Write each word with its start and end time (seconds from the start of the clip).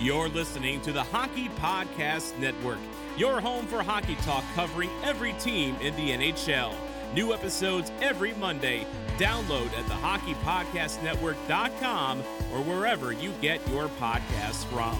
You're 0.00 0.28
listening 0.28 0.80
to 0.82 0.92
the 0.92 1.02
Hockey 1.02 1.48
Podcast 1.60 2.38
Network, 2.38 2.78
your 3.16 3.40
home 3.40 3.66
for 3.66 3.82
hockey 3.82 4.14
talk 4.22 4.44
covering 4.54 4.90
every 5.02 5.32
team 5.34 5.74
in 5.80 5.96
the 5.96 6.12
NHL. 6.12 6.72
New 7.14 7.34
episodes 7.34 7.90
every 8.00 8.32
Monday. 8.34 8.86
Download 9.16 9.66
at 9.76 9.84
thehockeypodcastnetwork.com 9.86 12.20
or 12.20 12.62
wherever 12.62 13.10
you 13.10 13.32
get 13.40 13.68
your 13.70 13.88
podcasts 13.88 14.64
from. 14.66 14.96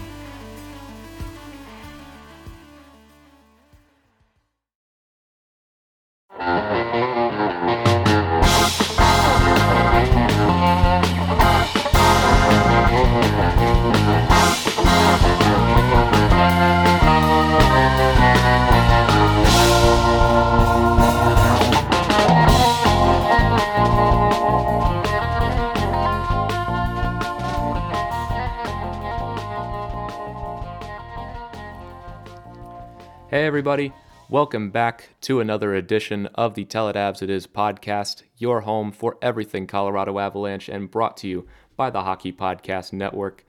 Everybody. 33.69 33.93
Welcome 34.29 34.71
back 34.71 35.09
to 35.21 35.39
another 35.39 35.75
edition 35.75 36.25
of 36.33 36.55
the 36.55 36.65
Tell 36.65 36.89
It 36.89 36.95
Avs 36.95 37.21
It 37.21 37.29
Is 37.29 37.45
podcast, 37.45 38.23
your 38.35 38.61
home 38.61 38.91
for 38.91 39.15
everything 39.21 39.67
Colorado 39.67 40.17
Avalanche, 40.17 40.69
and 40.69 40.89
brought 40.89 41.15
to 41.17 41.27
you 41.27 41.47
by 41.77 41.91
the 41.91 42.01
Hockey 42.01 42.31
Podcast 42.33 42.93
Network. 42.93 43.45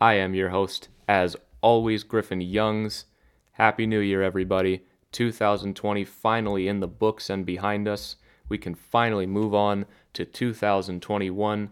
I 0.00 0.14
am 0.14 0.32
your 0.32 0.48
host, 0.48 0.88
as 1.06 1.36
always, 1.60 2.02
Griffin 2.02 2.40
Youngs. 2.40 3.04
Happy 3.52 3.84
New 3.84 4.00
Year, 4.00 4.22
everybody. 4.22 4.86
2020 5.12 6.02
finally 6.02 6.66
in 6.66 6.80
the 6.80 6.88
books 6.88 7.28
and 7.28 7.44
behind 7.44 7.86
us. 7.86 8.16
We 8.48 8.56
can 8.56 8.74
finally 8.74 9.26
move 9.26 9.54
on 9.54 9.84
to 10.14 10.24
2021. 10.24 11.70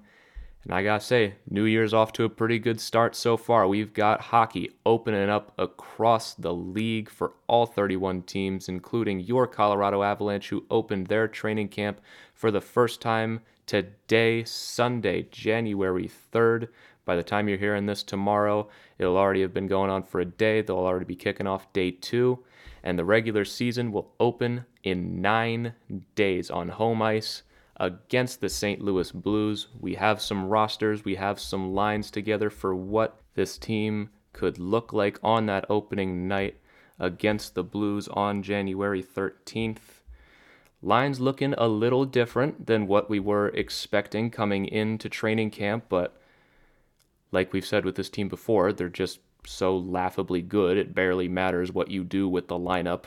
And 0.66 0.74
I 0.74 0.82
gotta 0.82 1.04
say, 1.04 1.34
New 1.48 1.62
Year's 1.62 1.94
off 1.94 2.12
to 2.14 2.24
a 2.24 2.28
pretty 2.28 2.58
good 2.58 2.80
start 2.80 3.14
so 3.14 3.36
far. 3.36 3.68
We've 3.68 3.94
got 3.94 4.20
hockey 4.20 4.72
opening 4.84 5.30
up 5.30 5.52
across 5.56 6.34
the 6.34 6.52
league 6.52 7.08
for 7.08 7.34
all 7.46 7.66
31 7.66 8.22
teams, 8.22 8.68
including 8.68 9.20
your 9.20 9.46
Colorado 9.46 10.02
Avalanche, 10.02 10.48
who 10.48 10.64
opened 10.68 11.06
their 11.06 11.28
training 11.28 11.68
camp 11.68 12.00
for 12.34 12.50
the 12.50 12.60
first 12.60 13.00
time 13.00 13.42
today, 13.64 14.42
Sunday, 14.42 15.28
January 15.30 16.10
3rd. 16.34 16.66
By 17.04 17.14
the 17.14 17.22
time 17.22 17.48
you're 17.48 17.58
hearing 17.58 17.86
this 17.86 18.02
tomorrow, 18.02 18.68
it'll 18.98 19.16
already 19.16 19.42
have 19.42 19.54
been 19.54 19.68
going 19.68 19.90
on 19.90 20.02
for 20.02 20.18
a 20.18 20.24
day. 20.24 20.62
They'll 20.62 20.78
already 20.78 21.04
be 21.04 21.14
kicking 21.14 21.46
off 21.46 21.72
day 21.72 21.92
two. 21.92 22.40
And 22.82 22.98
the 22.98 23.04
regular 23.04 23.44
season 23.44 23.92
will 23.92 24.14
open 24.18 24.64
in 24.82 25.20
nine 25.20 25.74
days 26.16 26.50
on 26.50 26.70
home 26.70 27.02
ice 27.02 27.44
against 27.78 28.40
the 28.40 28.48
St. 28.48 28.80
Louis 28.80 29.12
Blues. 29.12 29.68
We 29.78 29.94
have 29.94 30.20
some 30.20 30.46
rosters, 30.46 31.04
we 31.04 31.16
have 31.16 31.38
some 31.38 31.74
lines 31.74 32.10
together 32.10 32.50
for 32.50 32.74
what 32.74 33.20
this 33.34 33.58
team 33.58 34.10
could 34.32 34.58
look 34.58 34.92
like 34.92 35.18
on 35.22 35.46
that 35.46 35.66
opening 35.68 36.26
night 36.28 36.56
against 36.98 37.54
the 37.54 37.64
Blues 37.64 38.08
on 38.08 38.42
January 38.42 39.02
13th. 39.02 40.02
Lines 40.82 41.20
looking 41.20 41.54
a 41.54 41.68
little 41.68 42.04
different 42.04 42.66
than 42.66 42.86
what 42.86 43.10
we 43.10 43.18
were 43.18 43.48
expecting 43.48 44.30
coming 44.30 44.66
into 44.66 45.08
training 45.08 45.50
camp, 45.50 45.86
but 45.88 46.20
like 47.32 47.52
we've 47.52 47.66
said 47.66 47.84
with 47.84 47.96
this 47.96 48.10
team 48.10 48.28
before, 48.28 48.72
they're 48.72 48.88
just 48.88 49.20
so 49.46 49.76
laughably 49.76 50.42
good, 50.42 50.76
it 50.76 50.94
barely 50.94 51.28
matters 51.28 51.72
what 51.72 51.90
you 51.90 52.04
do 52.04 52.28
with 52.28 52.48
the 52.48 52.58
lineup. 52.58 53.04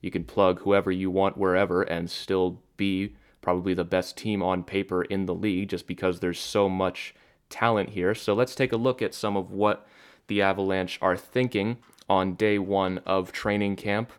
You 0.00 0.10
can 0.10 0.24
plug 0.24 0.60
whoever 0.60 0.90
you 0.90 1.10
want 1.10 1.36
wherever 1.36 1.82
and 1.82 2.10
still 2.10 2.62
be 2.76 3.14
probably 3.42 3.74
the 3.74 3.84
best 3.84 4.16
team 4.16 4.42
on 4.42 4.62
paper 4.62 5.02
in 5.02 5.26
the 5.26 5.34
league 5.34 5.68
just 5.68 5.86
because 5.86 6.20
there's 6.20 6.40
so 6.40 6.68
much 6.68 7.14
talent 7.50 7.90
here. 7.90 8.14
So 8.14 8.32
let's 8.32 8.54
take 8.54 8.72
a 8.72 8.76
look 8.78 9.02
at 9.02 9.14
some 9.14 9.36
of 9.36 9.50
what 9.50 9.86
the 10.28 10.40
Avalanche 10.40 10.98
are 11.02 11.16
thinking 11.16 11.76
on 12.08 12.34
day 12.34 12.58
one 12.58 12.98
of 12.98 13.32
training 13.32 13.76
camp. 13.76 14.12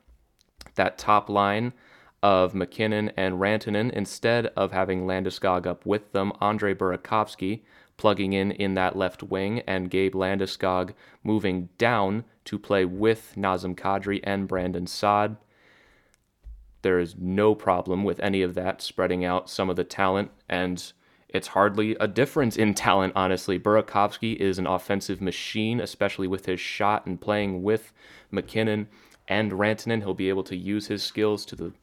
That 0.75 0.97
top 0.97 1.29
line 1.29 1.73
of 2.21 2.53
MacKinnon 2.53 3.11
and 3.17 3.35
Rantanen, 3.35 3.91
instead 3.91 4.47
of 4.55 4.71
having 4.71 5.05
Landeskog 5.05 5.65
up 5.65 5.85
with 5.85 6.11
them, 6.11 6.31
Andre 6.39 6.73
Burakovsky 6.73 7.61
plugging 7.97 8.33
in 8.33 8.51
in 8.51 8.73
that 8.73 8.95
left 8.95 9.23
wing, 9.23 9.59
and 9.67 9.89
Gabe 9.89 10.15
Landeskog 10.15 10.93
moving 11.23 11.69
down 11.77 12.23
to 12.45 12.57
play 12.57 12.85
with 12.85 13.33
Nazem 13.37 13.75
Kadri 13.75 14.19
and 14.23 14.47
Brandon 14.47 14.87
Saad. 14.87 15.37
There 16.83 16.99
is 16.99 17.15
no 17.17 17.55
problem 17.55 18.03
with 18.03 18.19
any 18.19 18.41
of 18.41 18.53
that 18.55 18.81
spreading 18.81 19.25
out 19.25 19.49
some 19.49 19.69
of 19.69 19.75
the 19.77 19.83
talent, 19.83 20.31
and 20.49 20.93
it's 21.29 21.47
hardly 21.47 21.95
a 21.99 22.07
difference 22.07 22.57
in 22.57 22.73
talent, 22.73 23.13
honestly. 23.15 23.57
Burakovsky 23.57 24.35
is 24.35 24.59
an 24.59 24.67
offensive 24.67 25.21
machine, 25.21 25.79
especially 25.79 26.27
with 26.27 26.45
his 26.45 26.59
shot 26.59 27.05
and 27.05 27.19
playing 27.19 27.63
with 27.63 27.91
MacKinnon 28.31 28.87
and 29.27 29.53
Rantanen. 29.53 30.01
He'll 30.01 30.13
be 30.13 30.29
able 30.29 30.43
to 30.43 30.57
use 30.57 30.87
his 30.87 31.01
skills 31.01 31.45
to 31.45 31.55
the 31.55 31.73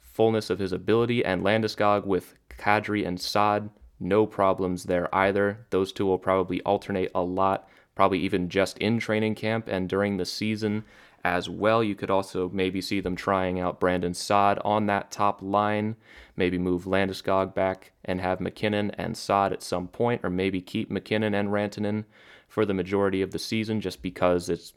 fullness 0.00 0.50
of 0.50 0.58
his 0.58 0.72
ability, 0.72 1.24
and 1.24 1.42
Landeskog 1.42 2.04
with 2.04 2.34
Kadri 2.58 3.06
and 3.06 3.18
Saad, 3.18 3.70
no 3.98 4.26
problems 4.26 4.84
there 4.84 5.12
either. 5.14 5.66
Those 5.70 5.92
two 5.92 6.04
will 6.04 6.18
probably 6.18 6.60
alternate 6.62 7.10
a 7.14 7.22
lot, 7.22 7.68
probably 7.94 8.18
even 8.18 8.50
just 8.50 8.76
in 8.78 8.98
training 8.98 9.34
camp 9.34 9.66
and 9.68 9.88
during 9.88 10.18
the 10.18 10.26
season 10.26 10.84
as 11.24 11.48
well. 11.48 11.82
You 11.82 11.94
could 11.94 12.10
also 12.10 12.50
maybe 12.52 12.80
see 12.80 13.00
them 13.00 13.16
trying 13.16 13.60
out 13.60 13.80
Brandon 13.80 14.14
Saad 14.14 14.58
on 14.64 14.86
that 14.86 15.10
top 15.10 15.40
line, 15.42 15.96
maybe 16.36 16.58
move 16.58 16.84
Landeskog 16.84 17.54
back 17.54 17.92
and 18.04 18.20
have 18.20 18.40
MacKinnon 18.40 18.90
and 18.92 19.16
Saad 19.16 19.52
at 19.52 19.62
some 19.62 19.88
point, 19.88 20.20
or 20.24 20.30
maybe 20.30 20.60
keep 20.60 20.90
MacKinnon 20.90 21.34
and 21.34 21.50
Rantanen 21.50 22.04
for 22.48 22.66
the 22.66 22.74
majority 22.74 23.22
of 23.22 23.30
the 23.30 23.38
season 23.38 23.80
just 23.80 24.02
because 24.02 24.48
it's 24.48 24.74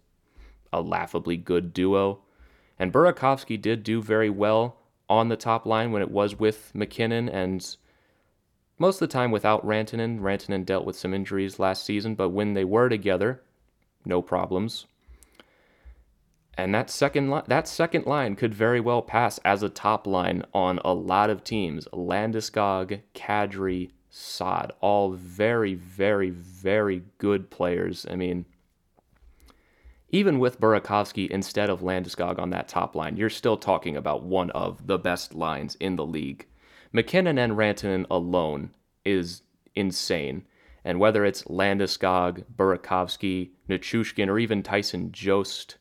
a 0.72 0.82
laughably 0.82 1.38
good 1.38 1.74
duo. 1.74 2.22
And 2.78 2.94
Burakovsky 2.94 3.62
did 3.62 3.84
do 3.84 4.02
very 4.02 4.30
well 4.30 4.78
on 5.10 5.30
the 5.30 5.38
top 5.38 5.66
line 5.66 5.92
when 5.92 6.02
it 6.02 6.12
was 6.12 6.38
with 6.38 6.72
MacKinnon 6.74 7.30
and 7.30 7.76
most 8.78 9.02
of 9.02 9.08
the 9.08 9.14
time 9.14 9.32
without 9.32 9.66
Rantanen. 9.66 10.20
Rantanen 10.20 10.66
dealt 10.66 10.86
with 10.86 10.98
some 10.98 11.14
injuries 11.14 11.60
last 11.60 11.86
season, 11.86 12.16
but 12.16 12.30
when 12.30 12.54
they 12.54 12.66
were 12.66 12.90
together, 12.90 13.42
no 14.06 14.22
problems. 14.22 14.86
And 16.58 16.74
that 16.74 16.90
second 16.90 17.32
li- 17.32 17.42
that 17.48 17.68
second 17.68 18.06
line 18.06 18.36
could 18.36 18.54
very 18.54 18.80
well 18.80 19.02
pass 19.02 19.40
as 19.40 19.62
a 19.62 19.70
top 19.70 20.08
line 20.08 20.44
on 20.54 20.80
a 20.86 20.94
lot 20.94 21.30
of 21.30 21.44
teams. 21.44 21.88
Landeskog, 21.92 23.02
Kadri, 23.14 23.92
Saad, 24.10 24.72
all 24.80 25.12
very, 25.12 25.74
very, 25.74 26.30
very 26.30 27.04
good 27.18 27.50
players. 27.50 28.06
I 28.10 28.16
mean, 28.16 28.46
even 30.10 30.40
with 30.40 30.62
Burakovsky 30.62 31.30
instead 31.30 31.70
of 31.70 31.82
Landeskog 31.82 32.40
on 32.40 32.52
that 32.52 32.70
top 32.70 32.96
line, 32.96 33.18
you're 33.18 33.30
still 33.30 33.58
talking 33.58 33.98
about 33.98 34.24
one 34.24 34.50
of 34.52 34.88
the 34.88 34.98
best 34.98 35.34
lines 35.36 35.76
in 35.76 35.98
the 35.98 36.06
league. 36.06 36.48
MacKinnon 36.94 37.38
and 37.38 37.58
Rantanen 37.58 38.06
alone 38.10 38.70
is 39.04 39.42
insane. 39.76 40.46
And 40.86 41.00
whether 41.00 41.26
it's 41.26 41.44
Landeskog, 41.44 42.46
Burakovsky, 42.56 43.50
Nichushkin, 43.68 44.30
or 44.30 44.40
even 44.40 44.64
Tyson 44.64 45.12
Jost, 45.12 45.78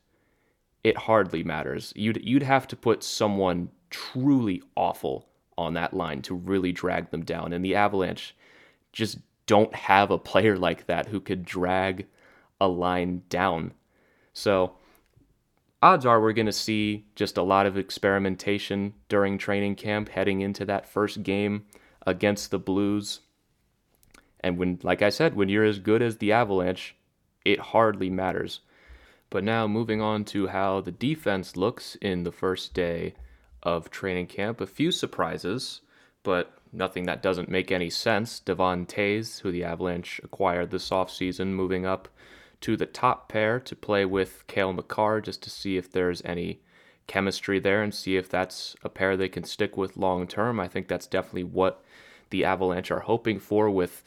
it 0.85 0.95
hardly 0.95 1.43
matters. 1.43 1.91
You'd 1.95 2.23
you'd 2.23 2.43
have 2.43 2.67
to 2.67 2.75
put 2.75 3.01
someone 3.01 3.69
truly 3.89 4.61
awful 4.75 5.27
on 5.57 5.73
that 5.73 5.95
line 5.95 6.21
to 6.21 6.35
really 6.35 6.71
drag 6.71 7.09
them 7.09 7.25
down. 7.25 7.53
And 7.53 7.65
the 7.65 7.73
Avalanche 7.73 8.35
just 8.93 9.17
don't 9.47 9.73
have 9.73 10.11
a 10.11 10.19
player 10.19 10.55
like 10.55 10.85
that 10.85 11.07
who 11.07 11.19
could 11.19 11.43
drag 11.43 12.05
a 12.61 12.67
line 12.67 13.23
down. 13.29 13.73
So 14.31 14.75
odds 15.81 16.05
are 16.05 16.21
we're 16.21 16.33
going 16.33 16.45
to 16.45 16.51
see 16.51 17.07
just 17.15 17.35
a 17.35 17.41
lot 17.41 17.65
of 17.65 17.79
experimentation 17.79 18.93
during 19.09 19.39
training 19.39 19.77
camp 19.77 20.09
heading 20.09 20.41
into 20.41 20.65
that 20.65 20.87
first 20.87 21.23
game 21.23 21.65
against 22.05 22.51
the 22.51 22.59
Blues. 22.59 23.21
And 24.39 24.59
when 24.59 24.77
like 24.83 25.01
I 25.01 25.09
said, 25.09 25.35
when 25.35 25.49
you're 25.49 25.65
as 25.65 25.79
good 25.79 26.03
as 26.03 26.17
the 26.17 26.31
Avalanche, 26.31 26.95
it 27.43 27.59
hardly 27.59 28.11
matters. 28.11 28.59
But 29.35 29.43
now 29.43 29.67
moving 29.67 29.99
on 29.99 30.23
to 30.31 30.47
how 30.47 30.79
the 30.79 30.93
defense 30.93 31.57
looks 31.57 31.95
in 31.95 32.23
the 32.23 32.31
first 32.31 32.73
day 32.73 33.15
of 33.63 33.91
training 33.91 34.27
camp. 34.27 34.61
A 34.61 34.65
few 34.65 34.93
surprises, 34.93 35.81
but 36.23 36.57
nothing 36.71 37.03
that 37.07 37.21
doesn't 37.21 37.49
make 37.49 37.69
any 37.69 37.89
sense. 37.89 38.39
Devon 38.39 38.85
Toews, 38.85 39.41
who 39.41 39.51
the 39.51 39.65
Avalanche 39.65 40.21
acquired 40.23 40.71
this 40.71 40.89
offseason, 40.89 41.47
moving 41.47 41.85
up 41.85 42.07
to 42.61 42.77
the 42.77 42.85
top 42.85 43.27
pair 43.27 43.59
to 43.59 43.75
play 43.75 44.05
with 44.05 44.47
Cale 44.47 44.71
Makar 44.71 45.19
just 45.19 45.43
to 45.43 45.49
see 45.49 45.75
if 45.75 45.91
there's 45.91 46.21
any 46.23 46.61
chemistry 47.05 47.59
there 47.59 47.83
and 47.83 47.93
see 47.93 48.15
if 48.15 48.29
that's 48.29 48.77
a 48.85 48.89
pair 48.89 49.17
they 49.17 49.27
can 49.27 49.43
stick 49.43 49.75
with 49.75 49.97
long 49.97 50.27
term. 50.27 50.61
I 50.61 50.69
think 50.69 50.87
that's 50.87 51.07
definitely 51.07 51.43
what 51.43 51.83
the 52.29 52.45
Avalanche 52.45 52.89
are 52.89 53.01
hoping 53.01 53.39
for 53.39 53.69
with 53.69 54.01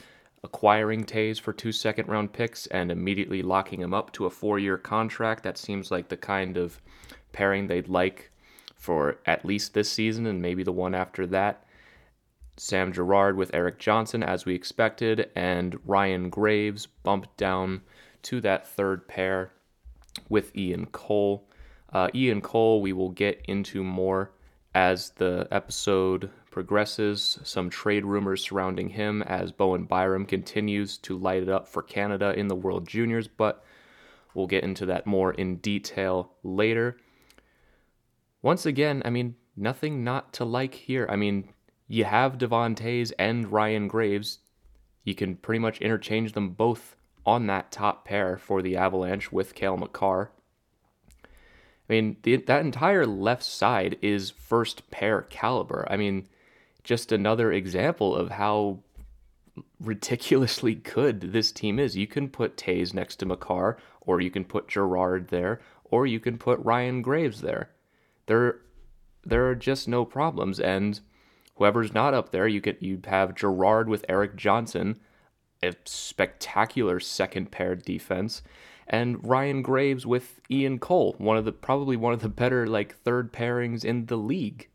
acquiring 0.44 1.04
Toews 1.04 1.40
for 1.40 1.52
two 1.52 1.72
second 1.72 2.08
round 2.08 2.32
picks 2.32 2.66
and 2.68 2.90
immediately 2.90 3.42
locking 3.42 3.80
him 3.80 3.92
up 3.92 4.12
to 4.12 4.26
a 4.26 4.30
four 4.30 4.58
year 4.58 4.78
contract. 4.78 5.42
That 5.42 5.58
seems 5.58 5.90
like 5.90 6.08
the 6.08 6.16
kind 6.16 6.56
of 6.56 6.80
pairing 7.32 7.66
they'd 7.66 7.88
like 7.88 8.30
for 8.74 9.18
at 9.26 9.44
least 9.44 9.74
this 9.74 9.90
season 9.90 10.26
and 10.26 10.40
maybe 10.40 10.62
the 10.62 10.72
one 10.72 10.94
after 10.94 11.26
that. 11.26 11.64
Sam 12.56 12.92
Girard 12.92 13.36
with 13.36 13.54
Erik 13.54 13.78
Johnson, 13.78 14.22
as 14.22 14.44
we 14.44 14.54
expected, 14.54 15.30
and 15.36 15.78
Ryan 15.84 16.28
Graves 16.28 16.86
bumped 16.86 17.36
down 17.36 17.82
to 18.22 18.40
that 18.40 18.66
third 18.66 19.06
pair 19.06 19.52
with 20.28 20.56
Ian 20.56 20.86
Cole. 20.86 21.48
Uh, 21.92 22.08
Ian 22.14 22.40
Cole, 22.40 22.80
we 22.80 22.92
will 22.92 23.10
get 23.10 23.40
into 23.46 23.84
more 23.84 24.32
as 24.74 25.10
the 25.10 25.46
episode 25.50 26.30
progresses. 26.58 27.38
Some 27.44 27.70
trade 27.70 28.04
rumors 28.04 28.42
surrounding 28.42 28.88
him 28.88 29.22
as 29.22 29.52
Bowen 29.52 29.84
Byram 29.84 30.26
continues 30.26 30.98
to 30.98 31.16
light 31.16 31.44
it 31.44 31.48
up 31.48 31.68
for 31.68 31.84
Canada 31.84 32.34
in 32.36 32.48
the 32.48 32.56
World 32.56 32.88
Juniors, 32.88 33.28
but 33.28 33.64
we'll 34.34 34.48
get 34.48 34.64
into 34.64 34.84
that 34.86 35.06
more 35.06 35.32
in 35.32 35.58
detail 35.58 36.32
later. 36.42 36.96
Once 38.42 38.66
again, 38.66 39.02
I 39.04 39.10
mean, 39.10 39.36
nothing 39.56 40.02
not 40.02 40.32
to 40.32 40.44
like 40.44 40.74
here. 40.74 41.06
I 41.08 41.14
mean, 41.14 41.50
you 41.86 42.02
have 42.02 42.38
Devon 42.38 42.74
Toews 42.74 43.12
and 43.20 43.52
Ryan 43.52 43.86
Graves. 43.86 44.40
You 45.04 45.14
can 45.14 45.36
pretty 45.36 45.60
much 45.60 45.80
interchange 45.80 46.32
them 46.32 46.50
both 46.50 46.96
on 47.24 47.46
that 47.46 47.70
top 47.70 48.04
pair 48.04 48.36
for 48.36 48.62
the 48.62 48.76
Avalanche 48.76 49.30
with 49.30 49.54
Cale 49.54 49.76
Makar. 49.76 50.32
I 51.22 51.92
mean, 51.92 52.16
the, 52.24 52.34
that 52.34 52.64
entire 52.64 53.06
left 53.06 53.44
side 53.44 53.96
is 54.02 54.32
first 54.32 54.90
pair 54.90 55.22
caliber. 55.22 55.86
I 55.88 55.96
mean, 55.96 56.26
just 56.88 57.12
another 57.12 57.52
example 57.52 58.16
of 58.16 58.30
how 58.30 58.78
ridiculously 59.78 60.74
good 60.74 61.20
this 61.20 61.52
team 61.52 61.78
is. 61.78 61.98
You 61.98 62.06
can 62.06 62.30
put 62.30 62.56
Toews 62.56 62.94
next 62.94 63.16
to 63.16 63.26
Makar, 63.26 63.76
or 64.00 64.22
you 64.22 64.30
can 64.30 64.42
put 64.42 64.68
Girard 64.68 65.28
there, 65.28 65.60
or 65.84 66.06
you 66.06 66.18
can 66.18 66.38
put 66.38 66.58
Ryan 66.60 67.02
Graves 67.02 67.42
there. 67.42 67.68
There, 68.24 68.60
there 69.22 69.46
are 69.50 69.54
just 69.54 69.86
no 69.86 70.06
problems, 70.06 70.58
and 70.58 70.98
Whoever's 71.56 71.92
not 71.92 72.14
up 72.14 72.30
there, 72.30 72.48
you 72.48 72.62
get 72.62 72.82
you 72.82 73.02
have 73.04 73.34
Girard 73.34 73.90
with 73.90 74.06
Erik 74.08 74.34
Johnson, 74.34 74.98
a 75.62 75.74
spectacular 75.84 77.00
second 77.00 77.50
pair 77.50 77.74
defense, 77.74 78.40
and 78.86 79.22
Ryan 79.28 79.60
Graves 79.60 80.06
with 80.06 80.40
Ian 80.50 80.78
Cole, 80.78 81.16
one 81.18 81.36
of 81.36 81.44
the 81.44 81.52
probably 81.52 81.96
one 81.96 82.14
of 82.14 82.22
the 82.22 82.30
better 82.30 82.66
like 82.66 82.96
third 83.02 83.30
pairings 83.30 83.84
in 83.84 84.06
the 84.06 84.16
league, 84.16 84.68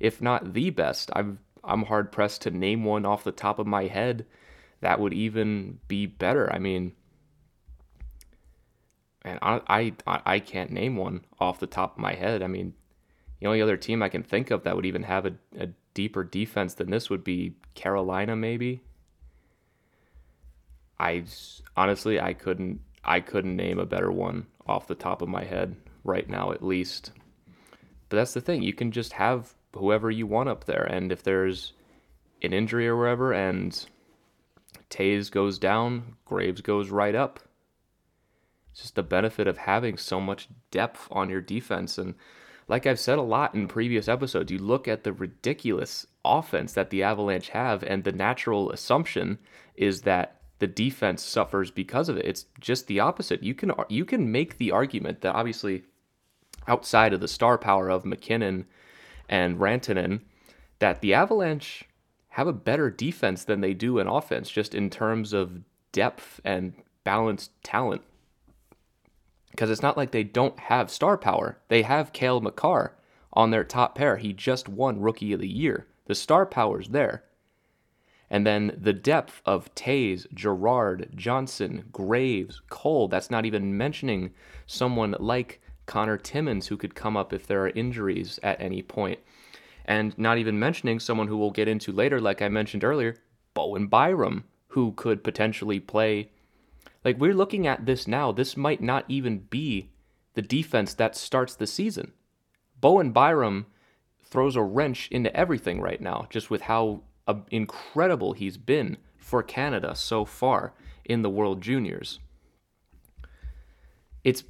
if 0.00 0.22
not 0.22 0.54
the 0.54 0.70
best. 0.70 1.10
I'm 1.14 1.40
I'm 1.64 1.84
hard 1.84 2.12
pressed 2.12 2.42
to 2.42 2.50
name 2.50 2.84
one 2.84 3.04
off 3.04 3.24
the 3.24 3.32
top 3.32 3.58
of 3.58 3.66
my 3.66 3.86
head 3.86 4.26
that 4.80 5.00
would 5.00 5.12
even 5.12 5.78
be 5.88 6.06
better. 6.06 6.52
I 6.52 6.58
mean, 6.58 6.92
and 9.22 9.38
I, 9.42 9.92
I 10.06 10.20
I 10.24 10.38
can't 10.38 10.70
name 10.70 10.96
one 10.96 11.24
off 11.40 11.60
the 11.60 11.66
top 11.66 11.96
of 11.96 11.98
my 11.98 12.14
head. 12.14 12.42
I 12.42 12.46
mean, 12.46 12.74
the 13.40 13.46
only 13.46 13.62
other 13.62 13.76
team 13.76 14.02
I 14.02 14.08
can 14.08 14.22
think 14.22 14.50
of 14.50 14.64
that 14.64 14.76
would 14.76 14.86
even 14.86 15.02
have 15.02 15.26
a, 15.26 15.34
a 15.58 15.68
deeper 15.94 16.24
defense 16.24 16.74
than 16.74 16.90
this 16.90 17.10
would 17.10 17.24
be 17.24 17.56
Carolina, 17.74 18.36
maybe. 18.36 18.82
I 20.98 21.24
honestly 21.76 22.20
I 22.20 22.34
couldn't 22.34 22.80
I 23.04 23.20
couldn't 23.20 23.56
name 23.56 23.78
a 23.78 23.86
better 23.86 24.10
one 24.10 24.46
off 24.66 24.86
the 24.86 24.94
top 24.94 25.22
of 25.22 25.28
my 25.28 25.44
head 25.44 25.76
right 26.04 26.28
now 26.28 26.52
at 26.52 26.64
least. 26.64 27.12
But 28.08 28.16
that's 28.16 28.34
the 28.34 28.40
thing, 28.40 28.62
you 28.62 28.72
can 28.72 28.90
just 28.90 29.12
have 29.14 29.54
whoever 29.74 30.10
you 30.10 30.26
want 30.26 30.48
up 30.48 30.64
there 30.64 30.84
and 30.84 31.12
if 31.12 31.22
there's 31.22 31.72
an 32.42 32.52
injury 32.52 32.88
or 32.88 32.96
wherever 32.96 33.32
and 33.32 33.86
Toews 34.90 35.30
goes 35.30 35.58
down, 35.58 36.16
Graves 36.24 36.60
goes 36.60 36.90
right 36.90 37.14
up. 37.14 37.40
It's 38.72 38.82
just 38.82 38.94
the 38.94 39.02
benefit 39.02 39.46
of 39.46 39.58
having 39.58 39.98
so 39.98 40.20
much 40.20 40.48
depth 40.70 41.08
on 41.10 41.30
your 41.30 41.40
defense 41.40 41.98
and 41.98 42.14
like 42.68 42.86
I've 42.86 43.00
said 43.00 43.18
a 43.18 43.22
lot 43.22 43.54
in 43.54 43.66
previous 43.66 44.08
episodes, 44.08 44.52
you 44.52 44.58
look 44.58 44.86
at 44.86 45.02
the 45.02 45.12
ridiculous 45.12 46.06
offense 46.24 46.74
that 46.74 46.90
the 46.90 47.02
Avalanche 47.02 47.48
have, 47.48 47.82
and 47.82 48.04
the 48.04 48.12
natural 48.12 48.70
assumption 48.70 49.38
is 49.74 50.02
that 50.02 50.42
the 50.58 50.66
defense 50.66 51.22
suffers 51.22 51.70
because 51.70 52.08
of 52.08 52.18
it. 52.18 52.26
It's 52.26 52.44
just 52.60 52.86
the 52.86 53.00
opposite. 53.00 53.42
You 53.42 53.54
can 53.54 53.72
you 53.88 54.04
can 54.04 54.30
make 54.30 54.58
the 54.58 54.72
argument 54.72 55.22
that 55.22 55.34
obviously 55.34 55.84
outside 56.66 57.14
of 57.14 57.20
the 57.20 57.28
star 57.28 57.56
power 57.56 57.88
of 57.88 58.04
MacKinnon 58.04 58.66
and 59.28 59.58
Rantanen, 59.58 60.20
that 60.78 61.00
the 61.00 61.14
Avalanche 61.14 61.84
have 62.30 62.46
a 62.46 62.52
better 62.52 62.90
defense 62.90 63.44
than 63.44 63.60
they 63.60 63.74
do 63.74 63.98
in 63.98 64.06
offense, 64.06 64.50
just 64.50 64.74
in 64.74 64.90
terms 64.90 65.32
of 65.32 65.60
depth 65.92 66.40
and 66.44 66.74
balanced 67.04 67.50
talent 67.62 68.02
because 69.58 69.70
it's 69.70 69.82
not 69.82 69.96
like 69.96 70.12
they 70.12 70.22
don't 70.22 70.56
have 70.60 70.88
star 70.88 71.18
power. 71.18 71.58
They 71.66 71.82
have 71.82 72.12
Cale 72.12 72.40
Makar 72.40 72.94
on 73.32 73.50
their 73.50 73.64
top 73.64 73.96
pair. 73.96 74.16
He 74.16 74.32
just 74.32 74.68
won 74.68 75.00
Rookie 75.00 75.32
of 75.32 75.40
the 75.40 75.48
Year. 75.48 75.88
The 76.06 76.14
star 76.14 76.46
power's 76.46 76.90
there. 76.90 77.24
And 78.30 78.46
then 78.46 78.78
the 78.80 78.92
depth 78.92 79.42
of 79.44 79.74
Toews, 79.74 80.32
Girard, 80.32 81.10
Johnson, 81.16 81.86
Graves, 81.90 82.62
Cole, 82.70 83.08
that's 83.08 83.32
not 83.32 83.46
even 83.46 83.76
mentioning 83.76 84.30
someone 84.66 85.16
like 85.18 85.60
Connor 85.88 86.16
Timmins 86.16 86.68
who 86.68 86.76
could 86.76 86.94
come 86.94 87.16
up 87.16 87.32
if 87.32 87.48
there 87.48 87.62
are 87.64 87.70
injuries 87.70 88.38
at 88.44 88.60
any 88.60 88.82
point. 88.82 89.18
And 89.84 90.16
not 90.16 90.38
even 90.38 90.58
mentioning 90.58 91.00
someone 91.00 91.26
who 91.26 91.36
we'll 91.36 91.50
get 91.50 91.66
into 91.66 91.90
later, 91.90 92.20
like 92.20 92.40
I 92.40 92.48
mentioned 92.48 92.84
earlier, 92.84 93.16
Bowen 93.54 93.88
Byram, 93.88 94.44
who 94.68 94.92
could 94.92 95.24
potentially 95.24 95.80
play 95.80 96.30
like 97.04 97.18
we're 97.18 97.34
looking 97.34 97.66
at 97.66 97.86
this 97.86 98.06
now. 98.06 98.32
This 98.32 98.56
might 98.56 98.82
not 98.82 99.04
even 99.08 99.38
be 99.38 99.90
the 100.34 100.42
defense 100.42 100.94
that 100.94 101.16
starts 101.16 101.54
the 101.54 101.66
season. 101.66 102.12
Bowen 102.80 103.12
Byram 103.12 103.66
throws 104.22 104.56
a 104.56 104.62
wrench 104.62 105.08
into 105.10 105.34
everything 105.34 105.80
right 105.80 106.00
now, 106.00 106.26
just 106.28 106.50
with 106.50 106.62
how 106.62 107.02
uh, 107.26 107.34
incredible 107.50 108.34
he's 108.34 108.56
been 108.56 108.98
for 109.16 109.42
Canada 109.42 109.94
so 109.94 110.24
far 110.24 110.74
in 111.04 111.22
the 111.22 111.30
World 111.30 111.60
Juniors. 111.60 112.18
It's 114.22 114.44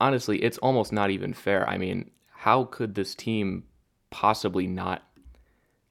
honestly, 0.00 0.42
it's 0.42 0.58
almost 0.58 0.92
not 0.92 1.10
even 1.10 1.34
fair. 1.34 1.68
I 1.68 1.78
mean, 1.78 2.10
how 2.30 2.64
could 2.64 2.94
this 2.94 3.14
team 3.14 3.64
possibly 4.10 4.66
not 4.66 5.02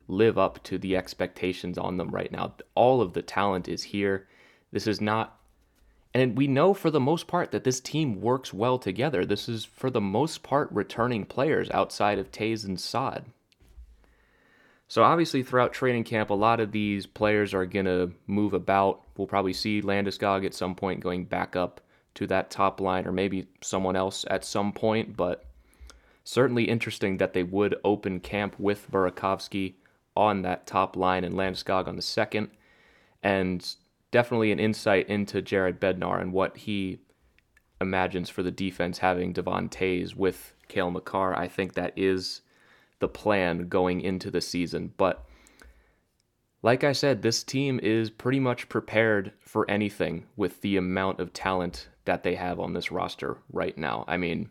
live 0.08 0.38
up 0.38 0.64
to 0.64 0.78
the 0.78 0.96
expectations 0.96 1.78
on 1.78 1.98
them 1.98 2.10
right 2.10 2.32
now? 2.32 2.56
All 2.76 3.02
of 3.02 3.14
the 3.14 3.22
talent 3.22 3.68
is 3.68 3.84
here. 3.84 4.28
This 4.72 4.88
is 4.88 5.02
not 5.02 5.40
and 6.16 6.38
we 6.38 6.48
know 6.48 6.74
for 6.74 6.90
the 6.90 7.00
most 7.02 7.28
part 7.28 7.52
that 7.52 7.66
this 7.66 7.82
team 7.82 8.22
works 8.22 8.54
well 8.54 8.80
together. 8.80 9.26
This 9.26 9.50
is 9.50 9.66
for 9.66 9.90
the 9.90 10.00
most 10.00 10.44
part 10.44 10.72
returning 10.72 11.26
players 11.26 11.70
outside 11.72 12.20
of 12.20 12.32
Toews 12.32 12.64
and 12.64 12.80
Saad. 12.80 13.26
So 14.88 15.04
obviously 15.04 15.44
throughout 15.44 15.74
training 15.74 16.06
camp, 16.06 16.30
a 16.30 16.34
lot 16.34 16.62
of 16.62 16.72
these 16.72 17.06
players 17.06 17.54
are 17.54 17.66
going 17.66 17.86
to 17.86 18.14
move 18.28 18.54
about. 18.54 19.02
We'll 19.18 19.28
probably 19.28 19.52
see 19.52 19.82
Landeskog 19.82 20.46
at 20.46 20.54
some 20.54 20.74
point 20.74 21.02
going 21.02 21.26
back 21.26 21.58
up 21.58 21.82
to 22.16 22.28
that 22.28 22.50
top 22.50 22.82
line 22.82 23.06
or 23.06 23.12
maybe 23.12 23.48
someone 23.62 23.96
else 23.96 24.26
at 24.30 24.44
some 24.44 24.72
point, 24.72 25.16
but 25.16 25.46
certainly 26.24 26.64
interesting 26.64 27.18
that 27.18 27.34
they 27.34 27.44
would 27.44 27.76
open 27.84 28.20
camp 28.20 28.56
with 28.58 28.90
Burakovsky 28.92 29.76
on 30.18 30.42
that 30.42 30.66
top 30.66 30.96
line 30.96 31.24
and 31.24 31.36
Landeskog 31.36 31.88
on 31.88 31.96
the 31.96 32.02
second. 32.02 32.50
And 33.22 33.76
definitely 34.12 34.52
an 34.52 34.60
insight 34.60 35.08
into 35.10 35.42
Jared 35.42 35.80
Bednar 35.80 36.22
and 36.22 36.32
what 36.32 36.58
he 36.58 37.00
imagines 37.82 38.30
for 38.30 38.44
the 38.44 38.52
defense 38.52 39.00
having 39.00 39.34
Devon 39.34 39.70
Toews 39.70 40.16
with 40.16 40.54
Cale 40.68 40.92
Makar. 40.92 41.38
I 41.38 41.48
think 41.48 41.74
that 41.74 41.94
is 41.96 42.42
the 43.00 43.08
plan 43.08 43.68
going 43.68 44.02
into 44.02 44.32
the 44.32 44.42
season. 44.42 44.94
But 44.98 45.26
like 46.66 46.84
I 46.84 46.94
said, 46.94 47.22
this 47.22 47.44
team 47.44 47.80
is 47.84 48.10
pretty 48.10 48.40
much 48.40 48.70
prepared 48.70 49.34
for 49.40 49.70
anything 49.70 50.26
with 50.36 50.62
the 50.62 50.78
amount 50.78 51.20
of 51.20 51.32
talent 51.32 51.90
that 52.06 52.24
they 52.24 52.34
have 52.34 52.60
on 52.60 52.74
this 52.74 52.92
roster 52.92 53.38
right 53.52 53.78
now. 53.78 54.04
I 54.08 54.18
mean, 54.18 54.50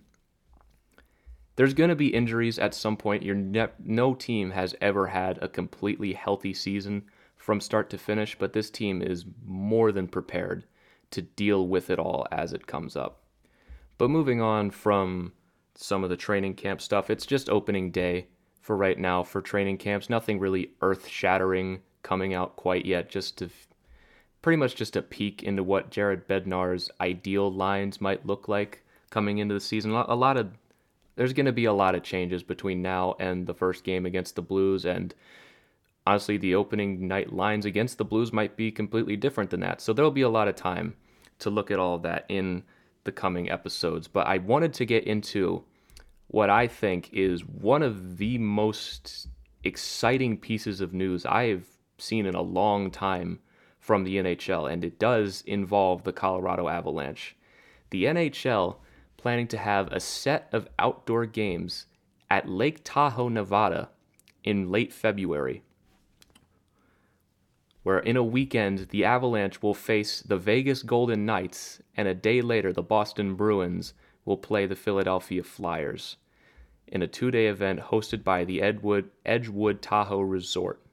there's 1.56 1.75
going 1.75 1.90
to 1.90 1.97
be 1.97 2.14
injuries 2.14 2.56
at 2.56 2.73
some 2.73 2.97
point. 2.97 3.25
Ne- 3.25 3.66
no 3.80 4.14
team 4.14 4.52
has 4.52 4.76
ever 4.80 5.09
had 5.09 5.42
a 5.42 5.49
completely 5.49 6.12
healthy 6.12 6.54
season 6.54 7.02
from 7.37 7.61
start 7.61 7.90
to 7.90 7.99
finish, 7.99 8.38
but 8.38 8.52
this 8.52 8.71
team 8.71 9.02
is 9.02 9.25
more 9.44 9.90
than 9.90 10.06
prepared 10.06 10.66
to 11.11 11.21
deal 11.21 11.66
with 11.66 11.90
it 11.90 11.99
all 11.99 12.28
as 12.30 12.52
it 12.52 12.68
comes 12.68 12.94
up. 12.94 13.25
But 13.99 14.09
moving 14.09 14.40
on 14.40 14.71
from 14.71 15.33
some 15.75 16.04
of 16.04 16.11
the 16.11 16.16
training 16.16 16.54
camp 16.54 16.80
stuff, 16.80 17.11
it's 17.11 17.26
just 17.26 17.50
opening 17.50 17.90
day 17.90 18.28
for 18.61 18.76
right 18.76 19.00
now 19.00 19.25
for 19.25 19.42
training 19.42 19.78
camps. 19.78 20.09
Nothing 20.09 20.38
really 20.38 20.71
earth 20.80 21.09
shattering 21.09 21.80
coming 22.04 22.32
out 22.34 22.54
quite 22.54 22.87
yet, 22.87 23.08
just 23.08 23.38
to 23.38 23.50
pretty 24.40 24.56
much 24.56 24.76
just 24.76 24.94
a 24.94 25.02
peek 25.02 25.42
into 25.42 25.64
what 25.64 25.90
Jared 25.90 26.28
Bednar's 26.28 26.88
ideal 27.00 27.52
lines 27.52 28.00
might 28.00 28.25
look 28.25 28.46
like 28.46 28.84
coming 29.11 29.38
into 29.38 29.54
the 29.54 29.61
season. 29.61 29.90
A 29.90 30.14
lot 30.14 30.37
of 30.37 30.52
there's 31.16 31.32
going 31.32 31.46
to 31.46 31.52
be 31.52 31.64
a 31.64 31.73
lot 31.73 31.96
of 31.96 32.02
changes 32.02 32.42
between 32.42 32.82
now 32.82 33.16
and 33.18 33.46
the 33.46 33.54
first 33.54 33.82
game 33.82 34.06
against 34.06 34.37
the 34.37 34.42
Blues 34.42 34.84
and 34.84 35.14
honestly, 36.06 36.37
the 36.37 36.54
opening 36.54 37.08
night 37.08 37.32
lines 37.32 37.64
against 37.64 37.99
the 37.99 38.04
Blues 38.04 38.32
might 38.32 38.56
be 38.56 38.70
completely 38.70 39.16
different 39.16 39.50
than 39.50 39.61
that. 39.61 39.80
So 39.80 39.92
there'll 39.92 40.11
be 40.11 40.23
a 40.23 40.28
lot 40.28 40.49
of 40.49 40.56
time 40.56 40.94
to 41.38 41.50
look 41.50 41.70
at 41.70 41.78
all 41.78 41.99
that 41.99 42.26
in 42.28 42.62
the 43.04 43.12
coming 43.12 43.50
episodes. 43.50 44.08
But 44.08 44.26
I 44.26 44.38
wanted 44.38 44.75
to 44.75 44.87
get 44.87 45.04
into 45.04 45.64
what 46.28 46.50
I 46.50 46.66
think 46.66 47.11
is 47.12 47.44
one 47.44 47.82
of 47.82 48.18
the 48.18 48.38
most 48.38 49.28
exciting 49.62 50.37
pieces 50.37 50.80
of 50.80 50.92
news 50.92 51.25
I've 51.25 51.66
seen 52.04 52.26
in 52.26 52.34
a 52.34 52.42
long 52.42 52.90
time 52.90 53.40
from 53.78 54.04
the 54.04 54.16
NHL, 54.16 54.70
and 54.70 54.84
it 54.84 54.99
does 54.99 55.42
involve 55.46 56.04
the 56.04 56.12
Colorado 56.12 56.68
Avalanche. 56.68 57.37
The 57.90 58.04
NHL 58.04 58.76
planning 59.16 59.49
to 59.49 59.58
have 59.58 59.90
a 59.90 60.00
set 60.00 60.49
of 60.52 60.68
outdoor 60.78 61.26
games 61.26 61.87
at 62.30 62.49
Lake 62.49 62.80
Tahoe, 62.84 63.28
Nevada 63.28 63.90
in 64.42 64.70
late 64.70 64.92
February 64.92 65.62
where 67.84 67.99
in 67.99 68.16
a 68.16 68.25
weekend 68.25 68.88
the 68.88 69.04
Avalanche 69.04 69.62
will 69.62 69.75
face 69.75 70.20
the 70.23 70.38
Vegas 70.38 70.82
Golden 70.82 71.25
Knights, 71.25 71.80
and 71.96 72.08
a 72.08 72.14
day 72.14 72.40
later 72.40 72.73
the 72.73 72.82
Boston 72.82 73.37
Bruins 73.37 73.92
will 74.25 74.38
play 74.38 74.66
the 74.66 74.75
Philadelphia 74.75 75.42
Flyers 75.44 76.16
in 76.88 77.02
a 77.02 77.06
two 77.06 77.30
day 77.30 77.46
event 77.46 77.80
hosted 77.80 78.25
by 78.25 78.44
the 78.44 78.61
Edwood, 78.61 79.11
Edgewood 79.25 79.80
Tahoe 79.80 80.20
Resort. 80.20 80.83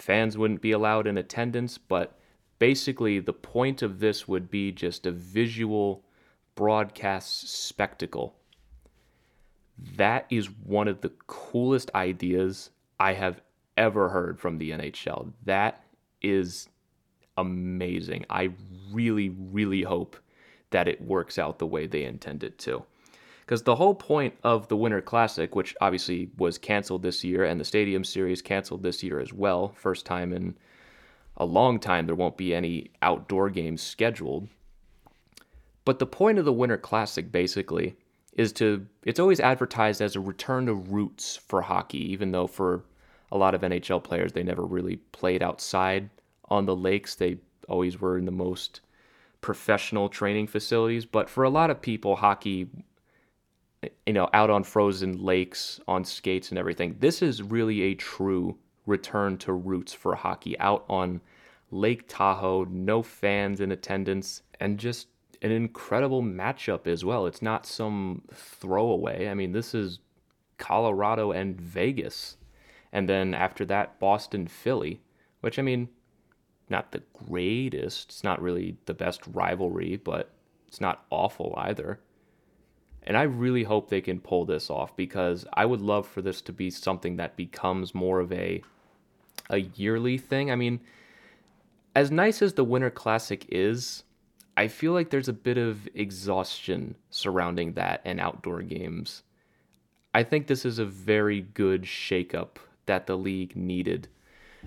Fans 0.00 0.38
wouldn't 0.38 0.62
be 0.62 0.72
allowed 0.72 1.06
in 1.06 1.18
attendance, 1.18 1.76
but 1.76 2.18
basically 2.58 3.20
the 3.20 3.32
point 3.32 3.82
of 3.82 4.00
this 4.00 4.26
would 4.26 4.50
be 4.50 4.72
just 4.72 5.04
a 5.04 5.10
visual 5.10 6.02
broadcast 6.54 7.48
spectacle. 7.48 8.34
That 9.96 10.26
is 10.30 10.50
one 10.50 10.88
of 10.88 11.00
the 11.00 11.12
coolest 11.26 11.90
ideas 11.94 12.70
I 12.98 13.12
have 13.12 13.40
ever 13.76 14.08
heard 14.08 14.40
from 14.40 14.58
the 14.58 14.70
NHL. 14.70 15.32
That 15.44 15.84
is 16.22 16.68
amazing. 17.36 18.26
I 18.30 18.50
really, 18.92 19.28
really 19.28 19.82
hope 19.82 20.16
that 20.70 20.88
it 20.88 21.00
works 21.00 21.38
out 21.38 21.58
the 21.58 21.66
way 21.66 21.86
they 21.86 22.04
intend 22.04 22.42
it 22.42 22.58
to. 22.60 22.84
Because 23.50 23.64
the 23.64 23.74
whole 23.74 23.96
point 23.96 24.34
of 24.44 24.68
the 24.68 24.76
Winter 24.76 25.00
Classic, 25.00 25.56
which 25.56 25.74
obviously 25.80 26.30
was 26.38 26.56
canceled 26.56 27.02
this 27.02 27.24
year, 27.24 27.42
and 27.42 27.58
the 27.58 27.64
Stadium 27.64 28.04
Series 28.04 28.40
canceled 28.40 28.84
this 28.84 29.02
year 29.02 29.18
as 29.18 29.32
well, 29.32 29.70
first 29.70 30.06
time 30.06 30.32
in 30.32 30.56
a 31.36 31.44
long 31.44 31.80
time 31.80 32.06
there 32.06 32.14
won't 32.14 32.36
be 32.36 32.54
any 32.54 32.92
outdoor 33.02 33.50
games 33.50 33.82
scheduled. 33.82 34.46
But 35.84 35.98
the 35.98 36.06
point 36.06 36.38
of 36.38 36.44
the 36.44 36.52
Winter 36.52 36.76
Classic 36.76 37.32
basically 37.32 37.96
is 38.34 38.52
to, 38.52 38.86
it's 39.02 39.18
always 39.18 39.40
advertised 39.40 40.00
as 40.00 40.14
a 40.14 40.20
return 40.20 40.66
to 40.66 40.74
roots 40.74 41.34
for 41.34 41.60
hockey, 41.60 42.12
even 42.12 42.30
though 42.30 42.46
for 42.46 42.84
a 43.32 43.36
lot 43.36 43.56
of 43.56 43.62
NHL 43.62 44.04
players, 44.04 44.32
they 44.32 44.44
never 44.44 44.64
really 44.64 44.98
played 45.10 45.42
outside 45.42 46.08
on 46.50 46.66
the 46.66 46.76
lakes. 46.76 47.16
They 47.16 47.38
always 47.68 48.00
were 48.00 48.16
in 48.16 48.26
the 48.26 48.30
most 48.30 48.80
professional 49.40 50.08
training 50.08 50.46
facilities. 50.46 51.04
But 51.04 51.28
for 51.28 51.42
a 51.42 51.50
lot 51.50 51.70
of 51.70 51.82
people, 51.82 52.14
hockey, 52.14 52.68
you 54.06 54.12
know, 54.12 54.28
out 54.32 54.50
on 54.50 54.64
frozen 54.64 55.22
lakes, 55.22 55.80
on 55.88 56.04
skates 56.04 56.50
and 56.50 56.58
everything, 56.58 56.96
this 56.98 57.22
is 57.22 57.42
really 57.42 57.82
a 57.82 57.94
true 57.94 58.56
return 58.86 59.36
to 59.38 59.52
roots 59.52 59.92
for 59.92 60.14
hockey 60.14 60.58
out 60.58 60.84
on 60.88 61.20
Lake 61.70 62.04
Tahoe, 62.08 62.64
no 62.64 63.02
fans 63.02 63.60
in 63.60 63.70
attendance, 63.70 64.42
and 64.58 64.78
just 64.78 65.08
an 65.42 65.52
incredible 65.52 66.22
matchup 66.22 66.86
as 66.86 67.04
well. 67.04 67.26
It's 67.26 67.42
not 67.42 67.64
some 67.64 68.22
throwaway. 68.34 69.28
I 69.28 69.34
mean, 69.34 69.52
this 69.52 69.74
is 69.74 70.00
Colorado 70.58 71.30
and 71.32 71.58
Vegas 71.58 72.36
and 72.92 73.08
then 73.08 73.34
after 73.34 73.64
that, 73.66 73.98
Boston, 73.98 74.46
Philly, 74.46 75.00
which 75.40 75.58
I 75.58 75.62
mean, 75.62 75.88
not 76.68 76.92
the 76.92 77.02
greatest. 77.12 78.10
It's 78.10 78.24
not 78.24 78.42
really 78.42 78.76
the 78.86 78.94
best 78.94 79.22
rivalry, 79.26 79.96
but 79.96 80.30
it's 80.66 80.80
not 80.80 81.04
awful 81.10 81.54
either. 81.56 82.00
And 83.10 83.16
I 83.18 83.22
really 83.22 83.64
hope 83.64 83.88
they 83.88 84.00
can 84.00 84.20
pull 84.20 84.44
this 84.44 84.70
off 84.70 84.94
because 84.94 85.44
I 85.52 85.64
would 85.64 85.80
love 85.80 86.06
for 86.06 86.22
this 86.22 86.40
to 86.42 86.52
be 86.52 86.70
something 86.70 87.16
that 87.16 87.34
becomes 87.34 87.92
more 87.92 88.20
of 88.20 88.30
a 88.30 88.62
a 89.48 89.62
yearly 89.62 90.16
thing. 90.16 90.52
I 90.52 90.54
mean, 90.54 90.78
as 91.96 92.12
nice 92.12 92.40
as 92.40 92.54
the 92.54 92.62
Winter 92.62 92.88
Classic 92.88 93.44
is, 93.48 94.04
I 94.56 94.68
feel 94.68 94.92
like 94.92 95.10
there's 95.10 95.26
a 95.26 95.32
bit 95.32 95.58
of 95.58 95.88
exhaustion 95.92 96.94
surrounding 97.10 97.72
that 97.72 98.00
and 98.04 98.20
outdoor 98.20 98.62
games. 98.62 99.24
I 100.14 100.22
think 100.22 100.46
this 100.46 100.64
is 100.64 100.78
a 100.78 100.84
very 100.84 101.40
good 101.40 101.82
shakeup 101.82 102.58
that 102.86 103.08
the 103.08 103.18
league 103.18 103.56
needed 103.56 104.06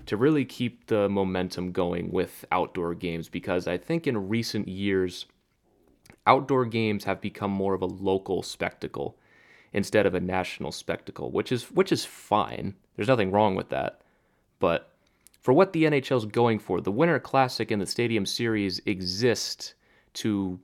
to 0.04 0.18
really 0.18 0.44
keep 0.44 0.88
the 0.88 1.08
momentum 1.08 1.72
going 1.72 2.12
with 2.12 2.44
outdoor 2.52 2.94
games 2.94 3.30
because 3.30 3.66
I 3.66 3.78
think 3.78 4.06
in 4.06 4.28
recent 4.28 4.68
years, 4.68 5.24
outdoor 6.26 6.64
games 6.64 7.04
have 7.04 7.20
become 7.20 7.50
more 7.50 7.74
of 7.74 7.82
a 7.82 7.86
local 7.86 8.42
spectacle 8.42 9.18
instead 9.72 10.06
of 10.06 10.14
a 10.14 10.20
national 10.20 10.72
spectacle, 10.72 11.30
which 11.30 11.50
is 11.52 11.70
which 11.70 11.92
is 11.92 12.04
fine. 12.04 12.74
There's 12.96 13.08
nothing 13.08 13.30
wrong 13.30 13.54
with 13.54 13.70
that. 13.70 14.00
But 14.60 14.92
for 15.40 15.52
what 15.52 15.72
the 15.72 15.84
NHL 15.84 16.18
is 16.18 16.26
going 16.26 16.58
for, 16.58 16.80
the 16.80 16.92
Winter 16.92 17.18
Classic 17.18 17.70
and 17.70 17.82
the 17.82 17.86
Stadium 17.86 18.24
Series 18.24 18.80
exist 18.86 19.74
to 20.14 20.60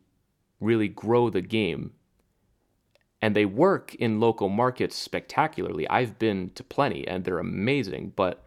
really 0.61 0.89
grow 0.89 1.29
the 1.29 1.43
game 1.43 1.93
and 3.23 3.37
they 3.37 3.45
work 3.45 3.95
in 3.97 4.21
local 4.21 4.49
markets 4.49 4.97
spectacularly. 4.97 5.89
I've 5.89 6.19
been 6.19 6.51
to 6.55 6.65
plenty 6.65 7.07
and 7.07 7.25
they're 7.25 7.39
amazing, 7.39 8.13
but 8.17 8.47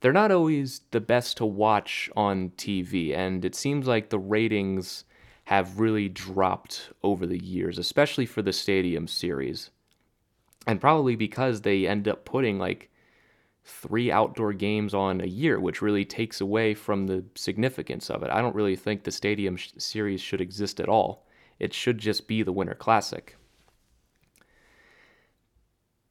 they're 0.00 0.12
not 0.12 0.32
always 0.32 0.80
the 0.90 1.00
best 1.00 1.36
to 1.36 1.46
watch 1.46 2.10
on 2.16 2.50
TV. 2.56 3.16
And 3.16 3.44
it 3.44 3.54
seems 3.54 3.86
like 3.86 4.10
the 4.10 4.18
ratings 4.18 5.04
have 5.50 5.80
really 5.80 6.08
dropped 6.08 6.90
over 7.02 7.26
the 7.26 7.44
years, 7.44 7.76
especially 7.76 8.24
for 8.24 8.40
the 8.40 8.52
stadium 8.52 9.08
series. 9.08 9.70
And 10.64 10.80
probably 10.80 11.16
because 11.16 11.62
they 11.62 11.88
end 11.88 12.06
up 12.06 12.24
putting 12.24 12.56
like 12.56 12.88
three 13.64 14.12
outdoor 14.12 14.52
games 14.52 14.94
on 14.94 15.20
a 15.20 15.26
year, 15.26 15.58
which 15.58 15.82
really 15.82 16.04
takes 16.04 16.40
away 16.40 16.72
from 16.72 17.08
the 17.08 17.24
significance 17.34 18.08
of 18.10 18.22
it. 18.22 18.30
I 18.30 18.40
don't 18.40 18.54
really 18.54 18.76
think 18.76 19.02
the 19.02 19.10
stadium 19.10 19.56
sh- 19.56 19.72
series 19.76 20.20
should 20.20 20.40
exist 20.40 20.78
at 20.78 20.88
all. 20.88 21.26
It 21.58 21.74
should 21.74 21.98
just 21.98 22.28
be 22.28 22.44
the 22.44 22.52
Winter 22.52 22.76
Classic. 22.76 23.34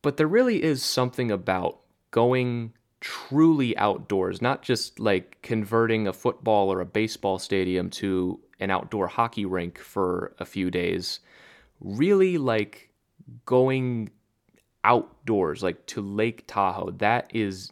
But 0.01 0.17
there 0.17 0.27
really 0.27 0.61
is 0.61 0.83
something 0.83 1.31
about 1.31 1.79
going 2.11 2.73
truly 2.99 3.77
outdoors, 3.77 4.41
not 4.41 4.63
just 4.63 4.99
like 4.99 5.41
converting 5.41 6.09
a 6.09 6.13
football 6.13 6.69
or 6.69 6.81
a 6.81 6.85
baseball 6.85 7.39
stadium 7.39 7.89
to 7.91 8.41
an 8.59 8.71
outdoor 8.71 9.07
hockey 9.07 9.45
rink 9.45 9.77
for 9.77 10.35
a 10.39 10.45
few 10.45 10.69
days. 10.71 11.19
Really 11.79 12.37
like 12.37 12.89
going 13.45 14.09
outdoors, 14.83 15.63
like 15.63 15.85
to 15.87 16.01
Lake 16.01 16.45
Tahoe. 16.47 16.91
That 16.91 17.29
is 17.33 17.71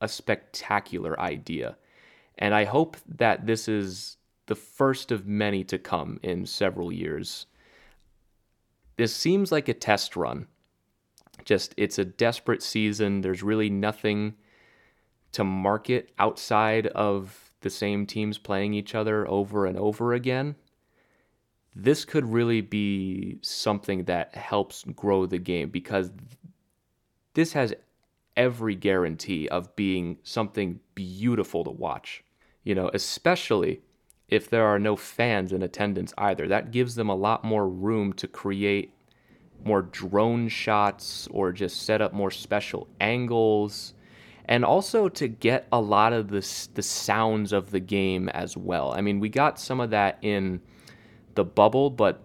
a 0.00 0.08
spectacular 0.08 1.18
idea. 1.20 1.76
And 2.38 2.54
I 2.54 2.64
hope 2.64 2.96
that 3.16 3.46
this 3.46 3.68
is 3.68 4.16
the 4.46 4.54
first 4.54 5.10
of 5.10 5.26
many 5.26 5.64
to 5.64 5.78
come 5.78 6.20
in 6.22 6.46
several 6.46 6.92
years. 6.92 7.46
This 8.96 9.14
seems 9.14 9.50
like 9.50 9.68
a 9.68 9.74
test 9.74 10.16
run 10.16 10.46
just 11.44 11.74
it's 11.76 11.98
a 11.98 12.04
desperate 12.04 12.62
season. 12.62 13.20
There's 13.20 13.42
really 13.42 13.70
nothing 13.70 14.34
to 15.32 15.44
market 15.44 16.10
outside 16.18 16.86
of 16.88 17.47
the 17.60 17.70
same 17.70 18.06
teams 18.06 18.38
playing 18.38 18.74
each 18.74 18.94
other 18.94 19.28
over 19.28 19.66
and 19.66 19.76
over 19.76 20.12
again. 20.12 20.56
This 21.74 22.04
could 22.04 22.32
really 22.32 22.60
be 22.60 23.38
something 23.42 24.04
that 24.04 24.34
helps 24.34 24.84
grow 24.84 25.26
the 25.26 25.38
game 25.38 25.70
because 25.70 26.10
this 27.34 27.52
has 27.52 27.74
every 28.36 28.74
guarantee 28.74 29.48
of 29.48 29.74
being 29.76 30.18
something 30.22 30.80
beautiful 30.94 31.64
to 31.64 31.70
watch. 31.70 32.24
You 32.64 32.74
know, 32.74 32.90
especially 32.92 33.80
if 34.28 34.50
there 34.50 34.66
are 34.66 34.78
no 34.78 34.94
fans 34.94 35.52
in 35.52 35.62
attendance 35.62 36.12
either. 36.18 36.46
That 36.48 36.70
gives 36.70 36.94
them 36.94 37.08
a 37.08 37.14
lot 37.14 37.44
more 37.44 37.68
room 37.68 38.12
to 38.14 38.28
create 38.28 38.94
more 39.64 39.82
drone 39.82 40.48
shots 40.48 41.26
or 41.30 41.52
just 41.52 41.82
set 41.82 42.00
up 42.00 42.12
more 42.12 42.30
special 42.30 42.86
angles 43.00 43.94
and 44.48 44.64
also 44.64 45.08
to 45.10 45.28
get 45.28 45.68
a 45.70 45.80
lot 45.80 46.12
of 46.12 46.28
the 46.28 46.68
the 46.74 46.82
sounds 46.82 47.52
of 47.52 47.70
the 47.70 47.80
game 47.80 48.28
as 48.30 48.56
well. 48.56 48.92
I 48.92 49.02
mean, 49.02 49.20
we 49.20 49.28
got 49.28 49.60
some 49.60 49.78
of 49.78 49.90
that 49.90 50.18
in 50.22 50.60
the 51.34 51.44
bubble, 51.44 51.90
but 51.90 52.22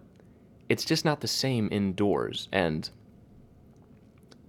it's 0.70 0.86
just 0.86 1.06
not 1.06 1.22
the 1.22 1.28
same 1.28 1.70
indoors. 1.72 2.48
And 2.52 2.90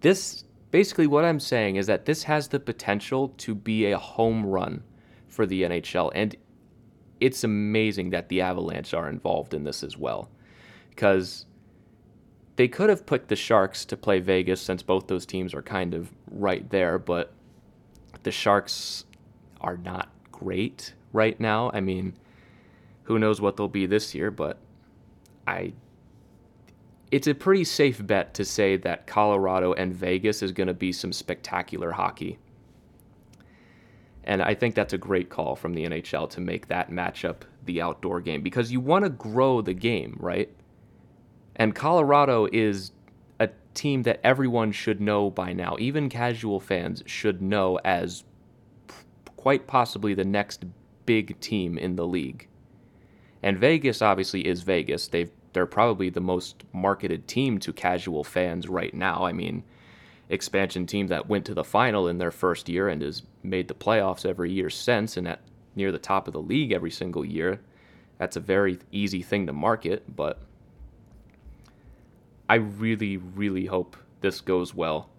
this 0.01 0.45
basically 0.71 1.07
what 1.07 1.25
I'm 1.25 1.41
saying 1.41 1.77
is 1.77 1.87
that 1.89 2.05
this 2.05 2.23
has 2.23 2.49
the 2.49 2.61
potential 2.61 3.29
to 3.39 3.55
be 3.55 3.91
a 3.91 3.99
home 3.99 4.47
run 4.47 4.83
for 5.29 5.45
the 5.47 5.63
NHL 5.63 6.13
and 6.15 6.37
it's 7.21 7.45
amazing 7.45 8.11
that 8.11 8.29
the 8.29 8.41
Avalanche 8.41 8.93
are 8.93 9.09
involved 9.09 9.55
in 9.55 9.65
this 9.65 9.83
as 9.83 9.97
well. 9.97 10.31
Because 10.91 11.47
they 12.57 12.69
could 12.69 12.91
have 12.91 13.07
put 13.07 13.29
the 13.29 13.37
Sharks 13.37 13.85
to 13.87 13.97
play 13.97 14.21
Vegas 14.21 14.61
since 14.61 14.83
both 14.83 15.07
those 15.07 15.27
teams 15.27 15.55
are 15.55 15.63
kind 15.63 15.95
of 15.95 16.13
right 16.31 16.69
there, 16.71 16.99
but 16.99 17.33
The 18.23 18.31
Sharks 18.31 19.05
are 19.61 19.77
not 19.77 20.09
great 20.33 20.95
right 21.13 21.39
now. 21.39 21.71
I 21.73 21.81
mean, 21.81 22.15
who 23.05 23.19
knows 23.19 23.41
what 23.41 23.57
they'll 23.57 23.69
be 23.69 23.87
this 23.87 24.15
year, 24.15 24.31
but 24.31 24.59
I 25.47 25.73
it's 27.11 27.29
a 27.29 27.35
pretty 27.35 27.65
safe 27.65 28.05
bet 28.05 28.35
to 28.35 28.45
say 28.45 28.77
that 28.79 29.07
Colorado 29.07 29.73
and 29.73 29.95
Vegas 29.95 30.43
is 30.43 30.51
going 30.51 30.67
to 30.67 30.75
be 30.75 30.91
some 30.91 31.13
spectacular 31.13 31.93
hockey. 31.93 32.39
And 34.25 34.43
I 34.43 34.55
think 34.55 34.75
that's 34.75 34.95
a 34.95 34.99
great 34.99 35.29
call 35.29 35.55
from 35.55 35.75
the 35.75 35.85
NHL 35.85 36.29
to 36.31 36.41
make 36.41 36.67
that 36.69 36.91
matchup 36.91 37.43
the 37.67 37.81
outdoor 37.81 38.21
game 38.21 38.43
because 38.43 38.73
you 38.73 38.81
want 38.81 39.05
to 39.05 39.11
grow 39.11 39.61
the 39.61 39.75
game, 39.75 40.17
right? 40.19 40.51
And 41.57 41.75
Colorado 41.75 42.49
is 42.53 42.91
team 43.75 44.03
that 44.05 44.21
everyone 44.25 44.73
should 44.73 45.01
know 45.01 45.31
by 45.31 45.53
now. 45.53 45.77
Even 45.79 46.09
casual 46.09 46.61
fans 46.61 47.03
should 47.07 47.43
know 47.43 47.79
as 47.85 48.25
p- 48.89 48.95
quite 49.37 49.67
possibly 49.67 50.15
the 50.15 50.25
next 50.25 50.65
big 51.07 51.39
team 51.41 51.77
in 51.77 51.97
the 51.97 52.07
league. 52.07 52.49
And 53.43 53.59
Vegas 53.59 54.01
obviously 54.01 54.47
is 54.47 54.63
Vegas. 54.63 55.09
They've 55.09 55.31
they're 55.55 55.67
probably 55.67 56.11
the 56.11 56.21
most 56.21 56.65
marketed 56.73 57.29
team 57.29 57.59
to 57.61 57.73
casual 57.73 58.25
fans 58.25 58.69
right 58.69 58.93
now. 58.93 59.25
I 59.25 59.33
mean, 59.33 59.63
expansion 60.29 60.85
team 60.85 61.07
that 61.07 61.29
went 61.29 61.47
to 61.47 61.55
the 61.55 61.65
final 61.65 62.09
in 62.09 62.19
their 62.19 62.33
first 62.33 62.69
year 62.69 62.89
and 62.89 63.01
has 63.01 63.23
made 63.43 63.69
the 63.69 63.75
playoffs 63.75 64.27
every 64.27 64.51
year 64.53 64.69
since 64.69 65.17
and 65.17 65.29
at 65.29 65.41
near 65.77 65.93
the 65.93 65.99
top 65.99 66.27
of 66.27 66.33
the 66.33 66.43
league 66.43 66.73
every 66.73 66.91
single 66.91 67.25
year. 67.25 67.61
That's 68.19 68.37
a 68.37 68.41
very 68.41 68.79
easy 68.91 69.23
thing 69.23 69.47
to 69.47 69.53
market, 69.53 70.17
but 70.17 70.41
I 72.49 72.57
really, 72.57 73.17
really 73.17 73.67
hope 73.67 73.97
this 74.21 74.41
goes 74.41 74.75
well. 74.75 75.11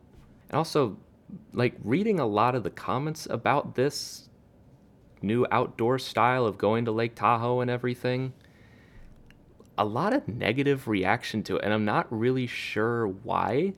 And 0.50 0.58
also, 0.58 0.98
like 1.54 1.76
reading 1.84 2.20
a 2.20 2.26
lot 2.26 2.56
of 2.56 2.64
the 2.64 2.70
comments 2.70 3.28
about 3.30 3.76
this 3.76 4.30
new 5.22 5.46
outdoor 5.52 5.98
style 5.98 6.46
of 6.46 6.58
going 6.58 6.86
to 6.86 6.92
Lake 6.92 7.16
Tahoe 7.16 7.62
and 7.62 7.72
everything, 7.72 8.34
a 9.78 9.86
lot 9.86 10.14
of 10.14 10.28
negative 10.28 10.88
reaction 10.88 11.42
to 11.44 11.58
it. 11.58 11.64
And 11.64 11.74
I'm 11.74 11.86
not 11.86 12.08
really 12.10 12.48
sure 12.48 13.08
why. 13.08 13.74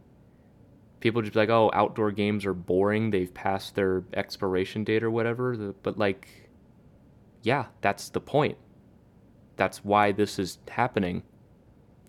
People 0.99 1.21
just 1.21 1.33
be 1.33 1.39
like, 1.39 1.49
oh, 1.49 1.71
outdoor 1.73 2.11
games 2.11 2.45
are 2.45 2.53
boring. 2.53 3.11
They've 3.11 3.33
passed 3.33 3.75
their 3.75 4.03
expiration 4.13 4.83
date 4.83 5.03
or 5.03 5.11
whatever. 5.11 5.73
But, 5.83 5.97
like, 5.97 6.49
yeah, 7.43 7.67
that's 7.81 8.09
the 8.09 8.19
point. 8.19 8.57
That's 9.55 9.85
why 9.85 10.11
this 10.11 10.37
is 10.37 10.57
happening. 10.67 11.23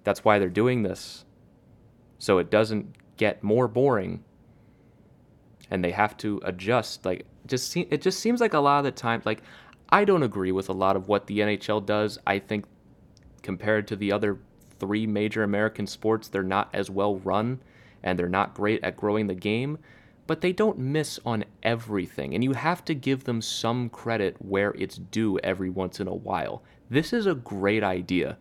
That's 0.05 0.25
why 0.25 0.39
they're 0.39 0.49
doing 0.49 0.83
this. 0.83 1.25
So 2.19 2.39
it 2.39 2.51
doesn't 2.51 2.97
get 3.17 3.43
more 3.43 3.69
boring. 3.69 4.25
And 5.71 5.85
they 5.85 5.93
have 5.93 6.17
to 6.19 6.41
adjust. 6.45 7.05
Like, 7.05 7.27
just 7.47 7.77
it 7.77 8.01
just 8.03 8.21
seems 8.21 8.41
like 8.41 8.55
a 8.55 8.59
lot 8.59 8.79
of 8.79 8.85
the 8.85 8.91
times, 8.91 9.27
like, 9.27 9.43
I 9.91 10.05
don't 10.05 10.23
agree 10.23 10.53
with 10.53 10.69
a 10.69 10.75
lot 10.75 10.97
of 10.97 11.09
what 11.09 11.27
the 11.27 11.41
NHL 11.41 11.85
does. 11.85 12.19
I 12.27 12.39
think 12.39 12.65
compared 13.43 13.89
to 13.89 13.97
the 13.97 14.13
other 14.13 14.39
three 14.79 15.07
major 15.07 15.43
American 15.43 15.87
sports, 15.87 16.29
they're 16.29 16.43
not 16.43 16.69
as 16.73 16.91
well 16.91 17.17
run 17.17 17.61
and 18.03 18.19
they're 18.19 18.29
not 18.29 18.55
great 18.55 18.83
at 18.85 18.97
growing 18.97 19.27
the 19.27 19.35
game, 19.35 19.79
but 20.27 20.41
they 20.41 20.53
don't 20.53 20.79
miss 20.79 21.19
on 21.25 21.45
everything. 21.63 22.35
And 22.35 22.45
you 22.45 22.53
have 22.53 22.85
to 22.85 22.95
give 22.95 23.25
them 23.25 23.41
some 23.41 23.89
credit 23.89 24.37
where 24.41 24.73
it's 24.73 24.97
due 24.97 25.39
every 25.39 25.71
once 25.71 26.01
in 26.01 26.07
a 26.07 26.15
while. 26.15 26.63
This 26.91 27.13
is 27.13 27.27
a 27.27 27.35
great 27.35 27.83
idea. 27.83 28.39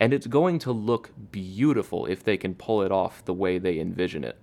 And 0.00 0.14
it's 0.14 0.26
going 0.26 0.58
to 0.60 0.72
look 0.72 1.10
beautiful 1.30 2.06
if 2.06 2.24
they 2.24 2.38
can 2.38 2.54
pull 2.54 2.82
it 2.82 2.90
off 2.90 3.24
the 3.24 3.34
way 3.34 3.58
they 3.58 3.78
envision 3.78 4.24
it. 4.24 4.38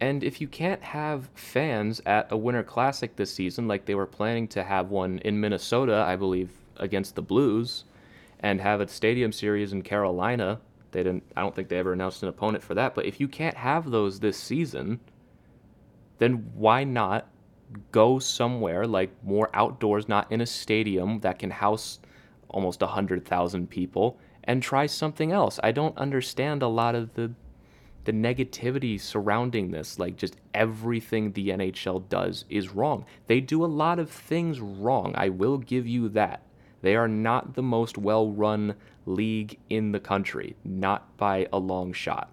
And 0.00 0.24
if 0.24 0.40
you 0.40 0.48
can't 0.48 0.82
have 0.82 1.28
fans 1.34 2.00
at 2.06 2.32
a 2.32 2.36
Winter 2.36 2.62
Classic 2.62 3.14
this 3.14 3.32
season, 3.32 3.68
like 3.68 3.84
they 3.84 3.94
were 3.94 4.06
planning 4.06 4.48
to 4.48 4.64
have 4.64 4.90
one 4.90 5.18
in 5.18 5.40
Minnesota, 5.40 6.04
I 6.06 6.16
believe, 6.16 6.50
against 6.76 7.16
the 7.16 7.22
Blues, 7.22 7.84
and 8.40 8.60
have 8.60 8.80
a 8.80 8.88
stadium 8.88 9.32
series 9.32 9.72
in 9.72 9.82
Carolina. 9.82 10.60
They 10.92 11.02
didn't 11.02 11.24
I 11.36 11.42
don't 11.42 11.54
think 11.54 11.68
they 11.68 11.78
ever 11.78 11.92
announced 11.92 12.22
an 12.22 12.28
opponent 12.28 12.64
for 12.64 12.74
that, 12.74 12.94
but 12.94 13.04
if 13.04 13.20
you 13.20 13.28
can't 13.28 13.56
have 13.56 13.90
those 13.90 14.20
this 14.20 14.38
season, 14.38 15.00
then 16.18 16.50
why 16.54 16.84
not 16.84 17.28
go 17.92 18.18
somewhere 18.18 18.86
like 18.86 19.10
more 19.22 19.50
outdoors, 19.52 20.08
not 20.08 20.30
in 20.32 20.40
a 20.40 20.46
stadium 20.46 21.20
that 21.20 21.38
can 21.38 21.50
house 21.50 21.98
almost 22.48 22.80
100,000 22.80 23.68
people 23.68 24.18
and 24.48 24.62
try 24.62 24.86
something 24.86 25.30
else. 25.30 25.60
I 25.62 25.70
don't 25.70 25.96
understand 25.98 26.62
a 26.62 26.68
lot 26.68 26.96
of 26.96 27.14
the 27.14 27.30
the 28.04 28.12
negativity 28.14 28.98
surrounding 28.98 29.70
this, 29.70 29.98
like 29.98 30.16
just 30.16 30.36
everything 30.54 31.30
the 31.32 31.50
NHL 31.50 32.08
does 32.08 32.46
is 32.48 32.70
wrong. 32.70 33.04
They 33.26 33.38
do 33.40 33.62
a 33.62 33.66
lot 33.66 33.98
of 33.98 34.10
things 34.10 34.60
wrong. 34.60 35.12
I 35.14 35.28
will 35.28 35.58
give 35.58 35.86
you 35.86 36.08
that. 36.10 36.42
They 36.80 36.96
are 36.96 37.08
not 37.08 37.52
the 37.52 37.62
most 37.62 37.98
well 37.98 38.30
run 38.30 38.76
league 39.04 39.58
in 39.68 39.92
the 39.92 40.00
country, 40.00 40.56
not 40.64 41.18
by 41.18 41.48
a 41.52 41.58
long 41.58 41.92
shot. 41.92 42.30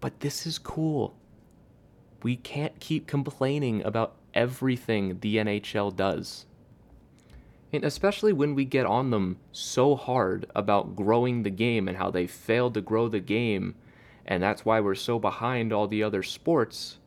But 0.00 0.20
this 0.20 0.46
is 0.46 0.58
cool. 0.58 1.14
We 2.22 2.36
can't 2.36 2.80
keep 2.80 3.06
complaining 3.06 3.84
about 3.84 4.14
everything 4.32 5.18
the 5.20 5.36
NHL 5.36 5.94
does. 5.94 6.46
And 7.76 7.84
especially 7.84 8.32
when 8.32 8.54
we 8.54 8.64
get 8.64 8.86
on 8.86 9.10
them 9.10 9.38
so 9.52 9.94
hard 9.94 10.46
about 10.54 10.96
growing 10.96 11.42
the 11.42 11.50
game 11.50 11.88
and 11.88 11.96
how 11.96 12.10
they 12.10 12.26
failed 12.26 12.74
to 12.74 12.80
grow 12.80 13.08
the 13.08 13.20
game, 13.20 13.74
and 14.24 14.42
that's 14.42 14.64
why 14.64 14.80
we're 14.80 14.94
so 14.94 15.18
behind 15.18 15.72
all 15.72 15.86
the 15.86 16.02
other 16.02 16.22
sports. 16.22 16.98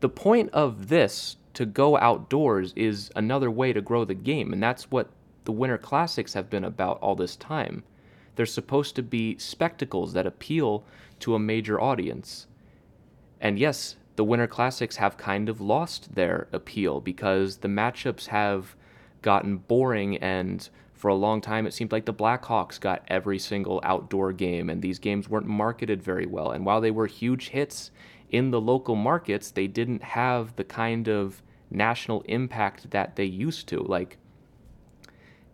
The 0.00 0.08
point 0.08 0.50
of 0.52 0.88
this 0.88 1.36
to 1.54 1.66
go 1.66 1.98
outdoors 1.98 2.72
is 2.74 3.10
another 3.14 3.50
way 3.50 3.72
to 3.72 3.80
grow 3.80 4.04
the 4.04 4.14
game. 4.14 4.52
And 4.52 4.62
that's 4.62 4.90
what 4.90 5.10
the 5.44 5.52
Winter 5.52 5.78
Classics 5.78 6.34
have 6.34 6.48
been 6.48 6.64
about 6.64 6.98
all 7.00 7.14
this 7.14 7.36
time. 7.36 7.82
They're 8.36 8.46
supposed 8.46 8.96
to 8.96 9.02
be 9.02 9.36
spectacles 9.38 10.12
that 10.14 10.26
appeal 10.26 10.84
to 11.20 11.34
a 11.34 11.38
major 11.38 11.80
audience. 11.80 12.46
And 13.40 13.58
yes, 13.58 13.96
the 14.16 14.24
Winter 14.24 14.46
Classics 14.46 14.96
have 14.96 15.16
kind 15.16 15.48
of 15.48 15.60
lost 15.60 16.14
their 16.14 16.48
appeal 16.52 17.00
because 17.00 17.58
the 17.58 17.68
matchups 17.68 18.26
have 18.28 18.76
gotten 19.22 19.56
boring 19.56 20.16
and 20.18 20.68
for 20.94 21.08
a 21.08 21.14
long 21.14 21.40
time 21.40 21.66
it 21.66 21.72
seemed 21.72 21.90
like 21.90 22.04
the 22.04 22.14
Blackhawks 22.14 22.78
got 22.78 23.04
every 23.08 23.38
single 23.38 23.80
outdoor 23.82 24.32
game 24.32 24.68
and 24.70 24.82
these 24.82 24.98
games 24.98 25.28
weren't 25.28 25.46
marketed 25.46 26.02
very 26.02 26.26
well. 26.26 26.50
And 26.50 26.66
while 26.66 26.80
they 26.80 26.90
were 26.90 27.06
huge 27.06 27.48
hits 27.48 27.90
in 28.30 28.50
the 28.50 28.60
local 28.60 28.94
markets, 28.94 29.50
they 29.50 29.66
didn't 29.66 30.02
have 30.02 30.56
the 30.56 30.64
kind 30.64 31.08
of 31.08 31.42
national 31.70 32.22
impact 32.22 32.90
that 32.90 33.16
they 33.16 33.24
used 33.24 33.68
to. 33.68 33.80
Like 33.80 34.18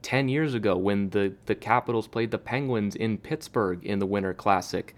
10 0.02 0.28
years 0.28 0.54
ago, 0.54 0.76
when 0.76 1.11
the, 1.11 1.35
the 1.46 1.54
Capitals 1.54 2.07
played 2.07 2.31
the 2.31 2.38
Penguins 2.38 2.94
in 2.94 3.18
Pittsburgh 3.18 3.85
in 3.85 3.98
the 3.98 4.07
Winter 4.07 4.35
Classic, 4.35 4.94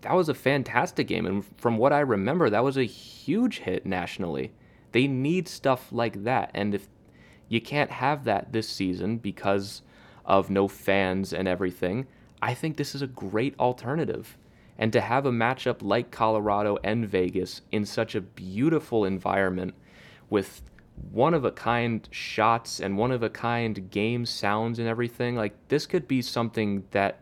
that 0.00 0.14
was 0.14 0.28
a 0.28 0.34
fantastic 0.34 1.08
game. 1.08 1.26
And 1.26 1.44
from 1.56 1.76
what 1.76 1.92
I 1.92 2.00
remember, 2.00 2.48
that 2.50 2.64
was 2.64 2.76
a 2.76 2.84
huge 2.84 3.58
hit 3.58 3.84
nationally. 3.84 4.52
They 4.92 5.06
need 5.06 5.48
stuff 5.48 5.88
like 5.92 6.24
that. 6.24 6.50
And 6.54 6.74
if 6.74 6.88
you 7.48 7.60
can't 7.60 7.90
have 7.90 8.24
that 8.24 8.52
this 8.52 8.68
season 8.68 9.18
because 9.18 9.82
of 10.24 10.50
no 10.50 10.68
fans 10.68 11.32
and 11.32 11.46
everything, 11.46 12.06
I 12.42 12.54
think 12.54 12.76
this 12.76 12.94
is 12.94 13.02
a 13.02 13.06
great 13.06 13.58
alternative 13.58 14.36
and 14.78 14.92
to 14.92 15.00
have 15.00 15.24
a 15.26 15.30
matchup 15.30 15.78
like 15.80 16.10
Colorado 16.10 16.78
and 16.84 17.08
Vegas 17.08 17.62
in 17.72 17.84
such 17.86 18.14
a 18.14 18.20
beautiful 18.20 19.04
environment 19.04 19.74
with 20.28 20.62
one 21.12 21.34
of 21.34 21.44
a 21.44 21.52
kind 21.52 22.06
shots 22.10 22.80
and 22.80 22.96
one 22.96 23.12
of 23.12 23.22
a 23.22 23.30
kind 23.30 23.90
game 23.90 24.26
sounds 24.26 24.78
and 24.78 24.88
everything, 24.88 25.36
like 25.36 25.54
this 25.68 25.86
could 25.86 26.08
be 26.08 26.20
something 26.22 26.84
that 26.90 27.20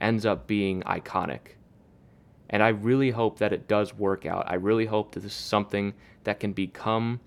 ends 0.00 0.24
up 0.24 0.46
being 0.46 0.82
iconic. 0.82 1.56
And 2.50 2.62
I 2.62 2.68
really 2.68 3.10
hope 3.10 3.38
that 3.38 3.52
it 3.52 3.66
does 3.66 3.94
work 3.94 4.26
out. 4.26 4.44
I 4.48 4.54
really 4.54 4.86
hope 4.86 5.12
that 5.12 5.20
this 5.20 5.32
is 5.32 5.38
something 5.38 5.94
that 6.24 6.40
can 6.40 6.52
become 6.52 7.20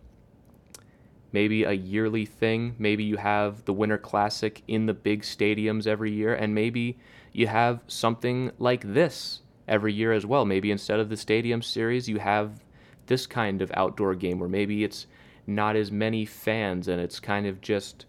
maybe 1.31 1.63
a 1.63 1.71
yearly 1.71 2.25
thing. 2.25 2.75
Maybe 2.77 3.03
you 3.03 3.17
have 3.17 3.65
the 3.65 3.73
Winter 3.73 3.97
Classic 3.97 4.61
in 4.67 4.85
the 4.85 4.93
big 4.93 5.23
stadiums 5.23 5.87
every 5.87 6.11
year, 6.11 6.33
and 6.33 6.53
maybe 6.53 6.97
you 7.31 7.47
have 7.47 7.81
something 7.87 8.51
like 8.59 8.93
this 8.93 9.41
every 9.67 9.93
year 9.93 10.13
as 10.13 10.25
well. 10.25 10.45
Maybe 10.45 10.71
instead 10.71 10.99
of 10.99 11.09
the 11.09 11.17
stadium 11.17 11.61
series, 11.61 12.07
you 12.07 12.19
have 12.19 12.63
this 13.07 13.27
kind 13.27 13.61
of 13.61 13.71
outdoor 13.73 14.15
game 14.15 14.39
where 14.39 14.49
maybe 14.49 14.83
it's 14.83 15.07
not 15.45 15.75
as 15.75 15.91
many 15.91 16.25
fans 16.25 16.87
and 16.87 16.99
it's 17.01 17.19
kind 17.19 17.47
of 17.47 17.61
just 17.61 18.05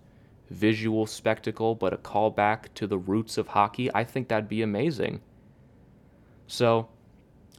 visual 0.51 1.07
spectacle 1.07 1.75
but 1.75 1.93
a 1.93 1.99
callback 1.99 2.65
to 2.75 2.87
the 2.87 2.99
roots 2.99 3.39
of 3.39 3.49
hockey. 3.49 3.91
I 3.95 4.05
think 4.05 4.29
that'd 4.29 4.49
be 4.49 4.63
amazing. 4.63 5.21
So, 6.47 6.89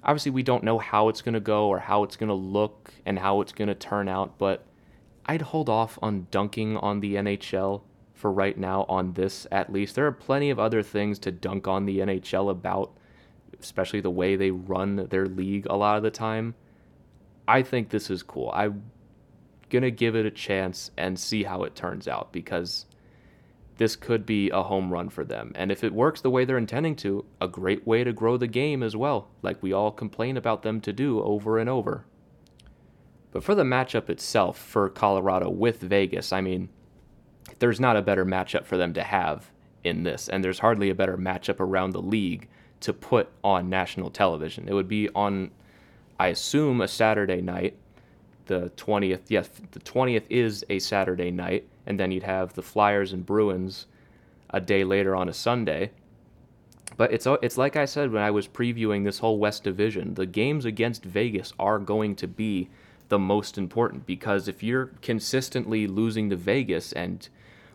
obviously, 0.04 0.32
we 0.32 0.44
don't 0.44 0.64
know 0.64 0.80
how 0.80 1.10
it's 1.10 1.22
going 1.22 1.34
to 1.34 1.40
go 1.40 1.68
or 1.68 1.80
how 1.80 2.04
it's 2.04 2.16
going 2.16 2.30
to 2.30 2.34
look 2.34 2.92
and 3.06 3.20
how 3.20 3.42
it's 3.42 3.52
going 3.52 3.68
to 3.68 3.76
turn 3.76 4.10
out, 4.10 4.38
but 4.38 4.66
I'd 5.30 5.44
hold 5.44 5.70
off 5.70 6.00
on 6.02 6.26
dunking 6.32 6.76
on 6.78 7.02
the 7.02 7.14
NHL 7.14 7.84
for 8.16 8.32
right 8.32 8.58
now 8.58 8.88
on 8.90 9.14
this 9.14 9.46
at 9.52 9.72
least. 9.72 9.94
There 9.94 10.08
are 10.08 10.12
plenty 10.12 10.50
of 10.50 10.58
other 10.58 10.82
things 10.82 11.20
to 11.20 11.32
dunk 11.32 11.68
on 11.68 11.86
the 11.86 12.00
NHL 12.00 12.50
about 12.50 12.98
especially 13.60 14.02
the 14.02 14.10
way 14.10 14.36
they 14.36 14.50
run 14.50 14.96
their 15.12 15.28
league 15.28 15.68
a 15.70 15.76
lot 15.76 15.98
of 15.98 16.02
the 16.02 16.10
time. 16.10 16.56
I 17.48 17.62
think 17.62 17.90
this 17.90 18.10
is 18.10 18.24
cool. 18.24 18.50
I'm 18.56 18.90
going 19.70 19.84
to 19.84 19.92
give 19.92 20.16
it 20.16 20.26
a 20.26 20.32
chance 20.32 20.90
and 20.98 21.20
see 21.20 21.44
how 21.44 21.62
it 21.62 21.76
turns 21.76 22.08
out 22.08 22.34
because 22.34 22.88
this 23.78 23.96
could 23.96 24.26
be 24.26 24.50
a 24.50 24.64
home 24.64 24.92
run 24.92 25.10
for 25.10 25.24
them. 25.24 25.52
And 25.54 25.72
if 25.72 25.84
it 25.84 25.94
works 25.94 26.22
the 26.22 26.32
way 26.32 26.44
they're 26.44 26.58
intending 26.58 26.96
to, 26.98 27.24
a 27.40 27.48
great 27.48 27.86
way 27.86 28.04
to 28.04 28.14
grow 28.14 28.36
the 28.36 28.48
game 28.48 28.82
as 28.82 28.96
well, 28.96 29.28
like 29.44 29.62
we 29.62 29.74
all 29.74 29.92
complain 29.92 30.38
about 30.38 30.64
them 30.64 30.82
to 30.82 30.92
do 30.92 31.22
over 31.22 31.60
and 31.60 31.70
over. 31.70 32.06
But 33.32 33.44
for 33.44 33.56
the 33.56 33.64
matchup 33.64 34.10
itself 34.10 34.58
for 34.58 34.90
Colorado 34.90 35.50
with 35.50 35.82
Vegas, 35.82 36.34
I 36.34 36.42
mean, 36.42 36.70
there's 37.60 37.80
not 37.80 37.98
a 37.98 38.02
better 38.02 38.26
matchup 38.26 38.66
for 38.66 38.78
them 38.78 38.94
to 38.94 39.04
have 39.04 39.52
in 39.84 40.04
this, 40.04 40.30
and 40.30 40.44
there's 40.44 40.60
hardly 40.60 40.90
a 40.90 40.96
better 40.96 41.18
matchup 41.18 41.60
around 41.60 41.92
the 41.92 42.02
league 42.02 42.48
to 42.82 42.94
put 42.94 43.30
on 43.44 43.70
national 43.70 44.10
television. 44.10 44.68
It 44.68 44.74
would 44.74 44.88
be 44.88 45.10
on, 45.10 45.52
I 46.20 46.28
assume, 46.28 46.82
a 46.82 46.88
Saturday 46.88 47.42
night. 47.42 47.78
The 48.46 48.72
20th, 48.78 49.22
yes, 49.28 49.50
the 49.72 49.80
20th 49.80 50.24
is 50.30 50.66
a 50.70 50.80
Saturday 50.80 51.30
night, 51.30 51.68
and 51.86 52.00
then 52.00 52.12
you'd 52.12 52.24
have 52.24 52.54
the 52.54 52.64
Flyers 52.64 53.14
and 53.14 53.26
Bruins 53.26 53.86
a 54.50 54.60
day 54.60 54.84
later 54.84 55.16
on 55.16 55.30
a 55.30 55.34
Sunday. 55.34 55.92
But 56.98 57.14
it's 57.14 57.28
it's 57.44 57.58
like 57.58 57.76
I 57.76 57.86
said 57.86 58.12
when 58.12 58.24
I 58.24 58.32
was 58.32 58.48
previewing 58.48 59.04
this 59.04 59.20
whole 59.20 59.38
West 59.38 59.64
Division, 59.64 60.16
the 60.16 60.26
games 60.26 60.66
against 60.66 61.06
Vegas 61.06 61.54
are 61.60 61.78
going 61.78 62.16
to 62.16 62.28
be 62.28 62.70
the 63.10 63.20
most 63.20 63.58
important 63.58 64.06
because 64.06 64.48
if 64.48 64.64
you're 64.64 64.88
consistently 65.02 65.88
losing 65.88 66.30
to 66.30 66.36
Vegas 66.36 66.94
and 66.94 67.28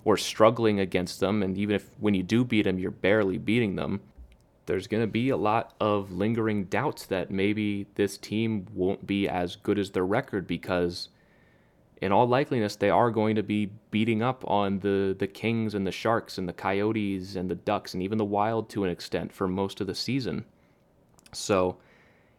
or 0.05 0.16
struggling 0.16 0.81
against 0.81 1.20
them, 1.20 1.42
and 1.42 1.57
even 1.57 1.77
if 1.77 1.88
when 1.99 2.14
you 2.14 2.23
do 2.23 2.44
beat 2.44 2.62
them, 2.62 2.79
you're 2.79 2.90
barely 2.90 3.38
beating 3.38 3.77
them, 3.77 4.01
there's 4.66 4.87
going 4.87 5.03
to 5.03 5.07
be 5.07 5.29
a 5.29 5.37
lot 5.37 5.75
of 5.81 6.12
lingering 6.12 6.64
doubts 6.64 7.07
that 7.07 7.31
maybe 7.31 7.87
this 7.94 8.16
team 8.16 8.66
won't 8.75 9.07
be 9.07 9.29
as 9.29 9.57
good 9.57 9.79
as 9.79 9.90
their 9.90 10.07
record 10.07 10.47
because 10.47 11.09
in 12.01 12.12
all 12.12 12.29
likeliness 12.29 12.77
they 12.79 12.90
are 12.90 13.11
going 13.11 13.37
to 13.37 13.42
be 13.42 13.70
beating 13.90 14.23
up 14.23 14.44
on 14.47 14.79
the 14.81 15.14
the 15.18 15.27
Kings 15.27 15.75
and 15.75 15.87
the 15.87 15.92
Sharks 15.92 16.38
and 16.38 16.49
the 16.49 16.53
Coyotes 16.53 17.37
and 17.37 17.51
the 17.51 17.55
Ducks 17.55 17.94
and 17.94 18.03
even 18.03 18.18
the 18.18 18.25
Wild 18.25 18.68
to 18.70 18.85
an 18.85 18.90
extent 18.90 19.33
for 19.33 19.49
most 19.49 19.81
of 19.81 19.87
the 19.87 19.94
season. 19.94 20.44
So 21.33 21.77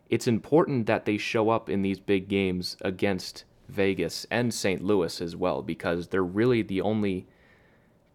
it's 0.10 0.28
important 0.28 0.86
that 0.88 1.06
they 1.06 1.18
show 1.18 1.50
up 1.50 1.70
in 1.70 1.82
these 1.82 2.00
big 2.00 2.28
games 2.28 2.78
against 2.82 3.44
Vegas 3.68 4.26
and 4.30 4.54
St. 4.54 4.84
Louis 4.84 5.22
as 5.22 5.36
well 5.36 5.62
because 5.62 6.08
they're 6.08 6.24
really 6.24 6.62
the 6.62 6.82
only 6.82 7.28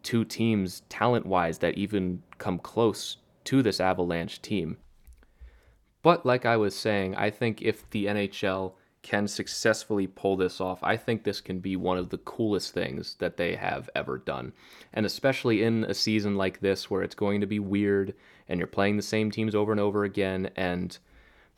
two 0.02 0.24
teams 0.24 0.82
talent 0.88 1.26
wise 1.26 1.58
that 1.58 1.76
even 1.76 2.22
come 2.38 2.58
close 2.58 3.18
to 3.44 3.62
this 3.62 3.80
Avalanche 3.80 4.40
team. 4.40 4.76
But 6.02 6.24
like 6.24 6.46
I 6.46 6.56
was 6.56 6.74
saying, 6.74 7.14
I 7.16 7.30
think 7.30 7.60
if 7.60 7.88
the 7.90 8.06
NHL 8.06 8.74
can 9.02 9.26
successfully 9.26 10.06
pull 10.06 10.36
this 10.36 10.60
off, 10.60 10.82
I 10.82 10.96
think 10.96 11.24
this 11.24 11.40
can 11.40 11.58
be 11.60 11.76
one 11.76 11.98
of 11.98 12.10
the 12.10 12.18
coolest 12.18 12.72
things 12.72 13.16
that 13.18 13.36
they 13.36 13.56
have 13.56 13.88
ever 13.94 14.18
done. 14.18 14.52
And 14.92 15.04
especially 15.04 15.62
in 15.62 15.84
a 15.84 15.94
season 15.94 16.36
like 16.36 16.60
this 16.60 16.90
where 16.90 17.02
it's 17.02 17.14
going 17.14 17.40
to 17.40 17.46
be 17.46 17.58
weird 17.58 18.14
and 18.48 18.58
you're 18.58 18.66
playing 18.66 18.96
the 18.96 19.02
same 19.02 19.30
teams 19.30 19.54
over 19.54 19.72
and 19.72 19.80
over 19.80 20.04
again 20.04 20.50
and 20.56 20.98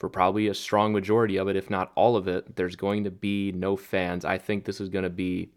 for 0.03 0.09
probably 0.09 0.49
a 0.49 0.55
strong 0.55 0.93
majority 0.93 1.37
of 1.37 1.47
it, 1.47 1.55
if 1.55 1.71
not 1.71 1.93
all 1.95 2.17
of 2.17 2.27
it, 2.27 2.57
there's 2.57 2.75
going 2.75 3.05
to 3.05 3.11
be 3.13 3.53
no 3.53 3.77
fans. 3.77 4.25
I 4.25 4.37
think 4.37 4.65
this 4.65 4.81
is 4.81 4.89
going 4.89 5.05
to 5.05 5.09
be 5.09 5.53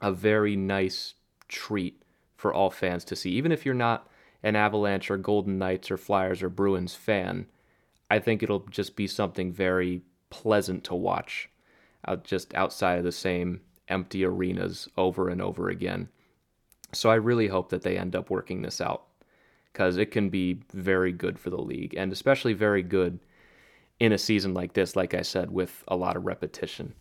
a 0.00 0.10
very 0.10 0.56
nice 0.56 1.12
treat 1.48 2.02
for 2.34 2.54
all 2.54 2.70
fans 2.70 3.04
to 3.04 3.14
see. 3.14 3.32
Even 3.32 3.52
if 3.52 3.66
you're 3.66 3.74
not 3.74 4.08
an 4.42 4.56
Avalanche 4.56 5.10
or 5.10 5.18
Golden 5.18 5.58
Knights 5.58 5.90
or 5.90 5.98
Flyers 5.98 6.42
or 6.42 6.48
Bruins 6.48 6.94
fan, 6.94 7.44
I 8.10 8.20
think 8.20 8.42
it'll 8.42 8.64
just 8.70 8.96
be 8.96 9.06
something 9.06 9.52
very 9.52 10.00
pleasant 10.30 10.82
to 10.84 10.94
watch, 10.94 11.50
out 12.08 12.24
just 12.24 12.54
outside 12.54 12.96
of 12.96 13.04
the 13.04 13.12
same 13.12 13.60
empty 13.86 14.24
arenas 14.24 14.88
over 14.96 15.28
and 15.28 15.42
over 15.42 15.68
again. 15.68 16.08
So 16.94 17.10
I 17.10 17.16
really 17.16 17.48
hope 17.48 17.68
that 17.68 17.82
they 17.82 17.98
end 17.98 18.16
up 18.16 18.30
working 18.30 18.62
this 18.62 18.80
out 18.80 19.02
because 19.74 19.98
it 19.98 20.10
can 20.10 20.30
be 20.30 20.62
very 20.72 21.12
good 21.12 21.38
for 21.38 21.50
the 21.50 21.60
league 21.60 21.92
and 21.94 22.12
especially 22.12 22.54
very 22.54 22.82
good 22.82 23.20
in 24.02 24.10
a 24.10 24.18
season 24.18 24.52
like 24.52 24.72
this, 24.72 24.96
like 24.96 25.14
I 25.14 25.22
said, 25.22 25.48
with 25.52 25.84
a 25.86 25.94
lot 25.94 26.16
of 26.16 26.26
repetition. 26.26 26.92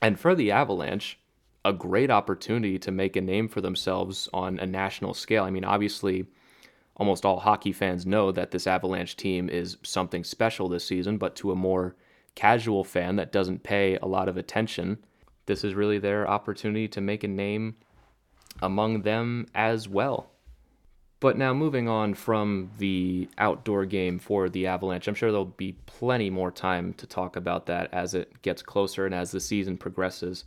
And 0.00 0.16
for 0.16 0.36
the 0.36 0.52
Avalanche, 0.52 1.18
a 1.64 1.72
great 1.72 2.08
opportunity 2.08 2.78
to 2.78 2.92
make 2.92 3.16
a 3.16 3.20
name 3.20 3.48
for 3.48 3.60
themselves 3.60 4.28
on 4.32 4.60
a 4.60 4.64
national 4.64 5.12
scale. 5.12 5.42
I 5.42 5.50
mean, 5.50 5.64
obviously, 5.64 6.26
almost 6.94 7.24
all 7.24 7.40
hockey 7.40 7.72
fans 7.72 8.06
know 8.06 8.30
that 8.30 8.52
this 8.52 8.68
Avalanche 8.68 9.16
team 9.16 9.48
is 9.48 9.76
something 9.82 10.22
special 10.22 10.68
this 10.68 10.84
season, 10.84 11.18
but 11.18 11.34
to 11.34 11.50
a 11.50 11.56
more 11.56 11.96
casual 12.36 12.84
fan 12.84 13.16
that 13.16 13.32
doesn't 13.32 13.64
pay 13.64 13.96
a 13.96 14.06
lot 14.06 14.28
of 14.28 14.36
attention, 14.36 14.98
this 15.46 15.64
is 15.64 15.74
really 15.74 15.98
their 15.98 16.30
opportunity 16.30 16.86
to 16.86 17.00
make 17.00 17.24
a 17.24 17.28
name 17.28 17.74
among 18.62 19.02
them 19.02 19.48
as 19.52 19.88
well. 19.88 20.29
But 21.20 21.36
now 21.36 21.52
moving 21.52 21.86
on 21.86 22.14
from 22.14 22.70
the 22.78 23.28
outdoor 23.36 23.84
game 23.84 24.18
for 24.18 24.48
the 24.48 24.66
Avalanche, 24.66 25.06
I'm 25.06 25.14
sure 25.14 25.30
there'll 25.30 25.44
be 25.44 25.76
plenty 25.84 26.30
more 26.30 26.50
time 26.50 26.94
to 26.94 27.06
talk 27.06 27.36
about 27.36 27.66
that 27.66 27.90
as 27.92 28.14
it 28.14 28.40
gets 28.40 28.62
closer 28.62 29.04
and 29.04 29.14
as 29.14 29.30
the 29.30 29.38
season 29.38 29.76
progresses. 29.76 30.44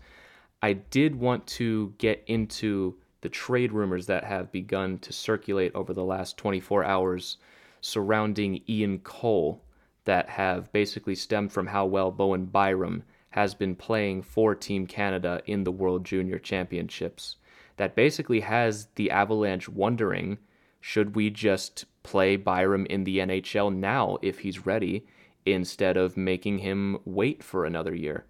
I 0.64 0.74
did 0.74 1.16
want 1.16 1.46
to 1.48 1.94
get 2.00 2.24
into 2.26 2.96
the 3.22 3.30
trade 3.30 3.72
rumors 3.72 4.08
that 4.08 4.24
have 4.24 4.52
begun 4.52 4.98
to 5.00 5.14
circulate 5.14 5.76
over 5.76 5.94
the 5.94 6.04
last 6.04 6.38
24 6.38 6.84
hours 6.84 7.38
surrounding 7.82 8.62
Ian 8.68 8.98
Cole 9.00 9.62
that 10.06 10.28
have 10.28 10.72
basically 10.74 11.16
stemmed 11.16 11.52
from 11.52 11.68
how 11.68 11.86
well 11.86 12.10
Bowen 12.10 12.46
Byram 12.46 13.04
has 13.30 13.54
been 13.54 13.76
playing 13.76 14.24
for 14.24 14.56
Team 14.56 14.88
Canada 14.88 15.42
in 15.46 15.64
the 15.66 15.72
World 15.72 16.04
Junior 16.04 16.40
Championships. 16.40 17.36
That 17.78 17.96
basically 17.96 18.40
has 18.40 18.88
the 18.96 19.12
Avalanche 19.12 19.70
wondering 19.70 20.40
should 20.86 21.16
we 21.16 21.30
just 21.30 21.86
play 22.04 22.36
Byram 22.36 22.86
in 22.88 23.06
the 23.06 23.20
NHL 23.20 23.74
now 23.74 24.18
if 24.22 24.40
he's 24.40 24.66
ready 24.66 25.08
instead 25.46 25.96
of 25.96 26.18
making 26.18 26.58
him 26.58 27.00
wait 27.06 27.42
for 27.42 27.64
another 27.64 27.96
year? 27.96 28.26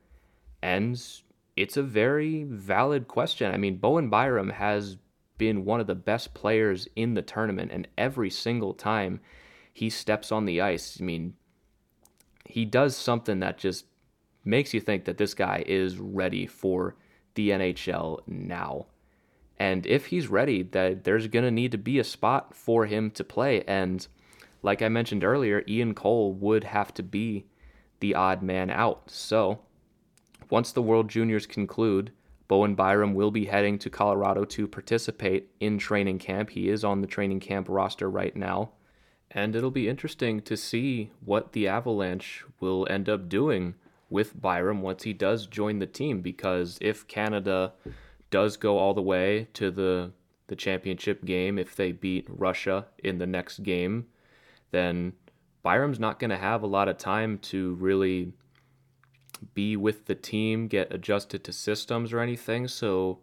And 0.61 1.03
it's 1.57 1.77
a 1.77 1.81
very 1.81 2.43
valid 2.43 3.07
question. 3.07 3.51
I 3.51 3.57
mean, 3.57 3.77
Bowen 3.77 4.11
Byram 4.11 4.51
has 4.51 4.97
been 5.39 5.65
one 5.65 5.79
of 5.79 5.87
the 5.87 5.95
best 5.95 6.35
players 6.35 6.87
in 6.95 7.15
the 7.15 7.23
tournament, 7.23 7.71
and 7.71 7.87
every 7.97 8.29
single 8.29 8.75
time 8.75 9.19
he 9.73 9.89
steps 9.89 10.31
on 10.31 10.45
the 10.45 10.61
ice, 10.61 10.99
I 11.01 11.03
mean, 11.03 11.33
he 12.45 12.65
does 12.65 12.95
something 12.95 13.39
that 13.39 13.57
just 13.57 13.87
makes 14.45 14.75
you 14.75 14.79
think 14.79 15.05
that 15.05 15.17
this 15.17 15.33
guy 15.33 15.63
is 15.65 15.97
ready 15.97 16.45
for 16.45 16.97
the 17.33 17.49
NHL 17.49 18.19
now. 18.27 18.85
And 19.59 19.85
if 19.85 20.07
he's 20.07 20.27
ready, 20.27 20.63
that 20.63 21.03
there's 21.03 21.27
going 21.27 21.45
to 21.45 21.51
need 21.51 21.71
to 21.71 21.77
be 21.77 21.99
a 21.99 22.03
spot 22.03 22.55
for 22.55 22.85
him 22.85 23.11
to 23.11 23.23
play. 23.23 23.63
And 23.63 24.05
like 24.61 24.81
I 24.81 24.89
mentioned 24.89 25.23
earlier, 25.23 25.63
Ian 25.67 25.93
Cole 25.93 26.33
would 26.33 26.63
have 26.63 26.93
to 26.95 27.03
be 27.03 27.45
the 27.99 28.15
odd 28.15 28.41
man 28.41 28.69
out. 28.69 29.09
So 29.09 29.59
once 30.49 30.71
the 30.71 30.81
World 30.81 31.09
Juniors 31.09 31.45
conclude, 31.45 32.11
Bowen 32.47 32.75
Byram 32.75 33.13
will 33.13 33.31
be 33.31 33.45
heading 33.45 33.79
to 33.79 33.89
Colorado 33.89 34.43
to 34.45 34.67
participate 34.67 35.49
in 35.59 35.77
training 35.77 36.19
camp. 36.19 36.49
He 36.51 36.69
is 36.69 36.83
on 36.83 37.01
the 37.01 37.07
training 37.07 37.39
camp 37.39 37.67
roster 37.69 38.09
right 38.09 38.35
now. 38.35 38.71
And 39.31 39.55
it'll 39.55 39.71
be 39.71 39.89
interesting 39.89 40.41
to 40.41 40.55
see 40.55 41.11
what 41.23 41.53
the 41.53 41.67
Avalanche 41.67 42.43
will 42.59 42.85
end 42.89 43.09
up 43.09 43.29
doing 43.29 43.75
with 44.09 44.39
Byram 44.39 44.83
once 44.83 45.03
he 45.03 45.13
does 45.13 45.47
join 45.47 45.79
the 45.79 45.87
team 45.87 46.21
because 46.21 46.77
if 46.79 47.07
Canada 47.07 47.73
does 48.33 48.57
go 48.57 48.79
all 48.79 48.95
the 48.95 49.01
way 49.01 49.47
to 49.53 49.69
the 49.69 50.11
the 50.47 50.55
championship 50.55 51.23
game 51.23 51.59
if 51.59 51.75
they 51.75 51.91
beat 51.91 52.25
Russia 52.27 52.87
in 53.03 53.19
the 53.19 53.27
next 53.27 53.61
game, 53.61 54.07
then 54.71 55.13
Byram's 55.61 55.99
not 55.99 56.19
going 56.19 56.31
to 56.31 56.37
have 56.37 56.63
a 56.63 56.67
lot 56.67 56.89
of 56.89 56.97
time 56.97 57.37
to 57.37 57.75
really 57.75 58.33
be 59.53 59.77
with 59.77 60.07
the 60.07 60.15
team, 60.15 60.67
get 60.67 60.91
adjusted 60.91 61.43
to 61.43 61.53
systems 61.53 62.11
or 62.11 62.19
anything. 62.21 62.67
So 62.67 63.19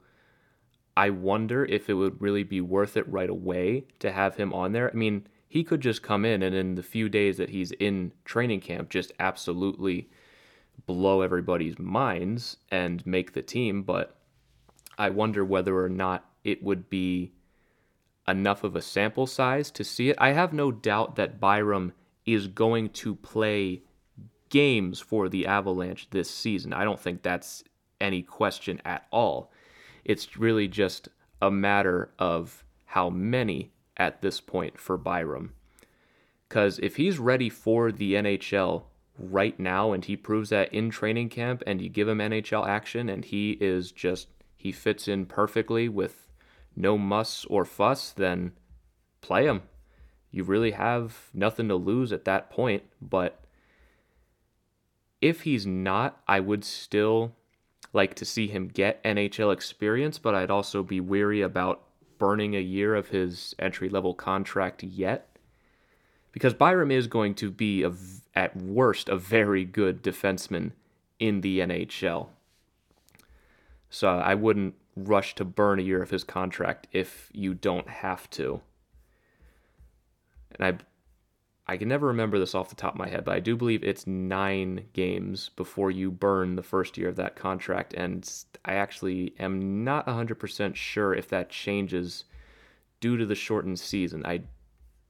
I 0.96 1.11
wonder 1.11 1.64
if 1.64 1.90
it 1.90 1.94
would 1.94 2.23
really 2.23 2.44
be 2.44 2.61
worth 2.61 2.96
it 2.96 3.09
right 3.09 3.29
away 3.29 3.87
to 3.99 4.12
have 4.12 4.37
him 4.37 4.55
on 4.55 4.70
there. 4.70 4.90
I 4.90 4.94
mean, 4.94 5.27
he 5.49 5.64
could 5.64 5.81
just 5.81 6.05
come 6.05 6.25
in 6.25 6.40
and 6.40 6.55
in 6.55 6.77
the 6.77 6.85
few 6.85 7.09
days 7.09 7.37
that 7.38 7.51
he's 7.51 7.73
in 7.73 8.12
training 8.25 8.61
camp, 8.61 8.90
just 8.90 9.11
absolutely 9.18 10.09
blow 10.87 11.20
everybody's 11.20 11.81
minds 11.81 12.59
and 12.70 13.05
make 13.05 13.33
the 13.33 13.42
team. 13.42 13.83
But 13.83 14.19
I 15.01 15.09
wonder 15.09 15.43
whether 15.43 15.83
or 15.83 15.89
not 15.89 16.27
it 16.45 16.63
would 16.63 16.91
be 16.91 17.33
enough 18.29 18.65
of 18.65 18.77
a 18.77 18.83
sample 18.83 19.27
size 19.27 19.71
to 19.71 19.83
see 19.83 20.11
it. 20.11 20.17
I 20.19 20.33
have 20.33 20.53
no 20.53 20.71
doubt 20.71 21.17
that 21.17 21.41
Byram 21.41 21.95
is 22.27 22.49
going 22.49 22.91
to 22.91 23.15
play 23.15 23.81
games 24.51 25.01
for 25.01 25.31
the 25.31 25.47
Avalanche 25.47 26.11
this 26.11 26.31
season. 26.31 26.75
I 26.75 26.85
don't 26.85 27.01
think 27.01 27.23
that's 27.23 27.65
any 27.99 28.21
question 28.21 28.83
at 28.85 29.07
all. 29.11 29.51
It's 30.05 30.37
really 30.37 30.69
just 30.69 31.09
a 31.41 31.51
matter 31.51 32.11
of 32.19 32.63
how 32.85 33.09
many 33.09 33.73
at 33.97 34.21
this 34.21 34.39
point 34.39 34.79
for 34.79 34.99
Byram. 34.99 35.55
Because 36.47 36.79
if 36.81 36.97
he's 36.97 37.19
ready 37.19 37.49
for 37.49 37.91
the 37.91 38.17
NHL 38.17 38.83
right 39.19 39.59
now 39.59 39.93
and 39.93 40.05
he 40.05 40.17
proves 40.19 40.51
that 40.51 40.75
in 40.75 40.91
training 40.91 41.31
camp 41.31 41.63
and 41.67 41.81
you 41.81 41.89
give 41.89 42.07
him 42.07 42.19
NHL 42.19 42.69
action 42.69 43.09
and 43.09 43.25
he 43.25 43.53
is 43.63 43.93
just 43.93 44.29
he 44.61 44.73
fits 44.73 45.09
in 45.09 45.25
perfectly 45.25 45.88
with 45.88 46.29
no 46.77 46.99
muss 46.99 47.46
or 47.46 47.64
fuss, 47.64 48.11
then 48.11 48.53
play 49.23 49.46
him. 49.46 49.62
You 50.31 50.44
really 50.44 50.73
have 50.73 51.31
nothing 51.33 51.66
to 51.68 51.77
lose 51.77 52.12
at 52.12 52.27
that 52.27 52.51
point, 52.51 52.83
but 53.01 53.42
if 55.23 55.42
he's 55.42 55.64
not, 55.66 56.20
I 56.29 56.40
would 56.40 56.62
still 56.62 57.33
like 57.94 58.14
to 58.16 58.27
see 58.27 58.49
him 58.49 58.68
get 58.68 59.03
NHL 59.03 59.51
experience, 59.51 60.18
but 60.18 60.35
I'd 60.35 60.51
also 60.51 60.83
be 60.83 61.01
weary 61.01 61.40
about 61.40 61.81
burning 62.18 62.55
a 62.55 62.61
year 62.61 62.94
of 62.94 63.09
his 63.09 63.55
entry 63.59 63.88
level 63.88 64.12
contract 64.12 64.83
yet 64.83 65.38
because 66.33 66.53
Byram 66.53 66.90
is 66.90 67.07
going 67.07 67.35
to 67.37 67.51
be, 67.51 67.83
a, 67.83 67.92
at 68.35 68.55
worst, 68.55 69.09
a 69.09 69.16
very 69.16 69.64
good 69.64 70.03
defenseman 70.03 70.73
in 71.18 71.40
the 71.40 71.61
NHL. 71.61 72.29
So 73.90 74.09
I 74.09 74.35
wouldn't 74.35 74.74
rush 74.96 75.35
to 75.35 75.44
burn 75.44 75.79
a 75.79 75.83
year 75.83 76.03
of 76.03 76.11
his 76.11 76.24
contract 76.24 76.87
if 76.92 77.29
you 77.33 77.55
don't 77.55 77.88
have 77.88 78.31
to. 78.31 78.61
And 80.53 80.64
I 80.66 80.85
I 81.72 81.76
can 81.76 81.88
never 81.88 82.09
remember 82.09 82.40
this 82.40 82.57
off 82.57 82.68
the 82.68 82.74
top 82.74 82.94
of 82.94 82.98
my 82.98 83.09
head, 83.09 83.24
but 83.24 83.37
I 83.37 83.38
do 83.38 83.57
believe 83.57 83.85
it's 83.85 84.05
9 84.05 84.87
games 84.92 85.50
before 85.50 85.92
you 85.92 86.11
burn 86.11 86.57
the 86.57 86.64
first 86.64 86.98
year 86.98 87.09
of 87.09 87.14
that 87.16 87.37
contract 87.37 87.94
and 87.94 88.29
I 88.64 88.74
actually 88.74 89.35
am 89.38 89.85
not 89.85 90.07
100% 90.07 90.74
sure 90.74 91.14
if 91.14 91.29
that 91.29 91.48
changes 91.48 92.24
due 93.00 93.16
to 93.16 93.24
the 93.24 93.37
shortened 93.37 93.79
season. 93.79 94.26
I 94.26 94.42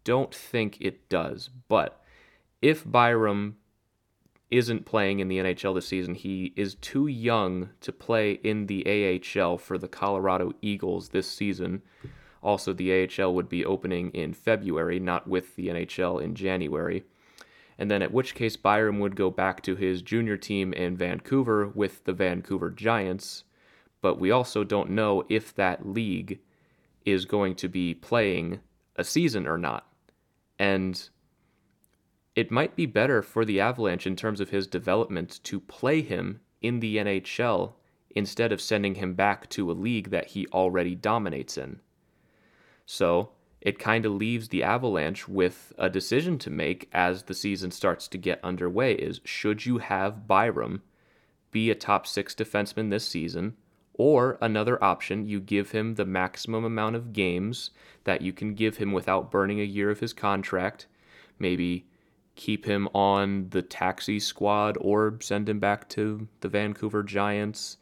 don't 0.05 0.35
think 0.35 0.79
it 0.81 1.09
does. 1.09 1.49
But 1.69 2.03
if 2.61 2.85
Byram 2.85 3.57
isn't 4.51 4.85
playing 4.85 5.21
in 5.21 5.29
the 5.29 5.39
NHL 5.39 5.75
this 5.75 5.87
season, 5.87 6.15
he 6.15 6.53
is 6.57 6.75
too 6.77 7.07
young 7.07 7.71
to 7.81 7.93
play 7.93 8.33
in 8.33 8.67
the 8.67 9.21
AHL 9.37 9.59
for 9.59 9.79
the 9.79 9.89
Colorado 9.89 10.53
Eagles 10.61 11.11
this 11.11 11.31
season. 11.31 11.83
Also, 12.43 12.73
the 12.73 13.07
AHL 13.07 13.35
would 13.35 13.49
be 13.49 13.65
opening 13.65 14.11
in 14.11 14.33
February, 14.33 14.99
not 14.99 15.29
with 15.29 15.55
the 15.57 15.69
NHL 15.69 16.23
in 16.23 16.35
January. 16.35 17.05
And 17.79 17.91
then, 17.91 18.03
at 18.03 18.13
which 18.13 18.35
case, 18.35 18.57
Byram 18.57 18.99
would 18.99 19.17
go 19.17 19.31
back 19.31 19.63
to 19.63 19.77
his 19.77 20.03
junior 20.03 20.37
team 20.37 20.73
in 20.73 20.97
Vancouver 20.97 21.69
with 21.69 22.05
the 22.05 22.13
Vancouver 22.13 22.71
Giants. 22.71 23.45
But 24.03 24.19
we 24.19 24.31
also 24.31 24.65
don't 24.65 24.91
know 24.91 25.25
if 25.29 25.55
that 25.55 25.87
league 25.87 26.41
is 27.05 27.25
going 27.25 27.55
to 27.57 27.69
be 27.69 27.95
playing 27.95 28.61
a 28.97 29.05
season 29.05 29.47
or 29.47 29.57
not. 29.57 29.87
And 30.59 31.09
it 32.35 32.51
might 32.51 32.77
be 32.77 32.87
better 32.87 33.23
for 33.23 33.45
the 33.45 33.61
Avalanche 33.61 34.07
in 34.07 34.17
terms 34.17 34.41
of 34.41 34.51
his 34.51 34.67
development 34.67 35.41
to 35.45 35.61
play 35.61 36.01
him 36.03 36.41
in 36.63 36.81
the 36.81 36.97
NHL 36.97 37.75
instead 38.11 38.53
of 38.53 38.61
sending 38.61 38.97
him 38.97 39.15
back 39.15 39.49
to 39.51 39.71
a 39.71 39.73
league 39.73 40.11
that 40.11 40.29
he 40.29 40.47
already 40.49 40.95
dominates 40.95 41.57
in. 41.57 41.81
So 42.87 43.31
it 43.61 43.79
kind 43.79 44.07
of 44.07 44.13
leaves 44.13 44.49
the 44.49 44.63
Avalanche 44.63 45.29
with 45.29 45.73
a 45.79 45.91
decision 45.91 46.39
to 46.39 46.51
make 46.51 46.89
as 46.93 47.25
the 47.25 47.35
season 47.35 47.71
starts 47.71 48.09
to 48.09 48.19
get 48.19 48.43
underway 48.43 48.95
is 48.95 49.21
should 49.25 49.67
you 49.67 49.79
have 49.79 50.27
Byram 50.27 50.83
be 51.51 51.71
a 51.71 51.75
top 51.75 52.07
six 52.07 52.35
defenseman 52.35 52.91
this 52.91 53.07
season 53.07 53.57
or 53.95 54.39
another 54.41 54.83
option, 54.83 55.27
you 55.27 55.41
give 55.41 55.73
him 55.73 55.95
the 55.97 56.07
maximum 56.07 56.65
amount 56.65 56.97
of 56.97 57.13
games 57.13 57.71
that 58.05 58.23
you 58.23 58.33
can 58.33 58.55
give 58.55 58.79
him 58.79 58.93
without 58.93 59.31
burning 59.31 59.61
a 59.61 59.65
year 59.65 59.91
of 59.91 60.01
his 60.01 60.15
contract. 60.15 60.87
Maybe 61.39 61.87
keep 62.41 62.65
him 62.65 62.89
on 62.95 63.51
the 63.51 63.61
taxi 63.61 64.19
squad 64.19 64.79
or 64.81 65.19
send 65.21 65.47
him 65.47 65.59
back 65.59 65.87
to 65.91 66.27
the 66.41 66.49
Vancouver 66.49 67.03
Giants 67.03 67.77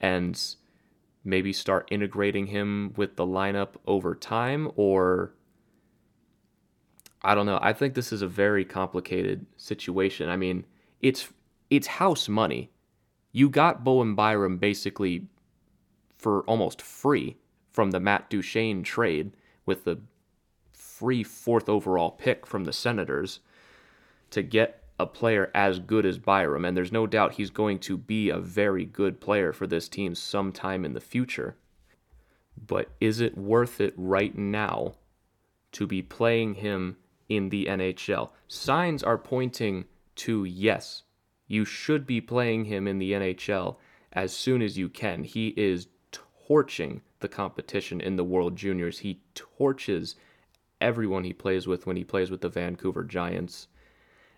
and 0.00 0.40
maybe 1.24 1.52
start 1.52 1.88
integrating 1.90 2.46
him 2.46 2.92
with 2.96 3.16
the 3.16 3.26
lineup 3.26 3.70
over 3.88 4.14
time 4.14 4.70
or 4.76 5.34
I 7.22 7.34
don't 7.34 7.46
know. 7.46 7.58
I 7.60 7.72
think 7.72 7.94
this 7.94 8.12
is 8.12 8.22
a 8.22 8.28
very 8.28 8.64
complicated 8.64 9.46
situation. 9.56 10.28
I 10.28 10.36
mean, 10.36 10.64
it's 11.00 11.32
it's 11.68 11.88
house 11.88 12.28
money. 12.28 12.70
You 13.32 13.48
got 13.48 13.82
Bowen 13.82 14.14
Byram 14.14 14.58
basically 14.58 15.26
for 16.16 16.42
almost 16.42 16.80
free 16.80 17.36
from 17.72 17.90
the 17.90 17.98
Matt 17.98 18.30
Duchene 18.30 18.84
trade 18.84 19.32
with 19.66 19.82
the 19.82 19.98
free 20.72 21.24
fourth 21.24 21.68
overall 21.68 22.12
pick 22.12 22.46
from 22.46 22.62
the 22.62 22.72
Senators 22.72 23.40
to 24.34 24.42
get 24.42 24.82
a 24.98 25.06
player 25.06 25.50
as 25.54 25.78
good 25.80 26.06
as 26.06 26.18
Byram. 26.18 26.64
And 26.64 26.76
there's 26.76 26.92
no 26.92 27.06
doubt 27.06 27.34
he's 27.34 27.50
going 27.50 27.78
to 27.80 27.96
be 27.96 28.30
a 28.30 28.38
very 28.38 28.84
good 28.84 29.20
player 29.20 29.52
for 29.52 29.66
this 29.66 29.88
team 29.88 30.14
sometime 30.14 30.84
in 30.84 30.92
the 30.92 31.00
future. 31.00 31.56
But 32.56 32.90
is 33.00 33.20
it 33.20 33.36
worth 33.36 33.80
it 33.80 33.94
right 33.96 34.36
now 34.36 34.94
to 35.72 35.86
be 35.86 36.02
playing 36.02 36.54
him 36.54 36.96
in 37.28 37.48
the 37.48 37.66
NHL? 37.66 38.30
Signs 38.46 39.02
are 39.02 39.18
pointing 39.18 39.86
to 40.16 40.44
yes, 40.44 41.02
you 41.48 41.64
should 41.64 42.06
be 42.06 42.20
playing 42.20 42.66
him 42.66 42.86
in 42.86 42.98
the 42.98 43.12
NHL 43.12 43.76
as 44.12 44.32
soon 44.32 44.62
as 44.62 44.78
you 44.78 44.88
can. 44.88 45.24
He 45.24 45.48
is 45.56 45.88
torching 46.46 47.02
the 47.18 47.28
competition 47.28 48.00
in 48.00 48.14
the 48.14 48.24
World 48.24 48.54
Juniors. 48.54 49.00
He 49.00 49.20
torches 49.34 50.14
everyone 50.80 51.24
he 51.24 51.32
plays 51.32 51.66
with 51.66 51.86
when 51.86 51.96
he 51.96 52.04
plays 52.04 52.30
with 52.30 52.40
the 52.40 52.48
Vancouver 52.48 53.02
Giants. 53.02 53.66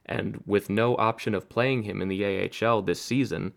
And 0.07 0.43
with 0.47 0.71
no 0.71 0.97
option 0.97 1.35
of 1.35 1.49
playing 1.49 1.83
him 1.83 2.01
in 2.01 2.09
the 2.09 2.25
AHL 2.65 2.83
this 2.83 3.03
season, 3.03 3.53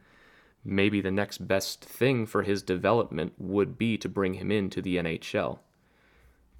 maybe 0.66 1.00
the 1.00 1.12
next 1.12 1.48
best 1.48 1.86
thing 1.86 2.26
for 2.26 2.42
his 2.42 2.64
development 2.64 3.34
would 3.38 3.78
be 3.78 3.98
to 4.00 4.10
bring 4.10 4.34
him 4.34 4.52
into 4.52 4.82
the 4.82 4.98
NHL. 4.98 5.60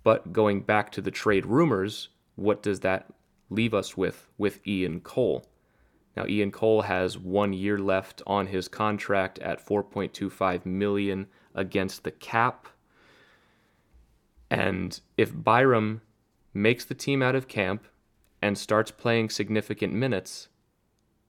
But 0.04 0.32
going 0.32 0.62
back 0.62 0.92
to 0.92 1.02
the 1.02 1.12
trade 1.12 1.46
rumors, 1.46 2.10
what 2.36 2.62
does 2.62 2.80
that 2.82 3.12
leave 3.50 3.74
us 3.74 3.98
with 3.98 4.28
with 4.38 4.66
Ian 4.66 5.02
Cole? 5.02 5.46
Now 6.16 6.26
Ian 6.28 6.52
Cole 6.52 6.84
has 6.84 7.18
1 7.18 7.54
year 7.54 7.80
left 7.80 8.22
on 8.28 8.48
his 8.48 8.68
contract 8.68 9.40
at 9.40 9.66
4.25 9.66 10.66
million 10.66 11.28
against 11.56 12.04
the 12.04 12.12
cap. 12.12 12.68
And 14.50 15.00
if 15.18 15.32
Byram 15.34 16.02
makes 16.54 16.86
the 16.86 16.96
team 16.96 17.22
out 17.22 17.36
of 17.36 17.48
camp 17.48 17.86
and 18.42 18.58
starts 18.58 18.92
playing 18.92 19.30
significant 19.30 19.94
minutes, 19.94 20.48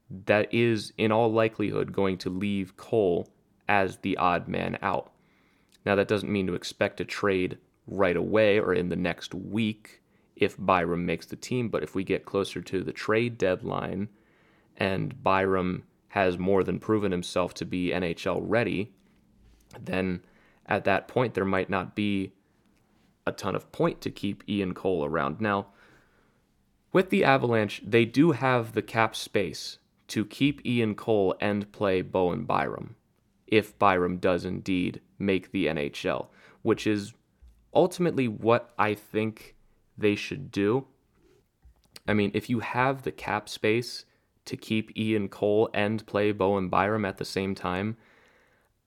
that 0.08 0.52
is 0.52 0.92
in 0.98 1.12
all 1.12 1.32
likelihood 1.32 1.92
going 1.92 2.18
to 2.18 2.30
leave 2.30 2.76
Cole 2.76 3.28
as 3.68 3.98
the 3.98 4.16
odd 4.16 4.48
man 4.48 4.78
out. 4.82 5.12
Now, 5.84 5.94
that 5.94 6.08
doesn't 6.08 6.32
mean 6.32 6.46
to 6.48 6.54
expect 6.54 7.00
a 7.00 7.04
trade 7.04 7.58
right 7.86 8.16
away 8.16 8.58
or 8.58 8.74
in 8.74 8.88
the 8.88 8.96
next 8.96 9.34
week 9.34 10.02
if 10.36 10.56
Byram 10.58 11.04
makes 11.04 11.26
the 11.26 11.36
team, 11.36 11.68
but 11.68 11.82
if 11.82 11.94
we 11.94 12.02
get 12.02 12.24
closer 12.24 12.60
to 12.60 12.82
the 12.82 12.92
trade 12.92 13.38
deadline 13.38 14.08
and 14.76 15.22
Byram 15.22 15.84
has 16.08 16.38
more 16.38 16.64
than 16.64 16.78
proven 16.78 17.12
himself 17.12 17.54
to 17.54 17.64
be 17.64 17.90
NHL 17.90 18.40
ready, 18.42 18.92
then 19.78 20.22
at 20.66 20.84
that 20.84 21.08
point 21.08 21.34
there 21.34 21.44
might 21.44 21.70
not 21.70 21.94
be 21.94 22.32
a 23.26 23.32
ton 23.32 23.54
of 23.54 23.70
point 23.70 24.00
to 24.00 24.10
keep 24.10 24.42
Ian 24.48 24.74
Cole 24.74 25.04
around. 25.04 25.40
Now, 25.40 25.68
with 26.92 27.10
the 27.10 27.24
Avalanche, 27.24 27.82
they 27.84 28.04
do 28.04 28.32
have 28.32 28.72
the 28.72 28.82
cap 28.82 29.14
space 29.14 29.78
to 30.08 30.24
keep 30.24 30.64
Ian 30.66 30.94
Cole 30.94 31.36
and 31.40 31.70
play 31.72 32.02
Bowen 32.02 32.44
Byram 32.44 32.96
if 33.46 33.78
Byram 33.78 34.18
does 34.18 34.44
indeed 34.44 35.00
make 35.18 35.50
the 35.50 35.66
NHL, 35.66 36.28
which 36.62 36.86
is 36.86 37.12
ultimately 37.74 38.28
what 38.28 38.72
I 38.78 38.94
think 38.94 39.56
they 39.98 40.14
should 40.14 40.50
do. 40.50 40.86
I 42.08 42.14
mean, 42.14 42.30
if 42.34 42.48
you 42.48 42.60
have 42.60 43.02
the 43.02 43.12
cap 43.12 43.48
space 43.48 44.04
to 44.46 44.56
keep 44.56 44.96
Ian 44.96 45.28
Cole 45.28 45.68
and 45.74 46.06
play 46.06 46.32
Bowen 46.32 46.68
Byram 46.68 47.04
at 47.04 47.18
the 47.18 47.24
same 47.24 47.54
time, 47.54 47.96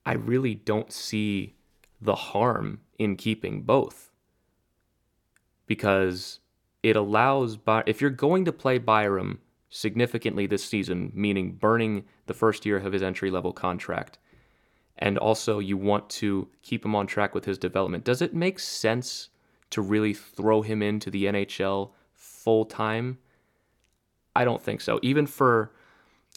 I 0.06 0.14
really 0.14 0.56
don't 0.56 0.92
see 0.92 1.56
the 2.02 2.16
harm 2.16 2.82
in 3.00 3.16
keeping 3.16 3.62
both. 3.62 4.12
Because 5.66 6.40
it 6.84 6.96
allows, 6.96 7.58
By- 7.58 7.84
if 7.88 8.02
you're 8.02 8.10
going 8.10 8.46
to 8.46 8.52
play 8.52 8.78
Byram 8.78 9.40
significantly 9.70 10.46
this 10.46 10.64
season, 10.64 11.12
meaning 11.16 11.54
burning 11.54 12.06
the 12.28 12.34
first 12.34 12.66
year 12.66 12.78
of 12.78 12.94
his 12.94 13.02
entry 13.02 13.32
level 13.32 13.54
contract, 13.54 14.20
and 14.98 15.18
also 15.18 15.60
you 15.60 15.78
want 15.78 16.10
to 16.10 16.48
keep 16.62 16.86
him 16.86 16.94
on 16.94 17.08
track 17.08 17.34
with 17.34 17.46
his 17.46 17.58
development, 17.58 18.04
does 18.04 18.22
it 18.22 18.36
make 18.36 18.60
sense 18.60 19.30
to 19.72 19.82
really 19.82 20.14
throw 20.14 20.62
him 20.62 20.84
into 20.84 21.10
the 21.10 21.26
NHL 21.26 21.92
full 22.12 22.66
time? 22.66 23.18
I 24.36 24.46
don't 24.46 24.62
think 24.62 24.82
so. 24.82 25.00
Even 25.02 25.26
for 25.26 25.72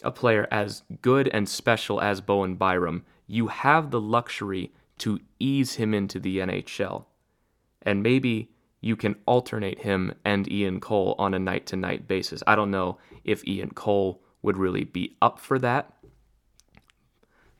a 0.03 0.11
player 0.11 0.47
as 0.49 0.83
good 1.01 1.27
and 1.27 1.47
special 1.47 2.01
as 2.01 2.21
Bowen 2.21 2.55
Byram, 2.55 3.05
you 3.27 3.47
have 3.47 3.91
the 3.91 4.01
luxury 4.01 4.71
to 4.99 5.19
ease 5.39 5.75
him 5.75 5.93
into 5.93 6.19
the 6.19 6.39
NHL. 6.39 7.05
And 7.81 8.01
maybe 8.01 8.51
you 8.81 8.95
can 8.95 9.15
alternate 9.25 9.79
him 9.79 10.13
and 10.23 10.51
Ian 10.51 10.79
Cole 10.79 11.15
on 11.17 11.33
a 11.33 11.39
night 11.39 11.65
to 11.67 11.75
night 11.75 12.07
basis. 12.07 12.43
I 12.45 12.55
don't 12.55 12.71
know 12.71 12.97
if 13.23 13.47
Ian 13.47 13.71
Cole 13.71 14.21
would 14.41 14.57
really 14.57 14.83
be 14.83 15.15
up 15.21 15.39
for 15.39 15.57
that. 15.59 15.93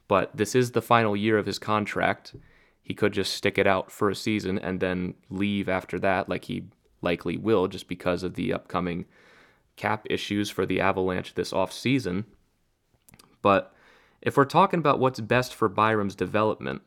But 0.07 0.35
this 0.35 0.55
is 0.55 0.71
the 0.71 0.81
final 0.81 1.15
year 1.15 1.37
of 1.37 1.45
his 1.45 1.59
contract. 1.59 2.35
He 2.81 2.93
could 2.93 3.11
just 3.13 3.33
stick 3.33 3.57
it 3.57 3.67
out 3.67 3.91
for 3.91 4.09
a 4.09 4.15
season 4.15 4.57
and 4.57 4.79
then 4.79 5.15
leave 5.29 5.67
after 5.67 5.99
that, 5.99 6.29
like 6.29 6.45
he 6.45 6.65
likely 7.01 7.37
will, 7.37 7.67
just 7.67 7.87
because 7.87 8.23
of 8.23 8.35
the 8.35 8.53
upcoming 8.53 9.05
cap 9.75 10.05
issues 10.09 10.49
for 10.49 10.65
the 10.65 10.79
Avalanche 10.79 11.33
this 11.33 11.51
offseason. 11.51 12.23
But 13.41 13.73
if 14.21 14.37
we're 14.37 14.45
talking 14.45 14.79
about 14.79 14.99
what's 14.99 15.19
best 15.19 15.53
for 15.53 15.67
Byram's 15.67 16.15
development, 16.15 16.81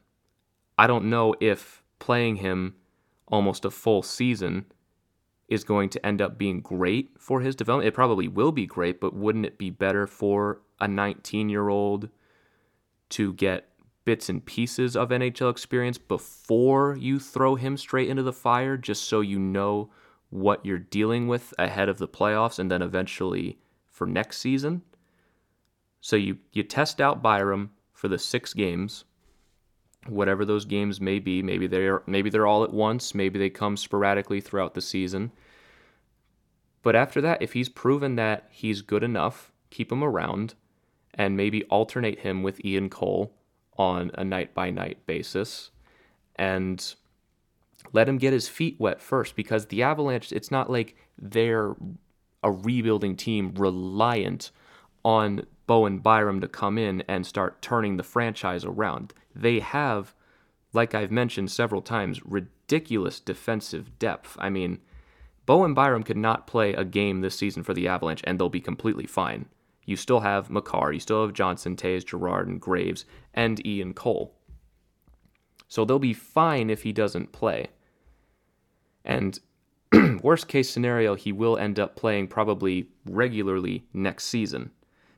I 0.78 0.86
don't 0.86 1.10
know 1.10 1.34
if 1.40 1.82
playing 1.98 2.36
him 2.36 2.76
almost 3.30 3.64
a 3.64 3.70
full 3.70 4.02
season 4.02 4.66
is 5.48 5.64
going 5.64 5.88
to 5.90 6.06
end 6.06 6.22
up 6.22 6.38
being 6.38 6.60
great 6.60 7.10
for 7.18 7.40
his 7.40 7.56
development. 7.56 7.88
It 7.88 7.94
probably 7.94 8.28
will 8.28 8.52
be 8.52 8.66
great, 8.66 9.00
but 9.00 9.14
wouldn't 9.14 9.46
it 9.46 9.58
be 9.58 9.70
better 9.70 10.06
for 10.06 10.60
a 10.80 10.86
19 10.86 11.48
year 11.48 11.68
old 11.68 12.08
to 13.10 13.32
get 13.34 13.68
bits 14.04 14.28
and 14.28 14.44
pieces 14.44 14.96
of 14.96 15.10
NHL 15.10 15.50
experience 15.50 15.98
before 15.98 16.96
you 16.96 17.18
throw 17.18 17.56
him 17.56 17.76
straight 17.76 18.08
into 18.08 18.22
the 18.22 18.32
fire, 18.32 18.76
just 18.76 19.04
so 19.04 19.20
you 19.20 19.38
know 19.38 19.90
what 20.30 20.64
you're 20.64 20.78
dealing 20.78 21.26
with 21.26 21.52
ahead 21.58 21.88
of 21.88 21.98
the 21.98 22.08
playoffs 22.08 22.58
and 22.58 22.70
then 22.70 22.82
eventually 22.82 23.58
for 23.88 24.06
next 24.06 24.38
season. 24.38 24.82
So 26.00 26.16
you, 26.16 26.38
you 26.52 26.62
test 26.62 27.00
out 27.00 27.22
Byram 27.22 27.72
for 27.92 28.08
the 28.08 28.18
six 28.18 28.54
games, 28.54 29.04
whatever 30.06 30.44
those 30.44 30.64
games 30.64 31.00
may 31.00 31.18
be. 31.18 31.42
Maybe 31.42 31.66
they're 31.66 32.02
maybe 32.06 32.30
they're 32.30 32.46
all 32.46 32.64
at 32.64 32.72
once, 32.72 33.14
maybe 33.14 33.38
they 33.38 33.50
come 33.50 33.76
sporadically 33.76 34.40
throughout 34.40 34.74
the 34.74 34.80
season. 34.80 35.32
But 36.82 36.96
after 36.96 37.20
that, 37.20 37.42
if 37.42 37.52
he's 37.52 37.68
proven 37.68 38.16
that 38.16 38.48
he's 38.50 38.80
good 38.80 39.02
enough, 39.02 39.52
keep 39.68 39.92
him 39.92 40.02
around 40.02 40.54
and 41.14 41.36
maybe 41.36 41.64
alternate 41.64 42.20
him 42.20 42.42
with 42.42 42.64
Ian 42.64 42.88
Cole 42.88 43.34
on 43.76 44.10
a 44.14 44.24
night 44.24 44.54
by 44.54 44.70
night 44.70 45.04
basis 45.06 45.70
and 46.36 46.94
let 47.92 48.08
him 48.08 48.18
get 48.18 48.32
his 48.32 48.48
feet 48.48 48.76
wet 48.78 49.00
first 49.00 49.36
because 49.36 49.66
the 49.66 49.82
Avalanche, 49.82 50.32
it's 50.32 50.50
not 50.50 50.70
like 50.70 50.96
they're 51.18 51.74
a 52.42 52.50
rebuilding 52.50 53.16
team 53.16 53.52
reliant 53.56 54.50
on 55.04 55.46
Bowen 55.66 55.98
Byram 55.98 56.40
to 56.40 56.48
come 56.48 56.78
in 56.78 57.02
and 57.02 57.26
start 57.26 57.62
turning 57.62 57.96
the 57.96 58.02
franchise 58.02 58.64
around. 58.64 59.12
They 59.40 59.60
have, 59.60 60.14
like 60.72 60.94
I've 60.94 61.10
mentioned 61.10 61.50
several 61.50 61.82
times, 61.82 62.24
ridiculous 62.24 63.18
defensive 63.18 63.98
depth. 63.98 64.36
I 64.38 64.50
mean, 64.50 64.78
Bowen 65.46 65.74
Byram 65.74 66.04
could 66.04 66.16
not 66.16 66.46
play 66.46 66.74
a 66.74 66.84
game 66.84 67.20
this 67.20 67.36
season 67.36 67.62
for 67.62 67.74
the 67.74 67.88
Avalanche 67.88 68.22
and 68.24 68.38
they'll 68.38 68.48
be 68.48 68.60
completely 68.60 69.06
fine 69.06 69.46
you 69.90 69.96
still 69.96 70.20
have 70.20 70.50
Makar, 70.50 70.92
you 70.92 71.00
still 71.00 71.22
have 71.22 71.34
Johnson, 71.34 71.74
Toews, 71.74 72.06
Girard, 72.06 72.46
and 72.46 72.60
Graves, 72.60 73.04
and 73.34 73.64
Ian 73.66 73.92
Cole. 73.92 74.32
So 75.66 75.84
they'll 75.84 75.98
be 75.98 76.12
fine 76.12 76.70
if 76.70 76.84
he 76.84 76.92
doesn't 76.92 77.32
play. 77.32 77.68
And 79.04 79.40
worst 80.22 80.46
case 80.46 80.70
scenario, 80.70 81.16
he 81.16 81.32
will 81.32 81.58
end 81.58 81.80
up 81.80 81.96
playing 81.96 82.28
probably 82.28 82.88
regularly 83.04 83.84
next 83.92 84.26
season 84.26 84.70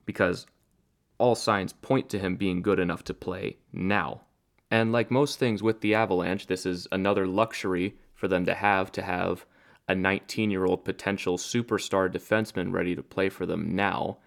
because 0.07 0.47
all 1.23 1.35
signs 1.37 1.73
point 1.73 2.09
to 2.11 2.19
him 2.19 2.35
being 2.35 2.63
good 2.63 2.81
enough 2.81 3.05
to 3.05 3.15
play 3.15 3.57
now. 3.73 4.23
And 4.71 4.91
like 4.91 5.11
most 5.11 5.39
things 5.39 5.63
with 5.63 5.81
the 5.81 5.95
Avalanche, 5.95 6.49
this 6.49 6.67
is 6.67 6.89
another 6.91 7.27
luxury 7.27 7.95
for 8.15 8.27
them 8.27 8.45
to 8.47 8.55
have 8.55 8.91
to 8.93 9.03
have 9.03 9.47
a 9.89 9.95
19 9.95 10.51
year 10.51 10.65
old 10.65 10.85
potential 10.85 11.39
superstar 11.39 12.13
defenseman 12.13 12.73
ready 12.73 12.97
to 12.97 13.03
play 13.03 13.29
for 13.29 13.47
them 13.47 13.77
now 13.77 14.19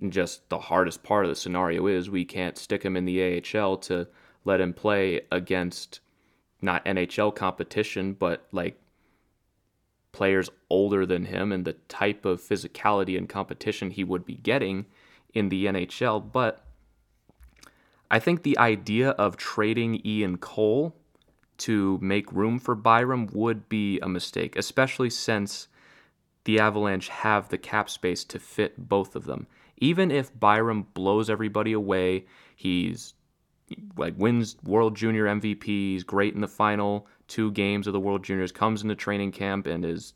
and 0.00 0.12
just 0.12 0.48
the 0.48 0.58
hardest 0.58 1.02
part 1.02 1.24
of 1.24 1.28
the 1.28 1.36
scenario 1.36 1.86
is 1.86 2.08
we 2.08 2.24
can't 2.24 2.58
stick 2.58 2.82
him 2.82 2.96
in 2.96 3.04
the 3.04 3.42
AHL 3.54 3.76
to 3.78 4.08
let 4.44 4.60
him 4.60 4.72
play 4.72 5.20
against 5.30 6.00
not 6.60 6.84
NHL 6.84 7.34
competition, 7.34 8.12
but 8.14 8.46
like 8.52 8.80
players 10.12 10.50
older 10.70 11.04
than 11.04 11.26
him 11.26 11.52
and 11.52 11.64
the 11.64 11.74
type 11.88 12.24
of 12.24 12.40
physicality 12.40 13.16
and 13.16 13.28
competition 13.28 13.90
he 13.90 14.04
would 14.04 14.24
be 14.24 14.34
getting 14.34 14.86
in 15.38 15.48
the 15.48 15.66
NHL. 15.66 16.32
But 16.32 16.64
I 18.10 18.18
think 18.18 18.42
the 18.42 18.58
idea 18.58 19.10
of 19.10 19.36
trading 19.36 20.00
Ian 20.04 20.38
Cole 20.38 20.94
to 21.58 21.98
make 22.00 22.30
room 22.32 22.58
for 22.58 22.74
Byram 22.74 23.28
would 23.32 23.68
be 23.68 23.98
a 24.00 24.08
mistake, 24.08 24.56
especially 24.56 25.10
since 25.10 25.68
the 26.44 26.60
Avalanche 26.60 27.08
have 27.08 27.48
the 27.48 27.58
cap 27.58 27.90
space 27.90 28.24
to 28.24 28.38
fit 28.38 28.88
both 28.88 29.16
of 29.16 29.24
them 29.24 29.46
even 29.80 30.10
if 30.10 30.38
Byram 30.38 30.86
blows 30.94 31.30
everybody 31.30 31.72
away, 31.72 32.26
he's 32.56 33.14
like 33.96 34.14
wins 34.16 34.56
World 34.64 34.96
Junior 34.96 35.26
MVP, 35.26 35.64
he's 35.64 36.04
great 36.04 36.34
in 36.34 36.40
the 36.40 36.48
final 36.48 37.06
two 37.26 37.52
games 37.52 37.86
of 37.86 37.92
the 37.92 38.00
World 38.00 38.24
Juniors, 38.24 38.52
comes 38.52 38.82
into 38.82 38.94
training 38.94 39.32
camp 39.32 39.66
and 39.66 39.84
is 39.84 40.14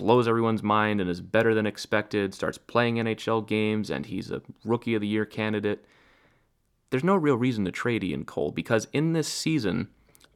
blows 0.00 0.26
everyone's 0.26 0.62
mind 0.62 0.98
and 0.98 1.10
is 1.10 1.20
better 1.20 1.54
than 1.54 1.66
expected, 1.66 2.32
starts 2.32 2.56
playing 2.56 2.96
NHL 2.96 3.46
games 3.46 3.90
and 3.90 4.06
he's 4.06 4.30
a 4.30 4.40
rookie 4.64 4.94
of 4.94 5.02
the 5.02 5.06
year 5.06 5.26
candidate. 5.26 5.84
There's 6.88 7.04
no 7.04 7.16
real 7.16 7.36
reason 7.36 7.66
to 7.66 7.70
trade 7.70 8.02
Ian 8.02 8.24
Cole 8.24 8.50
because 8.50 8.88
in 8.94 9.12
this 9.12 9.28
season 9.28 9.88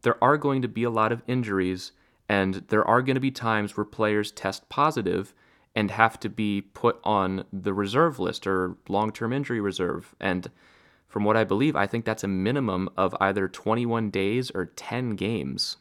there 0.03 0.23
are 0.23 0.37
going 0.37 0.61
to 0.61 0.69
be 0.69 0.85
a 0.85 0.91
lot 0.91 1.13
of 1.13 1.23
injuries 1.27 1.93
and 2.29 2.57
there 2.69 2.87
are 2.87 3.01
going 3.01 3.15
to 3.15 3.21
be 3.21 3.31
times 3.31 3.75
where 3.75 3.87
players 3.87 4.31
test 4.31 4.69
positive 4.69 5.33
and 5.75 5.91
have 5.91 6.21
to 6.21 6.29
be 6.29 6.61
put 6.61 7.01
on 7.03 7.45
the 7.51 7.73
reserve 7.73 8.19
list 8.19 8.47
or 8.47 8.77
long 8.87 9.13
term 9.13 9.33
injury 9.33 9.63
reserve. 9.63 10.15
And 10.21 10.51
from 11.09 11.25
what 11.25 11.39
I 11.39 11.45
believe, 11.45 11.75
I 11.75 11.87
think 11.87 12.05
that's 12.05 12.23
a 12.23 12.29
minimum 12.29 12.91
of 12.99 13.17
either 13.19 13.49
21 13.49 14.11
days 14.11 14.51
or 14.55 14.67
10 14.67 15.17
games. 15.17 15.79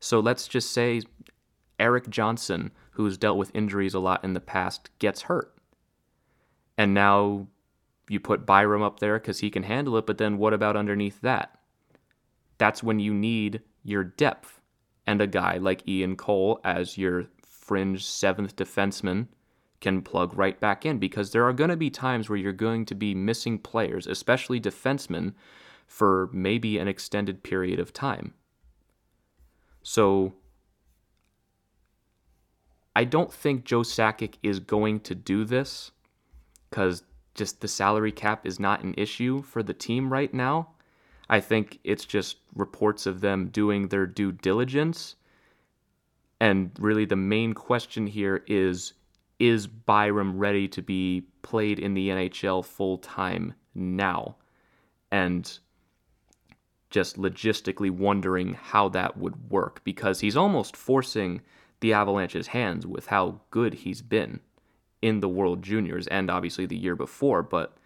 So 0.00 0.20
let's 0.20 0.46
just 0.46 0.70
say 0.70 1.00
Erik 1.78 2.08
Johnson, 2.08 2.70
who's 2.92 3.18
dealt 3.18 3.38
with 3.38 3.54
injuries 3.54 3.94
a 3.94 4.00
lot 4.00 4.24
in 4.24 4.34
the 4.34 4.40
past, 4.40 4.90
gets 4.98 5.22
hurt. 5.22 5.56
And 6.78 6.94
now 6.94 7.48
you 8.08 8.20
put 8.20 8.46
Byram 8.46 8.82
up 8.82 9.00
there 9.00 9.18
because 9.18 9.40
he 9.40 9.50
can 9.50 9.64
handle 9.64 9.96
it, 9.96 10.06
but 10.06 10.18
then 10.18 10.38
what 10.38 10.54
about 10.54 10.76
underneath 10.76 11.20
that? 11.22 11.58
That's 12.58 12.82
when 12.82 13.00
you 13.00 13.12
need 13.12 13.62
your 13.82 14.04
depth 14.04 14.60
and 15.06 15.20
a 15.20 15.26
guy 15.26 15.58
like 15.58 15.86
Ian 15.88 16.16
Cole 16.16 16.60
as 16.64 16.98
your 16.98 17.26
fringe 17.42 18.04
seventh 18.04 18.56
defenseman 18.56 19.28
can 19.80 20.02
plug 20.02 20.36
right 20.36 20.58
back 20.58 20.86
in 20.86 20.98
because 20.98 21.32
there 21.32 21.44
are 21.44 21.52
going 21.52 21.70
to 21.70 21.76
be 21.76 21.90
times 21.90 22.28
where 22.28 22.38
you're 22.38 22.52
going 22.52 22.84
to 22.86 22.94
be 22.94 23.14
missing 23.14 23.58
players, 23.58 24.06
especially 24.06 24.60
defensemen, 24.60 25.34
for 25.86 26.30
maybe 26.32 26.78
an 26.78 26.88
extended 26.88 27.42
period 27.42 27.78
of 27.78 27.92
time. 27.92 28.34
So 29.82 30.34
I 32.96 33.04
don't 33.04 33.32
think 33.32 33.64
Joe 33.64 33.82
Sakic 33.82 34.34
is 34.42 34.58
going 34.58 35.00
to 35.00 35.14
do 35.14 35.44
this 35.44 35.92
because 36.68 37.04
just 37.34 37.60
the 37.60 37.68
salary 37.68 38.12
cap 38.12 38.46
is 38.46 38.58
not 38.58 38.82
an 38.82 38.94
issue 38.96 39.42
for 39.42 39.62
the 39.62 39.74
team 39.74 40.12
right 40.12 40.32
now. 40.34 40.70
I 41.28 41.40
think 41.40 41.78
it's 41.84 42.04
just 42.04 42.38
reports 42.54 43.06
of 43.06 43.20
them 43.20 43.48
doing 43.48 43.88
their 43.88 44.06
due 44.06 44.32
diligence 44.32 45.16
and 46.40 46.70
really, 46.78 47.04
the 47.04 47.16
main 47.16 47.54
question 47.54 48.06
here 48.06 48.42
is 48.46 48.92
Is 49.38 49.66
Byram 49.66 50.38
ready 50.38 50.68
to 50.68 50.82
be 50.82 51.26
played 51.42 51.78
in 51.78 51.94
the 51.94 52.08
NHL 52.08 52.64
full 52.64 52.98
time 52.98 53.54
now? 53.74 54.36
And 55.10 55.58
just 56.90 57.16
logistically 57.16 57.90
wondering 57.90 58.54
how 58.54 58.88
that 58.90 59.16
would 59.16 59.50
work 59.50 59.82
because 59.84 60.20
he's 60.20 60.36
almost 60.36 60.76
forcing 60.76 61.40
the 61.80 61.92
Avalanche's 61.92 62.48
hands 62.48 62.86
with 62.86 63.06
how 63.06 63.40
good 63.50 63.74
he's 63.74 64.02
been 64.02 64.40
in 65.02 65.20
the 65.20 65.28
World 65.28 65.62
Juniors 65.62 66.06
and 66.06 66.30
obviously 66.30 66.66
the 66.66 66.76
year 66.76 66.96
before, 66.96 67.42
but 67.42 67.76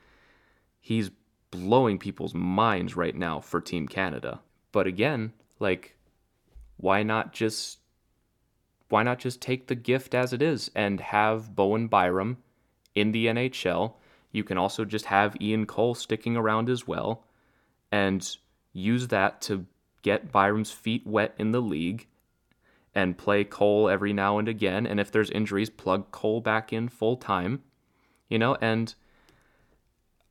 he's 0.81 1.11
blowing 1.51 1.99
people's 1.99 2.35
minds 2.35 2.97
right 2.97 3.15
now 3.15 3.41
for 3.41 3.61
Team 3.61 3.89
Canada. 3.89 4.41
But 4.73 4.87
again, 4.87 5.33
like, 5.59 5.97
why 6.77 7.03
not 7.03 7.33
just 7.33 7.79
why 8.89 9.03
not 9.05 9.21
just 9.21 9.41
take 9.41 9.69
the 9.69 9.75
gift 9.77 10.15
as 10.15 10.33
it 10.33 10.43
is 10.43 10.71
and 10.75 11.01
have 11.01 11.55
Bowen 11.55 11.87
Byram 11.87 12.39
in 12.95 13.13
the 13.13 13.27
NHL? 13.27 13.95
You 14.33 14.43
can 14.45 14.59
also 14.59 14.85
just 14.85 15.07
have 15.07 15.41
Ian 15.41 15.67
Cole 15.67 15.95
sticking 15.95 16.37
around 16.37 16.69
as 16.69 16.87
well 16.87 17.25
and 17.93 18.37
use 18.73 19.09
that 19.09 19.41
to 19.43 19.67
get 20.03 20.33
Byram's 20.33 20.73
feet 20.73 21.07
wet 21.07 21.35
in 21.39 21.53
the 21.53 21.63
league 21.63 22.09
and 22.95 23.19
play 23.19 23.45
Cole 23.45 23.89
every 23.89 24.13
now 24.13 24.39
and 24.39 24.49
again. 24.49 24.87
And 24.87 24.99
if 24.99 25.11
there's 25.11 25.31
injuries, 25.31 25.71
plug 25.71 26.11
Cole 26.11 26.41
back 26.41 26.73
in 26.73 26.89
full 26.89 27.17
time, 27.17 27.63
you 28.29 28.39
know, 28.39 28.57
and 28.61 28.95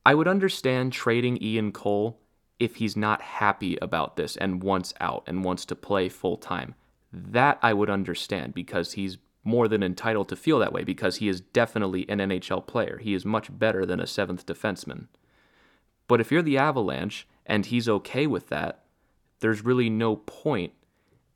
I 0.06 0.16
would 0.16 0.28
understand 0.28 0.94
trading 0.94 1.42
Ian 1.42 1.72
Cole 1.72 2.20
if 2.60 2.76
he's 2.76 2.98
not 2.98 3.22
happy 3.22 3.78
about 3.82 4.18
this 4.18 4.36
and 4.36 4.64
wants 4.64 4.94
out 5.00 5.24
and 5.28 5.44
wants 5.44 5.66
to 5.66 5.76
play 5.76 6.10
full 6.10 6.38
time. 6.38 6.76
That 7.12 7.58
I 7.62 7.74
would 7.74 7.90
understand 7.90 8.54
because 8.54 8.94
he's 8.94 9.18
more 9.44 9.68
than 9.68 9.82
entitled 9.82 10.30
to 10.30 10.36
feel 10.36 10.60
that 10.60 10.74
way 10.74 10.84
because 10.84 11.18
he 11.18 11.30
is 11.30 11.42
definitely 11.42 12.08
an 12.10 12.20
NHL 12.20 12.68
player. 12.68 13.00
He 13.02 13.14
is 13.14 13.26
much 13.26 13.48
better 13.58 13.86
than 13.86 14.00
a 14.00 14.08
seventh 14.08 14.46
defenseman. 14.46 15.08
But 16.08 16.20
if 16.20 16.32
you're 16.32 16.42
the 16.42 16.58
Avalanche 16.58 17.28
and 17.46 17.66
he's 17.66 17.88
okay 17.88 18.28
with 18.28 18.50
that, 18.50 18.84
there's 19.40 19.64
really 19.64 19.90
no 19.90 20.18
point 20.18 20.74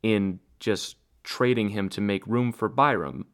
in 0.02 0.40
just 0.60 0.98
trading 1.24 1.70
him 1.70 1.90
to 1.90 2.02
make 2.02 2.26
room 2.28 2.52
for 2.52 2.70
Byram 2.70 3.26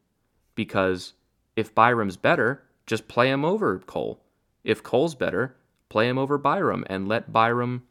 because 0.56 1.14
if 1.56 1.74
Byram's 1.74 2.18
better, 2.18 2.64
just 2.86 3.08
play 3.08 3.30
him 3.30 3.46
over 3.46 3.80
Cole. 3.80 4.24
If 4.64 4.84
Cole's 4.84 5.16
better, 5.16 5.56
play 5.90 6.08
him 6.08 6.18
over 6.18 6.38
Byram 6.38 6.84
and 6.88 7.08
let 7.08 7.32
Byram 7.32 7.84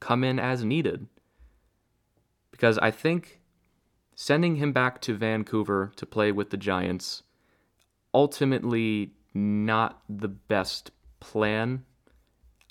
come 0.00 0.22
in 0.22 0.38
as 0.38 0.64
needed. 0.64 1.06
Because 2.50 2.78
I 2.78 2.90
think 2.90 3.40
sending 4.14 4.56
him 4.56 4.72
back 4.72 5.00
to 5.02 5.14
Vancouver 5.14 5.92
to 5.96 6.06
play 6.06 6.32
with 6.32 6.50
the 6.50 6.56
Giants 6.56 7.22
ultimately 8.14 9.12
not 9.34 10.02
the 10.08 10.28
best 10.28 10.90
plan. 11.20 11.84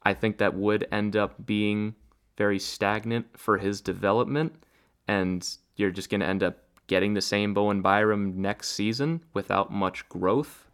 I 0.03 0.13
think 0.13 0.39
that 0.39 0.55
would 0.55 0.87
end 0.91 1.15
up 1.15 1.45
being 1.45 1.95
very 2.35 2.59
stagnant 2.59 3.37
for 3.37 3.59
his 3.59 3.79
development 3.79 4.63
and 5.07 5.47
you're 5.75 5.91
just 5.91 6.09
going 6.09 6.21
to 6.21 6.27
end 6.27 6.43
up 6.43 6.57
getting 6.87 7.13
the 7.13 7.21
same 7.21 7.53
Bowen 7.53 7.81
Byram 7.81 8.41
next 8.41 8.69
season 8.69 9.23
without 9.33 9.71
much 9.71 10.07
growth. 10.09 10.67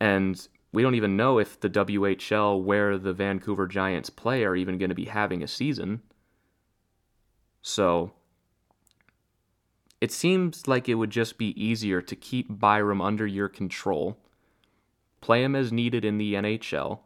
And 0.00 0.46
we 0.72 0.82
don't 0.82 0.94
even 0.94 1.16
know 1.16 1.38
if 1.38 1.58
the 1.60 1.68
WHL, 1.68 2.62
where 2.62 2.96
the 2.96 3.12
Vancouver 3.12 3.66
Giants 3.66 4.08
play, 4.08 4.44
are 4.44 4.56
even 4.56 4.78
going 4.78 4.88
to 4.88 4.94
be 4.94 5.06
having 5.06 5.42
a 5.42 5.48
season. 5.48 6.02
So 7.62 8.12
it 10.00 10.12
seems 10.12 10.66
like 10.66 10.88
it 10.88 10.94
would 10.94 11.10
just 11.10 11.36
be 11.36 11.60
easier 11.62 12.00
to 12.00 12.16
keep 12.16 12.46
Byram 12.48 13.02
under 13.02 13.26
your 13.26 13.48
control, 13.48 14.16
play 15.20 15.42
him 15.44 15.54
as 15.54 15.72
needed 15.72 16.04
in 16.04 16.16
the 16.18 16.34
NHL. 16.34 17.00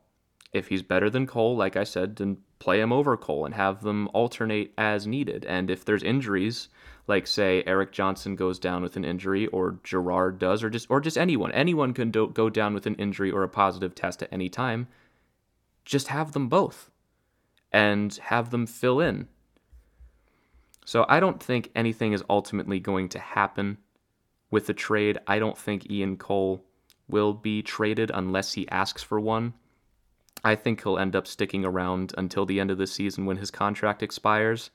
If 0.52 0.68
he's 0.68 0.82
better 0.82 1.10
than 1.10 1.26
Cole, 1.26 1.56
like 1.56 1.76
I 1.76 1.82
said, 1.82 2.16
then 2.16 2.38
play 2.58 2.80
him 2.80 2.92
over 2.92 3.16
Cole 3.16 3.44
and 3.44 3.54
have 3.54 3.82
them 3.82 4.08
alternate 4.14 4.72
as 4.78 5.06
needed. 5.06 5.44
And 5.44 5.70
if 5.70 5.84
there's 5.84 6.02
injuries, 6.02 6.68
like 7.06 7.26
say 7.26 7.62
Erik 7.66 7.92
Johnson 7.92 8.36
goes 8.36 8.58
down 8.58 8.82
with 8.82 8.96
an 8.96 9.04
injury 9.04 9.46
or 9.48 9.78
Girard 9.84 10.38
does 10.38 10.62
or 10.62 10.70
just 10.70 10.90
or 10.90 11.00
just 11.00 11.18
anyone, 11.18 11.52
anyone 11.52 11.92
can 11.92 12.10
do, 12.10 12.28
go 12.28 12.48
down 12.48 12.74
with 12.74 12.86
an 12.86 12.94
injury 12.94 13.30
or 13.30 13.42
a 13.42 13.48
positive 13.48 13.94
test 13.94 14.22
at 14.22 14.32
any 14.32 14.48
time, 14.48 14.88
just 15.84 16.08
have 16.08 16.32
them 16.32 16.48
both 16.48 16.90
and 17.72 18.14
have 18.14 18.50
them 18.50 18.66
fill 18.66 19.00
in. 19.00 19.28
So 20.84 21.06
I 21.08 21.18
don't 21.20 21.42
think 21.42 21.70
anything 21.74 22.12
is 22.12 22.22
ultimately 22.28 22.78
going 22.78 23.08
to 23.10 23.18
happen 23.18 23.78
with 24.50 24.66
the 24.66 24.74
trade. 24.74 25.18
I 25.26 25.38
don't 25.38 25.58
think 25.58 25.90
Ian 25.90 26.16
Cole 26.16 26.64
will 27.08 27.32
be 27.32 27.62
traded 27.62 28.10
unless 28.14 28.52
he 28.52 28.68
asks 28.68 29.02
for 29.02 29.18
one. 29.18 29.54
I 30.44 30.54
think 30.54 30.82
he'll 30.82 30.98
end 30.98 31.16
up 31.16 31.26
sticking 31.26 31.64
around 31.64 32.14
until 32.18 32.44
the 32.44 32.60
end 32.60 32.70
of 32.70 32.78
the 32.78 32.86
season 32.86 33.24
when 33.24 33.38
his 33.38 33.50
contract 33.50 34.02
expires. 34.02 34.70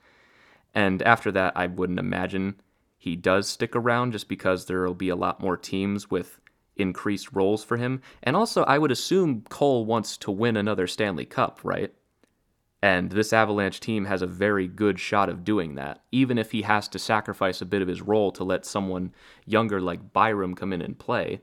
And 0.73 1.01
after 1.03 1.31
that, 1.31 1.53
I 1.55 1.67
wouldn't 1.67 1.99
imagine 1.99 2.59
he 2.97 3.15
does 3.15 3.47
stick 3.47 3.75
around 3.75 4.11
just 4.11 4.27
because 4.27 4.65
there 4.65 4.83
will 4.83 4.93
be 4.93 5.09
a 5.09 5.15
lot 5.15 5.41
more 5.41 5.55
teams 5.55 6.09
with 6.09 6.41
increased 6.75 7.33
roles 7.33 7.63
for 7.63 7.77
him. 7.77 8.01
And 8.23 8.35
also, 8.35 8.63
I 8.63 8.77
would 8.77 8.91
assume 8.91 9.43
Cole 9.49 9.85
wants 9.85 10.17
to 10.17 10.31
win 10.31 10.57
another 10.57 10.87
Stanley 10.87 11.25
Cup, 11.25 11.59
right? 11.63 11.93
And 12.81 13.11
this 13.11 13.33
Avalanche 13.33 13.79
team 13.79 14.05
has 14.05 14.21
a 14.21 14.27
very 14.27 14.67
good 14.67 14.99
shot 14.99 15.29
of 15.29 15.43
doing 15.43 15.75
that, 15.75 16.01
even 16.11 16.37
if 16.37 16.51
he 16.51 16.61
has 16.61 16.87
to 16.89 16.99
sacrifice 16.99 17.61
a 17.61 17.65
bit 17.65 17.81
of 17.81 17.87
his 17.87 18.01
role 18.01 18.31
to 18.31 18.43
let 18.43 18.65
someone 18.65 19.13
younger 19.45 19.81
like 19.81 20.13
Byram 20.13 20.55
come 20.55 20.71
in 20.71 20.81
and 20.81 20.97
play. 20.97 21.41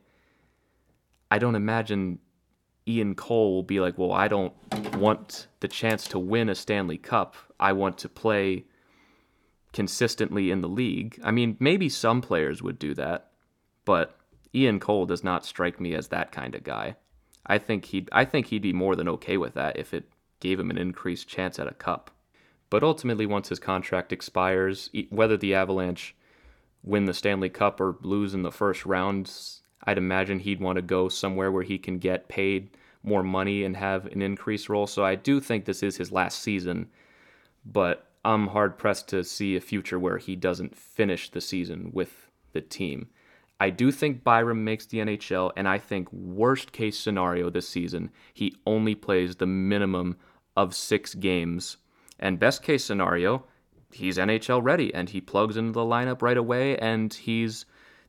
I 1.31 1.39
don't 1.39 1.55
imagine 1.55 2.21
Ian 2.89 3.15
Cole 3.15 3.55
will 3.55 3.63
be 3.63 3.81
like, 3.81 3.99
well, 3.99 4.13
I 4.13 4.29
don't 4.29 4.53
want 4.97 5.49
the 5.61 5.69
chance 5.69 6.07
to 6.09 6.19
win 6.19 6.49
a 6.49 6.55
Stanley 6.55 6.99
Cup. 6.99 7.35
I 7.59 7.73
want 7.73 7.99
to 7.99 8.09
play 8.09 8.65
consistently 9.73 10.51
in 10.51 10.61
the 10.61 10.69
league. 10.69 11.21
I 11.23 11.31
mean, 11.31 11.57
maybe 11.59 11.89
some 11.89 12.21
players 12.21 12.63
would 12.63 12.79
do 12.79 12.95
that, 12.95 13.31
but 13.85 14.19
Ian 14.55 14.81
Cole 14.81 15.07
does 15.07 15.25
not 15.25 15.45
strike 15.45 15.81
me 15.81 15.95
as 15.95 16.09
that 16.09 16.33
kind 16.33 16.55
of 16.55 16.65
guy. 16.65 16.97
I 17.47 17.59
think 17.59 17.87
he'd 17.87 18.09
I 18.13 18.25
think 18.25 18.47
he'd 18.47 18.63
be 18.63 18.73
more 18.73 18.97
than 18.97 19.09
okay 19.09 19.37
with 19.37 19.55
that 19.55 19.77
if 19.77 19.93
it 19.93 20.09
gave 20.41 20.59
him 20.59 20.71
an 20.71 20.79
increased 20.79 21.29
chance 21.29 21.59
at 21.59 21.69
a 21.69 21.75
cup. 21.75 22.11
But 22.71 22.83
ultimately 22.83 23.27
once 23.27 23.49
his 23.49 23.59
contract 23.59 24.13
expires, 24.13 24.91
whether 25.11 25.37
the 25.37 25.55
Avalanche 25.55 26.15
win 26.83 27.05
the 27.05 27.15
Stanley 27.15 27.49
Cup 27.49 27.81
or 27.81 27.97
lose 28.01 28.35
in 28.35 28.43
the 28.43 28.51
first 28.51 28.85
round, 28.87 29.31
I'd 29.87 29.99
imagine 29.99 30.41
he'd 30.41 30.61
want 30.61 30.77
to 30.77 30.83
go 30.83 31.09
somewhere 31.09 31.53
where 31.53 31.63
he 31.63 31.79
can 31.79 31.99
get 31.99 32.29
paid 32.29 32.71
more 33.03 33.23
money 33.23 33.65
and 33.65 33.77
have 33.77 34.07
an 34.07 34.21
increased 34.21 34.69
role. 34.69 34.87
So 34.87 35.05
I 35.05 35.15
do 35.15 35.41
think 35.41 35.65
this 35.65 35.83
is 35.83 35.97
his 35.97 36.11
last 36.11 36.43
season, 36.43 36.89
but 37.65 38.11
I'm 38.25 38.49
hard 38.49 38.79
pressed 38.79 39.09
to 39.09 39.23
see 39.23 39.55
a 39.55 39.61
future 39.61 39.99
where 39.99 40.19
he 40.19 40.35
doesn't 40.35 40.77
finish 40.77 41.31
the 41.31 41.41
season 41.41 41.91
with 41.93 42.29
the 42.53 42.61
team. 42.61 43.09
I 43.59 43.71
do 43.71 43.91
think 43.91 44.25
Byram 44.25 44.65
makes 44.65 44.85
the 44.85 44.99
NHL, 44.99 45.53
and 45.57 45.67
I 45.67 45.79
think 45.79 46.13
worst 46.13 46.73
case 46.73 46.99
scenario 46.99 47.49
this 47.49 47.69
season, 47.69 48.11
he 48.35 48.57
only 48.67 48.95
plays 48.95 49.37
the 49.37 49.47
minimum 49.47 50.17
of 50.57 50.75
six 50.75 51.15
games. 51.15 51.77
And 52.19 52.39
best 52.39 52.63
case 52.63 52.85
scenario, 52.85 53.45
he's 53.93 54.19
NHL 54.19 54.63
ready 54.63 54.93
and 54.95 55.09
he 55.09 55.21
plugs 55.21 55.57
into 55.57 55.73
the 55.73 55.81
lineup 55.81 56.23
right 56.23 56.37
away 56.37 56.77
and 56.79 57.13
he's 57.13 57.65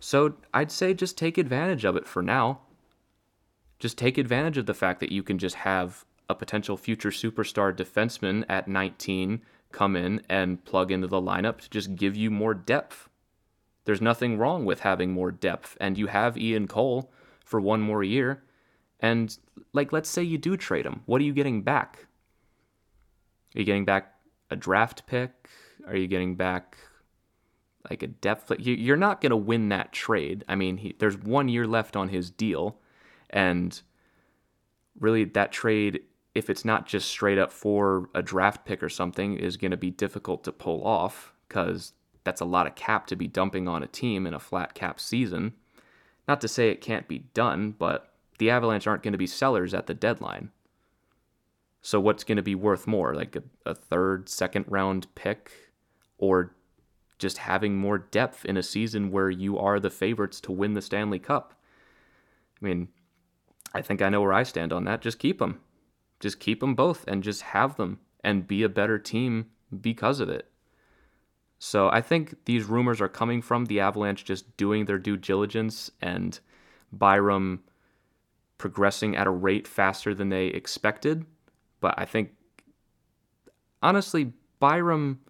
So 0.00 0.34
I'd 0.52 0.72
say 0.72 0.92
just 0.92 1.16
take 1.16 1.38
advantage 1.38 1.84
of 1.84 1.96
it 1.96 2.06
for 2.06 2.22
now. 2.22 2.62
Just 3.78 3.96
take 3.96 4.18
advantage 4.18 4.58
of 4.58 4.66
the 4.66 4.74
fact 4.74 5.00
that 5.00 5.12
you 5.12 5.22
can 5.22 5.38
just 5.38 5.56
have 5.56 6.04
a 6.30 6.34
potential 6.34 6.76
future 6.76 7.10
superstar 7.10 7.76
defenseman 7.76 8.44
at 8.48 8.68
19 8.68 9.42
come 9.72 9.96
in 9.96 10.22
and 10.28 10.64
plug 10.64 10.90
into 10.90 11.06
the 11.06 11.20
lineup 11.20 11.60
to 11.60 11.70
just 11.70 11.96
give 11.96 12.16
you 12.16 12.30
more 12.30 12.54
depth. 12.54 13.08
There's 13.84 14.00
nothing 14.00 14.38
wrong 14.38 14.64
with 14.64 14.80
having 14.80 15.12
more 15.12 15.32
depth, 15.32 15.76
and 15.80 15.98
you 15.98 16.06
have 16.06 16.38
Ian 16.38 16.68
Cole 16.68 17.12
for 17.44 17.60
one 17.60 17.80
more 17.80 18.04
year. 18.04 18.44
And, 19.00 19.36
like, 19.72 19.92
let's 19.92 20.08
say 20.08 20.22
you 20.22 20.38
do 20.38 20.56
trade 20.56 20.86
him. 20.86 21.02
What 21.06 21.20
are 21.20 21.24
you 21.24 21.32
getting 21.32 21.62
back? 21.62 22.06
Are 23.54 23.58
you 23.58 23.64
getting 23.64 23.84
back 23.84 24.14
a 24.50 24.56
draft 24.56 25.06
pick? 25.06 25.48
Are 25.86 25.96
you 25.96 26.06
getting 26.06 26.36
back 26.36 26.76
like 27.88 28.02
a 28.02 28.06
depth? 28.06 28.52
You're 28.58 28.96
not 28.96 29.20
going 29.20 29.30
to 29.30 29.36
win 29.36 29.70
that 29.70 29.92
trade. 29.92 30.44
I 30.48 30.54
mean, 30.54 30.76
he, 30.76 30.94
there's 30.98 31.16
one 31.16 31.48
year 31.48 31.66
left 31.66 31.96
on 31.96 32.10
his 32.10 32.30
deal, 32.30 32.78
and 33.30 33.80
really 35.00 35.24
that 35.24 35.50
trade 35.52 36.02
if 36.34 36.48
it's 36.48 36.64
not 36.64 36.86
just 36.86 37.08
straight 37.08 37.38
up 37.38 37.52
for 37.52 38.08
a 38.14 38.22
draft 38.22 38.64
pick 38.64 38.82
or 38.82 38.88
something, 38.88 39.36
is 39.36 39.56
going 39.56 39.70
to 39.72 39.76
be 39.76 39.90
difficult 39.90 40.44
to 40.44 40.52
pull 40.52 40.84
off 40.86 41.32
because 41.48 41.92
that's 42.24 42.40
a 42.40 42.46
lot 42.46 42.66
of 42.66 42.74
cap 42.74 43.06
to 43.08 43.16
be 43.16 43.26
dumping 43.26 43.66
on 43.66 43.82
a 43.82 43.88
team 43.88 44.26
in 44.26 44.34
a 44.34 44.38
flat 44.38 44.74
cap 44.74 45.00
season. 45.00 45.54
Not 46.28 46.40
to 46.42 46.48
say 46.48 46.70
it 46.70 46.80
can't 46.80 47.08
be 47.08 47.20
done, 47.34 47.74
but 47.76 48.12
the 48.38 48.50
Avalanche 48.50 48.86
aren't 48.86 49.02
going 49.02 49.12
to 49.12 49.18
be 49.18 49.26
sellers 49.26 49.74
at 49.74 49.86
the 49.86 49.94
deadline. 49.94 50.50
So 51.82 51.98
what's 51.98 52.24
going 52.24 52.36
to 52.36 52.42
be 52.42 52.54
worth 52.54 52.86
more, 52.86 53.14
like 53.14 53.36
a, 53.36 53.42
a 53.66 53.74
third, 53.74 54.28
second 54.28 54.66
round 54.68 55.12
pick, 55.14 55.50
or 56.18 56.54
just 57.18 57.38
having 57.38 57.76
more 57.76 57.98
depth 57.98 58.44
in 58.44 58.56
a 58.56 58.62
season 58.62 59.10
where 59.10 59.30
you 59.30 59.58
are 59.58 59.80
the 59.80 59.90
favorites 59.90 60.40
to 60.42 60.52
win 60.52 60.74
the 60.74 60.82
Stanley 60.82 61.18
Cup? 61.18 61.54
I 62.60 62.64
mean, 62.64 62.88
I 63.74 63.82
think 63.82 64.02
I 64.02 64.10
know 64.10 64.20
where 64.20 64.32
I 64.32 64.42
stand 64.42 64.72
on 64.72 64.84
that. 64.84 65.00
Just 65.00 65.18
keep 65.18 65.38
them. 65.38 65.60
Just 66.20 66.38
keep 66.38 66.60
them 66.60 66.74
both 66.74 67.04
and 67.08 67.22
just 67.22 67.42
have 67.42 67.76
them 67.76 67.98
and 68.22 68.46
be 68.46 68.62
a 68.62 68.68
better 68.68 68.98
team 68.98 69.46
because 69.80 70.20
of 70.20 70.28
it. 70.28 70.46
So 71.58 71.90
I 71.90 72.00
think 72.00 72.44
these 72.44 72.64
rumors 72.64 73.00
are 73.00 73.08
coming 73.08 73.42
from 73.42 73.66
the 73.66 73.80
Avalanche 73.80 74.24
just 74.24 74.56
doing 74.56 74.84
their 74.84 74.98
due 74.98 75.16
diligence 75.16 75.90
and 76.00 76.38
Byram 76.92 77.62
progressing 78.58 79.16
at 79.16 79.26
a 79.26 79.30
rate 79.30 79.66
faster 79.66 80.14
than 80.14 80.28
they 80.28 80.46
expected. 80.46 81.24
But 81.80 81.94
I 81.98 82.04
think, 82.04 82.30
honestly, 83.82 84.32
Byram 84.58 85.20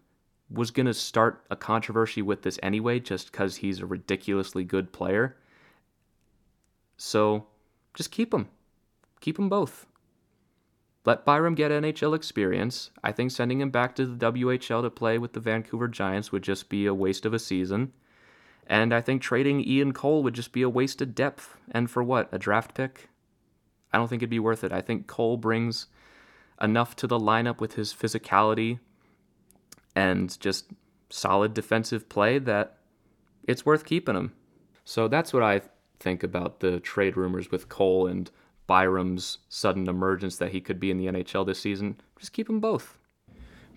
was 0.50 0.70
going 0.70 0.86
to 0.86 0.94
start 0.94 1.44
a 1.50 1.56
controversy 1.56 2.22
with 2.22 2.42
this 2.42 2.58
anyway, 2.62 2.98
just 2.98 3.30
because 3.30 3.56
he's 3.56 3.80
a 3.80 3.86
ridiculously 3.86 4.64
good 4.64 4.92
player. 4.92 5.36
So 6.96 7.46
just 7.94 8.10
keep 8.10 8.34
him. 8.34 8.48
Keep 9.20 9.36
them 9.36 9.48
both. 9.48 9.86
Let 11.06 11.24
Byram 11.24 11.54
get 11.54 11.70
NHL 11.70 12.14
experience. 12.14 12.90
I 13.02 13.12
think 13.12 13.30
sending 13.30 13.60
him 13.60 13.70
back 13.70 13.94
to 13.96 14.06
the 14.06 14.32
WHL 14.32 14.82
to 14.82 14.90
play 14.90 15.16
with 15.18 15.32
the 15.32 15.40
Vancouver 15.40 15.88
Giants 15.88 16.30
would 16.30 16.42
just 16.42 16.68
be 16.68 16.84
a 16.86 16.94
waste 16.94 17.24
of 17.24 17.32
a 17.32 17.38
season. 17.38 17.92
And 18.66 18.92
I 18.92 19.00
think 19.00 19.22
trading 19.22 19.66
Ian 19.66 19.92
Cole 19.92 20.22
would 20.22 20.34
just 20.34 20.52
be 20.52 20.62
a 20.62 20.68
waste 20.68 21.00
of 21.00 21.14
depth. 21.14 21.56
And 21.70 21.90
for 21.90 22.02
what? 22.02 22.28
A 22.32 22.38
draft 22.38 22.74
pick? 22.74 23.08
I 23.92 23.98
don't 23.98 24.08
think 24.08 24.20
it'd 24.20 24.30
be 24.30 24.38
worth 24.38 24.62
it. 24.62 24.72
I 24.72 24.82
think 24.82 25.06
Cole 25.06 25.36
brings 25.36 25.86
enough 26.60 26.94
to 26.96 27.06
the 27.06 27.18
lineup 27.18 27.60
with 27.60 27.74
his 27.74 27.94
physicality 27.94 28.78
and 29.96 30.38
just 30.38 30.66
solid 31.08 31.54
defensive 31.54 32.08
play 32.08 32.38
that 32.38 32.76
it's 33.48 33.66
worth 33.66 33.84
keeping 33.84 34.14
him. 34.14 34.32
So 34.84 35.08
that's 35.08 35.32
what 35.32 35.42
I 35.42 35.62
think 35.98 36.22
about 36.22 36.60
the 36.60 36.78
trade 36.80 37.16
rumors 37.16 37.50
with 37.50 37.68
Cole 37.68 38.06
and 38.06 38.30
Byram's 38.70 39.38
sudden 39.48 39.88
emergence 39.88 40.36
that 40.36 40.52
he 40.52 40.60
could 40.60 40.78
be 40.78 40.92
in 40.92 40.96
the 40.96 41.06
NHL 41.06 41.44
this 41.44 41.58
season. 41.58 41.96
Just 42.20 42.32
keep 42.32 42.46
them 42.46 42.60
both. 42.60 42.96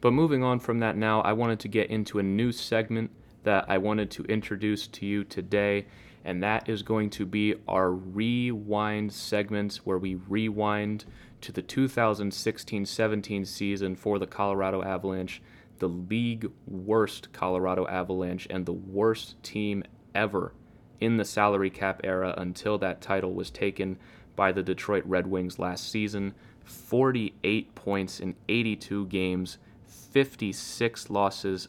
But 0.02 0.14
moving 0.14 0.44
on 0.44 0.60
from 0.60 0.82
that 0.82 0.96
now, 0.96 1.22
I 1.22 1.34
wanted 1.34 1.60
to 1.62 1.68
get 1.68 1.90
into 1.90 2.20
a 2.20 2.24
new 2.24 2.52
segment 2.52 3.10
that 3.42 3.66
I 3.68 3.80
wanted 3.80 4.12
to 4.12 4.24
introduce 4.26 4.86
to 4.86 5.08
you 5.08 5.24
today, 5.24 5.88
and 6.24 6.44
that 6.44 6.70
is 6.70 6.84
going 6.84 7.10
to 7.10 7.26
be 7.26 7.56
our 7.68 7.92
rewind 7.92 9.12
segments 9.12 9.84
where 9.84 9.98
we 9.98 10.14
rewind 10.14 11.06
to 11.42 11.52
the 11.52 11.64
2016 11.64 12.86
17 12.86 13.46
season 13.46 13.96
for 13.96 14.20
the 14.20 14.28
Colorado 14.28 14.84
Avalanche, 14.84 15.42
the 15.80 15.90
league 15.90 16.52
worst 16.68 17.34
Colorado 17.34 17.88
Avalanche, 17.88 18.46
and 18.52 18.68
the 18.68 18.74
worst 18.74 19.42
team 19.42 19.84
ever 20.14 20.54
in 21.00 21.18
the 21.18 21.26
salary 21.26 21.72
cap 21.72 22.02
era 22.04 22.36
until 22.38 22.78
that 22.78 23.02
title 23.02 23.34
was 23.34 23.50
taken 23.50 23.98
by 24.36 24.52
the 24.52 24.64
Detroit 24.64 25.04
Red 25.06 25.28
Wings 25.28 25.60
last 25.60 25.90
season 25.92 26.34
48 26.64 27.76
points 27.76 28.20
in 28.20 28.36
82 28.48 29.08
games, 29.08 29.58
56 29.86 31.10
losses, 31.10 31.68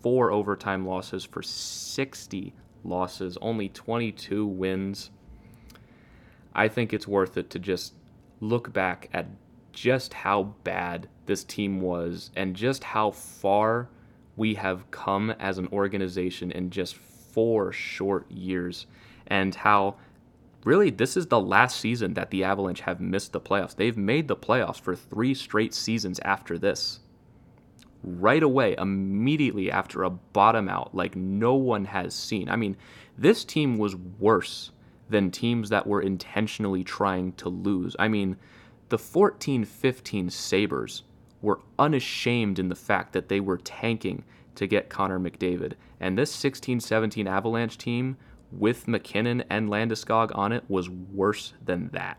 four 0.00 0.32
overtime 0.32 0.86
losses 0.86 1.24
for 1.24 1.42
60 1.42 2.54
losses, 2.84 3.38
only 3.40 3.68
22 3.68 4.46
wins. 4.46 5.10
I 6.54 6.68
think 6.68 6.92
it's 6.92 7.06
worth 7.08 7.36
it 7.36 7.50
to 7.50 7.58
just 7.58 7.94
look 8.40 8.72
back 8.72 9.08
at 9.12 9.26
just 9.72 10.12
how 10.12 10.54
bad 10.64 11.08
this 11.26 11.44
team 11.44 11.80
was 11.80 12.30
and 12.36 12.54
just 12.54 12.84
how 12.84 13.10
far 13.10 13.88
we 14.36 14.54
have 14.54 14.90
come 14.90 15.30
as 15.38 15.58
an 15.58 15.68
organization 15.72 16.50
in 16.50 16.70
just 16.70 16.96
four 16.96 17.72
short 17.72 18.30
years 18.30 18.86
and 19.28 19.54
how 19.54 19.96
really, 20.64 20.90
this 20.90 21.16
is 21.16 21.26
the 21.26 21.40
last 21.40 21.80
season 21.80 22.14
that 22.14 22.30
the 22.30 22.44
Avalanche 22.44 22.80
have 22.80 23.00
missed 23.00 23.32
the 23.32 23.40
playoffs. 23.40 23.76
They've 23.76 23.96
made 23.96 24.28
the 24.28 24.36
playoffs 24.36 24.80
for 24.80 24.94
three 24.94 25.34
straight 25.34 25.74
seasons 25.74 26.20
after 26.24 26.58
this. 26.58 27.00
Right 28.02 28.42
away, 28.42 28.74
immediately 28.78 29.70
after 29.70 30.02
a 30.02 30.10
bottom 30.10 30.68
out 30.68 30.94
like 30.94 31.14
no 31.14 31.54
one 31.54 31.84
has 31.84 32.14
seen. 32.14 32.48
I 32.48 32.56
mean, 32.56 32.76
this 33.16 33.44
team 33.44 33.76
was 33.76 33.94
worse 33.96 34.72
than 35.08 35.30
teams 35.30 35.68
that 35.68 35.86
were 35.86 36.02
intentionally 36.02 36.82
trying 36.82 37.32
to 37.34 37.48
lose. 37.48 37.94
I 37.98 38.08
mean, 38.08 38.36
the 38.88 38.98
14 38.98 39.64
15 39.64 40.30
Sabres 40.30 41.04
were 41.40 41.60
unashamed 41.78 42.58
in 42.58 42.68
the 42.68 42.74
fact 42.74 43.12
that 43.12 43.28
they 43.28 43.40
were 43.40 43.58
tanking 43.58 44.24
to 44.54 44.66
get 44.66 44.88
Connor 44.88 45.18
McDavid. 45.18 45.74
And 46.00 46.18
this 46.18 46.30
16 46.32 46.80
17 46.80 47.26
Avalanche 47.26 47.78
team 47.78 48.16
with 48.52 48.86
MacKinnon 48.86 49.44
and 49.50 49.68
Landeskog 49.68 50.30
on 50.36 50.52
it 50.52 50.64
was 50.68 50.88
worse 50.88 51.54
than 51.64 51.88
that. 51.92 52.18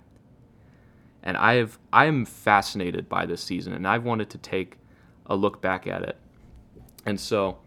And 1.21 1.37
I've 1.37 1.79
I'm 1.93 2.25
fascinated 2.25 3.07
by 3.07 3.25
this 3.25 3.41
season 3.41 3.73
and 3.73 3.87
I've 3.87 4.03
wanted 4.03 4.29
to 4.31 4.37
take 4.37 4.77
a 5.25 5.35
look 5.35 5.61
back 5.61 5.87
at 5.87 6.03
it. 6.03 6.17
And 7.05 7.19
so 7.19 7.59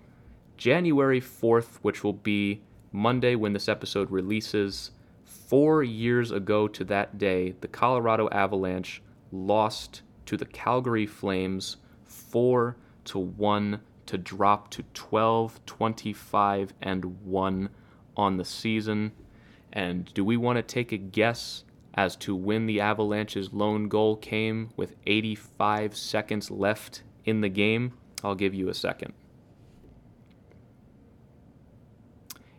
January 0.57 1.21
4th, 1.21 1.79
which 1.83 2.03
will 2.05 2.13
be 2.13 2.63
Monday 2.93 3.35
when 3.35 3.53
this 3.53 3.69
episode 3.69 4.11
releases, 4.11 4.91
4 5.25 5.83
years 5.83 6.31
ago 6.33 6.67
to 6.69 6.85
that 6.85 7.19
day, 7.19 7.55
the 7.61 7.69
Colorado 7.69 8.29
Avalanche 8.31 9.03
lost 9.31 10.03
to 10.27 10.37
the 10.37 10.47
Calgary 10.47 11.07
Flames 11.07 11.77
4 12.05 12.77
to 13.05 13.19
1 13.19 13.81
to 14.07 14.19
drop 14.19 14.71
to 14.71 14.83
12, 14.95 15.61
25 15.67 16.75
and 16.81 17.05
1 17.25 17.69
on 18.17 18.37
the 18.37 18.45
season. 18.45 19.13
And 19.73 20.13
do 20.15 20.25
we 20.25 20.37
want 20.37 20.57
to 20.57 20.63
take 20.63 20.93
a 20.93 20.97
guess 20.97 21.65
as 21.95 22.17
to 22.17 22.35
when 22.35 22.67
the 22.67 22.81
Avalanche's 22.81 23.53
lone 23.53 23.89
goal 23.89 24.17
came 24.17 24.71
with 24.77 24.97
85 25.07 25.97
seconds 25.97 26.51
left 26.51 27.03
in 27.25 27.41
the 27.41 27.49
game? 27.49 27.93
I'll 28.25 28.35
give 28.35 28.55
you 28.55 28.69
a 28.69 28.75
second. 28.75 29.13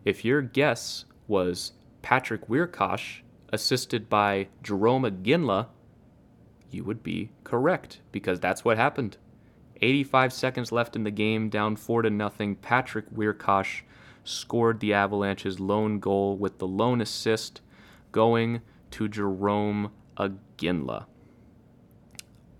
If 0.04 0.24
your 0.24 0.40
guess 0.42 1.04
was 1.26 1.72
Patrick 2.02 2.48
Wiercioch, 2.48 3.22
assisted 3.52 4.08
by 4.08 4.48
Jerome 4.62 5.02
Iginla, 5.02 5.66
you 6.70 6.84
would 6.84 7.02
be 7.02 7.30
correct 7.44 8.00
because 8.12 8.40
that's 8.40 8.64
what 8.64 8.76
happened. 8.76 9.16
85 9.80 10.32
seconds 10.32 10.72
left 10.72 10.96
in 10.96 11.04
the 11.04 11.10
game, 11.10 11.48
down 11.48 11.76
4 11.76 12.02
to 12.02 12.10
nothing. 12.10 12.56
Patrick 12.56 13.06
Wiercioch 13.10 13.82
scored 14.28 14.80
the 14.80 14.92
Avalanche's 14.92 15.58
lone 15.58 15.98
goal 15.98 16.36
with 16.36 16.58
the 16.58 16.66
lone 16.66 17.00
assist 17.00 17.60
going 18.12 18.60
to 18.90 19.08
Jerome 19.08 19.92
Iginla. 20.16 21.06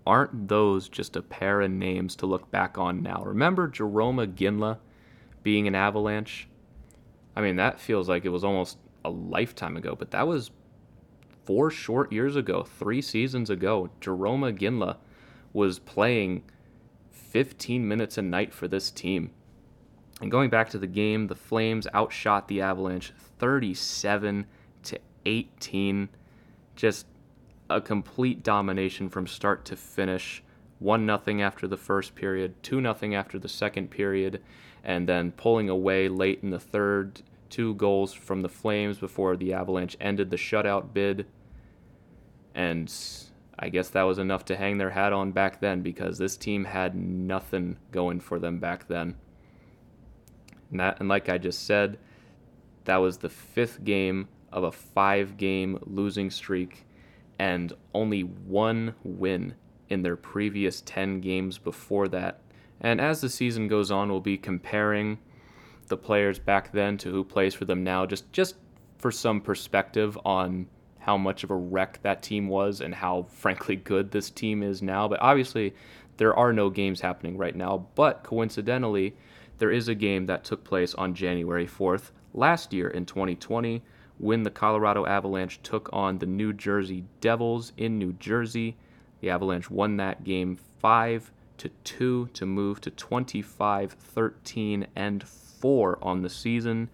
Aren't 0.05 0.47
those 0.47 0.89
just 0.89 1.15
a 1.15 1.21
pair 1.21 1.61
of 1.61 1.71
names 1.71 2.15
to 2.17 2.25
look 2.25 2.49
back 2.49 2.77
on 2.77 3.01
now? 3.01 3.21
Remember 3.23 3.67
Jerome 3.67 4.17
Iginla 4.17 4.79
being 5.43 5.67
an 5.67 5.75
Avalanche? 5.75 6.47
I 7.35 7.41
mean, 7.41 7.57
that 7.57 7.79
feels 7.79 8.09
like 8.09 8.25
it 8.25 8.29
was 8.29 8.43
almost 8.43 8.77
a 9.05 9.09
lifetime 9.09 9.77
ago, 9.77 9.95
but 9.95 10.11
that 10.11 10.27
was 10.27 10.51
four 11.45 11.69
short 11.69 12.11
years 12.11 12.35
ago, 12.35 12.63
three 12.63 13.01
seasons 13.01 13.49
ago. 13.49 13.89
Jerome 14.01 14.41
Iginla 14.41 14.97
was 15.53 15.79
playing 15.79 16.43
15 17.11 17.87
minutes 17.87 18.17
a 18.17 18.21
night 18.21 18.53
for 18.53 18.67
this 18.67 18.89
team. 18.89 19.31
And 20.21 20.29
going 20.29 20.49
back 20.49 20.69
to 20.69 20.77
the 20.77 20.87
game, 20.87 21.27
the 21.27 21.35
Flames 21.35 21.87
outshot 21.93 22.47
the 22.47 22.61
Avalanche 22.61 23.13
37 23.39 24.45
to 24.83 24.99
18. 25.25 26.09
Just 26.75 27.05
a 27.69 27.79
complete 27.79 28.43
domination 28.43 29.09
from 29.09 29.27
start 29.27 29.63
to 29.65 29.75
finish. 29.75 30.43
1 30.79 31.05
nothing 31.05 31.41
after 31.41 31.67
the 31.67 31.77
first 31.77 32.15
period, 32.15 32.61
2 32.63 32.79
nothing 32.79 33.13
after 33.13 33.37
the 33.37 33.49
second 33.49 33.89
period, 33.91 34.41
and 34.83 35.07
then 35.07 35.31
pulling 35.33 35.69
away 35.69 36.07
late 36.07 36.39
in 36.41 36.51
the 36.51 36.59
third, 36.59 37.21
two 37.49 37.73
goals 37.75 38.13
from 38.13 38.41
the 38.41 38.49
Flames 38.49 38.97
before 38.97 39.35
the 39.35 39.53
Avalanche 39.53 39.97
ended 39.99 40.29
the 40.29 40.37
shutout 40.37 40.93
bid. 40.93 41.25
And 42.55 42.93
I 43.57 43.69
guess 43.69 43.89
that 43.89 44.03
was 44.03 44.19
enough 44.19 44.45
to 44.45 44.55
hang 44.55 44.77
their 44.77 44.91
hat 44.91 45.11
on 45.11 45.31
back 45.31 45.59
then 45.59 45.81
because 45.81 46.17
this 46.17 46.37
team 46.37 46.63
had 46.63 46.95
nothing 46.95 47.77
going 47.91 48.21
for 48.21 48.39
them 48.39 48.59
back 48.59 48.87
then. 48.87 49.15
And, 50.71 50.79
that, 50.79 50.99
and 50.99 51.09
like 51.09 51.29
I 51.29 51.37
just 51.37 51.65
said, 51.65 51.97
that 52.85 52.97
was 52.97 53.17
the 53.17 53.29
fifth 53.29 53.83
game 53.83 54.27
of 54.51 54.63
a 54.63 54.71
five 54.71 55.37
game 55.37 55.79
losing 55.85 56.29
streak 56.31 56.85
and 57.37 57.73
only 57.93 58.21
one 58.21 58.95
win 59.03 59.55
in 59.89 60.03
their 60.03 60.15
previous 60.15 60.81
10 60.81 61.21
games 61.21 61.57
before 61.57 62.07
that. 62.09 62.41
And 62.81 63.01
as 63.01 63.21
the 63.21 63.29
season 63.29 63.67
goes 63.67 63.91
on, 63.91 64.09
we'll 64.09 64.19
be 64.21 64.37
comparing 64.37 65.19
the 65.87 65.97
players 65.97 66.39
back 66.39 66.71
then 66.71 66.97
to 66.99 67.11
who 67.11 67.23
plays 67.23 67.53
for 67.53 67.65
them 67.65 67.83
now, 67.83 68.05
just 68.05 68.31
just 68.31 68.55
for 68.97 69.11
some 69.11 69.41
perspective 69.41 70.17
on 70.23 70.67
how 70.99 71.17
much 71.17 71.43
of 71.43 71.51
a 71.51 71.55
wreck 71.55 71.99
that 72.03 72.21
team 72.21 72.47
was 72.47 72.81
and 72.81 72.93
how 72.93 73.25
frankly 73.29 73.75
good 73.75 74.11
this 74.11 74.29
team 74.29 74.61
is 74.61 74.81
now. 74.81 75.07
But 75.07 75.21
obviously, 75.21 75.73
there 76.17 76.35
are 76.35 76.53
no 76.53 76.69
games 76.69 77.01
happening 77.01 77.37
right 77.37 77.55
now. 77.55 77.87
But 77.95 78.23
coincidentally, 78.23 79.15
there 79.59 79.71
is 79.71 79.87
a 79.87 79.95
game 79.95 80.25
that 80.25 80.43
took 80.43 80.63
place 80.63 80.95
on 80.95 81.13
January 81.13 81.67
4th 81.67 82.11
last 82.33 82.73
year 82.73 82.87
in 82.87 83.05
2020 83.05 83.83
when 84.17 84.43
the 84.43 84.49
Colorado 84.49 85.05
Avalanche 85.05 85.61
took 85.61 85.89
on 85.93 86.17
the 86.17 86.25
New 86.25 86.53
Jersey 86.53 87.05
Devils 87.21 87.73
in 87.77 87.99
New 87.99 88.13
Jersey. 88.13 88.77
The 89.21 89.29
Avalanche 89.29 89.69
won 89.69 89.97
that 89.97 90.23
game 90.23 90.57
5 90.79 91.31
to 91.57 91.69
2 91.83 92.29
to 92.33 92.45
move 92.45 92.79
to 92.81 92.89
25 92.89 93.91
13 93.91 94.87
and 94.95 95.27
4 95.27 95.99
on 96.01 96.21
the 96.21 96.29
season. 96.29 96.89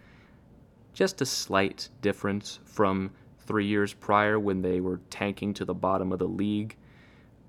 Just 0.93 1.21
a 1.21 1.25
slight 1.25 1.89
difference 2.01 2.59
from 2.65 3.11
3 3.45 3.65
years 3.65 3.93
prior 3.93 4.39
when 4.39 4.61
they 4.61 4.79
were 4.79 5.01
tanking 5.11 5.53
to 5.53 5.65
the 5.65 5.73
bottom 5.73 6.11
of 6.11 6.19
the 6.19 6.27
league. 6.27 6.75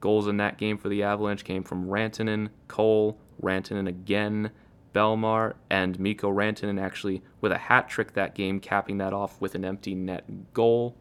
Goals 0.01 0.29
in 0.29 0.37
that 0.37 0.59
game 0.59 0.77
for 0.77 0.91
the 0.91 1.03
Avalanche 1.03 1.43
came 1.43 1.63
from 1.63 1.87
Rantanen, 1.87 2.51
Cole, 2.69 3.19
Rantanen 3.43 3.89
again, 3.89 4.51
Bellemare, 4.97 5.53
and 5.69 6.01
Mikko 6.01 6.33
Rantanen 6.33 6.81
actually 6.81 7.23
with 7.43 7.53
a 7.53 7.59
hat 7.59 7.87
trick 7.87 8.15
that 8.15 8.35
game, 8.35 8.61
capping 8.61 8.97
that 8.97 9.13
off 9.13 9.39
with 9.43 9.55
an 9.55 9.63
empty 9.63 9.95
net 9.95 10.55
goal. 10.55 10.97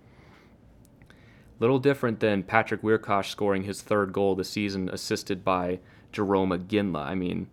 Little 1.62 1.80
different 1.80 2.20
than 2.20 2.44
Patrick 2.44 2.82
Wiercioch 2.82 3.26
scoring 3.26 3.64
his 3.64 3.82
third 3.82 4.12
goal 4.12 4.36
the 4.36 4.44
season, 4.44 4.90
assisted 4.90 5.46
by 5.46 5.80
Jerome 6.12 6.50
Iginla. 6.50 7.06
I 7.06 7.16
mean, 7.16 7.48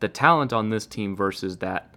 the 0.00 0.08
talent 0.08 0.52
on 0.52 0.70
this 0.70 0.86
team 0.86 1.14
versus 1.14 1.58
that 1.58 1.94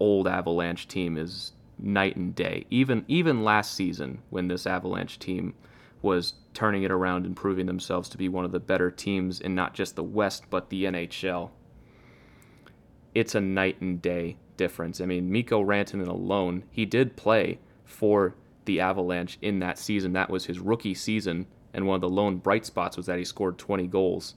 old 0.00 0.26
Avalanche 0.26 0.88
team 0.88 1.16
is 1.16 1.52
night 1.78 2.16
and 2.16 2.34
day. 2.34 2.66
Even 2.70 3.04
even 3.06 3.44
last 3.44 3.74
season, 3.74 4.22
when 4.30 4.48
this 4.48 4.66
Avalanche 4.66 5.20
team 5.20 5.54
was 6.02 6.34
turning 6.54 6.82
it 6.82 6.90
around 6.90 7.24
and 7.24 7.36
proving 7.36 7.66
themselves 7.66 8.08
to 8.08 8.18
be 8.18 8.28
one 8.28 8.44
of 8.44 8.50
the 8.50 8.58
better 8.58 8.90
teams 8.90 9.40
in 9.40 9.54
not 9.54 9.74
just 9.74 9.94
the 9.94 10.02
West 10.02 10.44
but 10.50 10.70
the 10.70 10.84
NHL. 10.84 11.50
It's 13.16 13.34
a 13.34 13.40
night 13.40 13.80
and 13.80 14.02
day 14.02 14.36
difference. 14.58 15.00
I 15.00 15.06
mean, 15.06 15.32
Mikko 15.32 15.64
Rantanen 15.64 16.06
alone, 16.06 16.64
he 16.70 16.84
did 16.84 17.16
play 17.16 17.58
for 17.82 18.34
the 18.66 18.78
Avalanche 18.78 19.38
in 19.40 19.58
that 19.60 19.78
season. 19.78 20.12
That 20.12 20.28
was 20.28 20.44
his 20.44 20.60
rookie 20.60 20.92
season, 20.92 21.46
and 21.72 21.86
one 21.86 21.94
of 21.94 22.02
the 22.02 22.10
lone 22.10 22.36
bright 22.36 22.66
spots 22.66 22.94
was 22.94 23.06
that 23.06 23.16
he 23.16 23.24
scored 23.24 23.56
20 23.56 23.86
goals. 23.86 24.34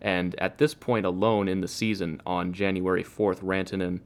And 0.00 0.34
at 0.40 0.56
this 0.56 0.72
point 0.72 1.04
alone 1.04 1.46
in 1.46 1.60
the 1.60 1.68
season, 1.68 2.22
on 2.24 2.54
January 2.54 3.04
4th, 3.04 3.42
Rantanen 3.42 4.00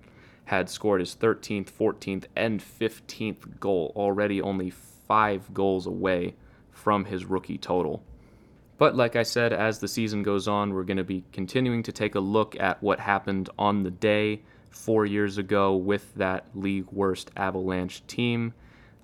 had 0.46 0.68
scored 0.68 0.98
his 0.98 1.14
13th, 1.14 1.70
14th, 1.70 2.24
and 2.34 2.60
15th 2.60 3.60
goal, 3.60 3.92
already 3.94 4.42
only 4.42 4.70
five 4.70 5.54
goals 5.54 5.86
away 5.86 6.34
from 6.72 7.04
his 7.04 7.26
rookie 7.26 7.58
total. 7.58 8.02
But 8.78 8.94
like 8.94 9.16
I 9.16 9.22
said, 9.22 9.52
as 9.52 9.78
the 9.78 9.88
season 9.88 10.22
goes 10.22 10.46
on, 10.46 10.74
we're 10.74 10.84
going 10.84 10.96
to 10.98 11.04
be 11.04 11.24
continuing 11.32 11.82
to 11.84 11.92
take 11.92 12.14
a 12.14 12.20
look 12.20 12.58
at 12.60 12.82
what 12.82 13.00
happened 13.00 13.48
on 13.58 13.82
the 13.82 13.90
day 13.90 14.42
four 14.70 15.06
years 15.06 15.38
ago 15.38 15.74
with 15.74 16.14
that 16.14 16.46
league 16.54 16.90
worst 16.92 17.30
Avalanche 17.36 18.06
team. 18.06 18.52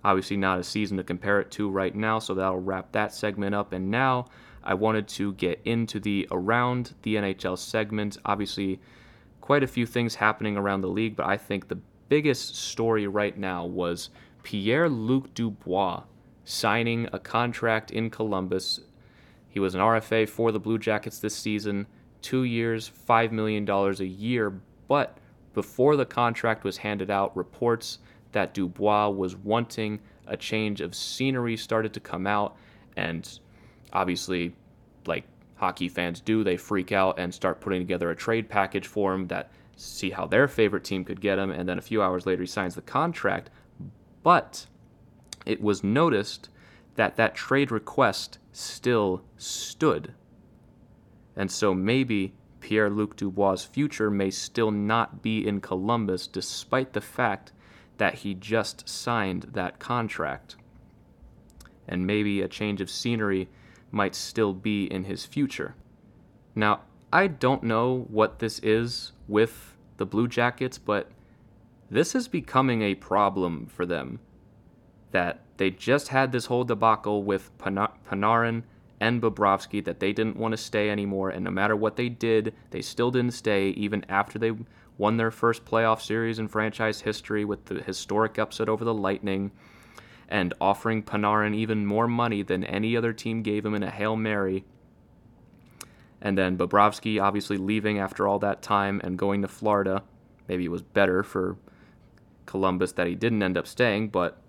Obviously, 0.04 0.36
not 0.36 0.58
a 0.58 0.64
season 0.64 0.96
to 0.98 1.04
compare 1.04 1.40
it 1.40 1.50
to 1.52 1.70
right 1.70 1.94
now, 1.94 2.18
so 2.18 2.34
that'll 2.34 2.60
wrap 2.60 2.92
that 2.92 3.14
segment 3.14 3.54
up. 3.54 3.72
And 3.72 3.90
now 3.90 4.26
I 4.62 4.74
wanted 4.74 5.08
to 5.08 5.32
get 5.34 5.60
into 5.64 6.00
the 6.00 6.28
around 6.30 6.94
the 7.02 7.14
NHL 7.16 7.56
segment. 7.56 8.18
Obviously, 8.24 8.80
quite 9.40 9.62
a 9.62 9.66
few 9.66 9.86
things 9.86 10.14
happening 10.14 10.56
around 10.56 10.82
the 10.82 10.88
league, 10.88 11.16
but 11.16 11.26
I 11.26 11.36
think 11.36 11.68
the 11.68 11.78
biggest 12.08 12.56
story 12.56 13.06
right 13.06 13.36
now 13.38 13.64
was 13.64 14.10
Pierre 14.42 14.88
Luc 14.88 15.32
Dubois 15.34 16.02
signing 16.44 17.08
a 17.12 17.18
contract 17.18 17.90
in 17.90 18.10
Columbus. 18.10 18.80
He 19.52 19.60
was 19.60 19.74
an 19.74 19.82
RFA 19.82 20.26
for 20.26 20.50
the 20.50 20.58
Blue 20.58 20.78
Jackets 20.78 21.18
this 21.18 21.36
season, 21.36 21.86
two 22.22 22.44
years, 22.44 22.90
$5 23.06 23.32
million 23.32 23.68
a 23.68 23.92
year. 24.02 24.58
But 24.88 25.18
before 25.52 25.94
the 25.94 26.06
contract 26.06 26.64
was 26.64 26.78
handed 26.78 27.10
out, 27.10 27.36
reports 27.36 27.98
that 28.32 28.54
Dubois 28.54 29.10
was 29.10 29.36
wanting 29.36 30.00
a 30.26 30.38
change 30.38 30.80
of 30.80 30.94
scenery 30.94 31.58
started 31.58 31.92
to 31.92 32.00
come 32.00 32.26
out. 32.26 32.56
And 32.96 33.28
obviously, 33.92 34.54
like 35.04 35.24
hockey 35.56 35.90
fans 35.90 36.22
do, 36.22 36.42
they 36.42 36.56
freak 36.56 36.90
out 36.90 37.18
and 37.18 37.32
start 37.32 37.60
putting 37.60 37.82
together 37.82 38.10
a 38.10 38.16
trade 38.16 38.48
package 38.48 38.86
for 38.86 39.12
him 39.12 39.26
that 39.26 39.50
see 39.76 40.08
how 40.08 40.26
their 40.26 40.48
favorite 40.48 40.84
team 40.84 41.04
could 41.04 41.20
get 41.20 41.38
him. 41.38 41.50
And 41.50 41.68
then 41.68 41.76
a 41.76 41.82
few 41.82 42.00
hours 42.02 42.24
later, 42.24 42.42
he 42.42 42.46
signs 42.46 42.74
the 42.74 42.80
contract. 42.80 43.50
But 44.22 44.64
it 45.44 45.60
was 45.60 45.84
noticed 45.84 46.48
that 46.96 47.16
that 47.16 47.34
trade 47.34 47.70
request 47.70 48.38
still 48.52 49.22
stood. 49.36 50.14
And 51.36 51.50
so 51.50 51.74
maybe 51.74 52.34
Pierre 52.60 52.90
Luc 52.90 53.16
Dubois' 53.16 53.64
future 53.64 54.10
may 54.10 54.30
still 54.30 54.70
not 54.70 55.22
be 55.22 55.46
in 55.46 55.60
Columbus, 55.60 56.26
despite 56.26 56.92
the 56.92 57.00
fact 57.00 57.52
that 57.98 58.14
he 58.16 58.34
just 58.34 58.88
signed 58.88 59.48
that 59.52 59.78
contract. 59.78 60.56
And 61.88 62.06
maybe 62.06 62.40
a 62.40 62.48
change 62.48 62.80
of 62.80 62.90
scenery 62.90 63.48
might 63.90 64.14
still 64.14 64.52
be 64.52 64.84
in 64.84 65.04
his 65.04 65.24
future. 65.26 65.74
Now, 66.54 66.82
I 67.12 67.26
don't 67.26 67.62
know 67.62 68.06
what 68.08 68.38
this 68.38 68.58
is 68.60 69.12
with 69.28 69.76
the 69.96 70.06
Blue 70.06 70.28
Jackets, 70.28 70.78
but 70.78 71.10
this 71.90 72.14
is 72.14 72.28
becoming 72.28 72.82
a 72.82 72.94
problem 72.94 73.66
for 73.66 73.84
them. 73.84 74.20
That 75.12 75.40
they 75.56 75.70
just 75.70 76.08
had 76.08 76.32
this 76.32 76.46
whole 76.46 76.64
debacle 76.64 77.22
with 77.22 77.56
Panarin 77.58 78.64
and 79.00 79.22
Bobrovsky 79.22 79.84
that 79.84 80.00
they 80.00 80.12
didn't 80.12 80.36
want 80.36 80.52
to 80.52 80.56
stay 80.56 80.90
anymore, 80.90 81.30
and 81.30 81.44
no 81.44 81.50
matter 81.50 81.76
what 81.76 81.96
they 81.96 82.08
did, 82.08 82.54
they 82.70 82.82
still 82.82 83.10
didn't 83.10 83.34
stay 83.34 83.70
even 83.70 84.04
after 84.08 84.38
they 84.38 84.52
won 84.98 85.16
their 85.16 85.30
first 85.30 85.64
playoff 85.64 86.00
series 86.00 86.38
in 86.38 86.48
franchise 86.48 87.00
history 87.00 87.44
with 87.44 87.64
the 87.64 87.82
historic 87.82 88.38
upset 88.38 88.68
over 88.68 88.84
the 88.84 88.94
Lightning 88.94 89.50
and 90.28 90.54
offering 90.60 91.02
Panarin 91.02 91.54
even 91.54 91.84
more 91.84 92.06
money 92.06 92.42
than 92.42 92.64
any 92.64 92.96
other 92.96 93.12
team 93.12 93.42
gave 93.42 93.66
him 93.66 93.74
in 93.74 93.82
a 93.82 93.90
Hail 93.90 94.16
Mary. 94.16 94.64
And 96.20 96.38
then 96.38 96.56
Bobrovsky 96.56 97.20
obviously 97.20 97.56
leaving 97.56 97.98
after 97.98 98.28
all 98.28 98.38
that 98.38 98.62
time 98.62 99.00
and 99.02 99.18
going 99.18 99.42
to 99.42 99.48
Florida. 99.48 100.04
Maybe 100.46 100.64
it 100.64 100.70
was 100.70 100.82
better 100.82 101.22
for 101.22 101.56
Columbus 102.46 102.92
that 102.92 103.08
he 103.08 103.14
didn't 103.14 103.42
end 103.42 103.58
up 103.58 103.66
staying, 103.66 104.10
but 104.10 104.40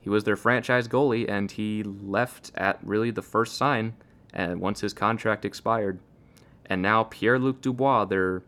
he 0.00 0.08
was 0.08 0.24
their 0.24 0.36
franchise 0.36 0.88
goalie 0.88 1.28
and 1.28 1.50
he 1.50 1.82
left 1.82 2.50
at 2.54 2.78
really 2.82 3.10
the 3.10 3.22
first 3.22 3.56
sign 3.56 3.94
and 4.32 4.60
once 4.60 4.80
his 4.80 4.92
contract 4.92 5.44
expired. 5.44 6.00
And 6.66 6.82
now 6.82 7.04
Pierre 7.04 7.38
Luc 7.38 7.60
Dubois, 7.60 8.04
their 8.04 8.42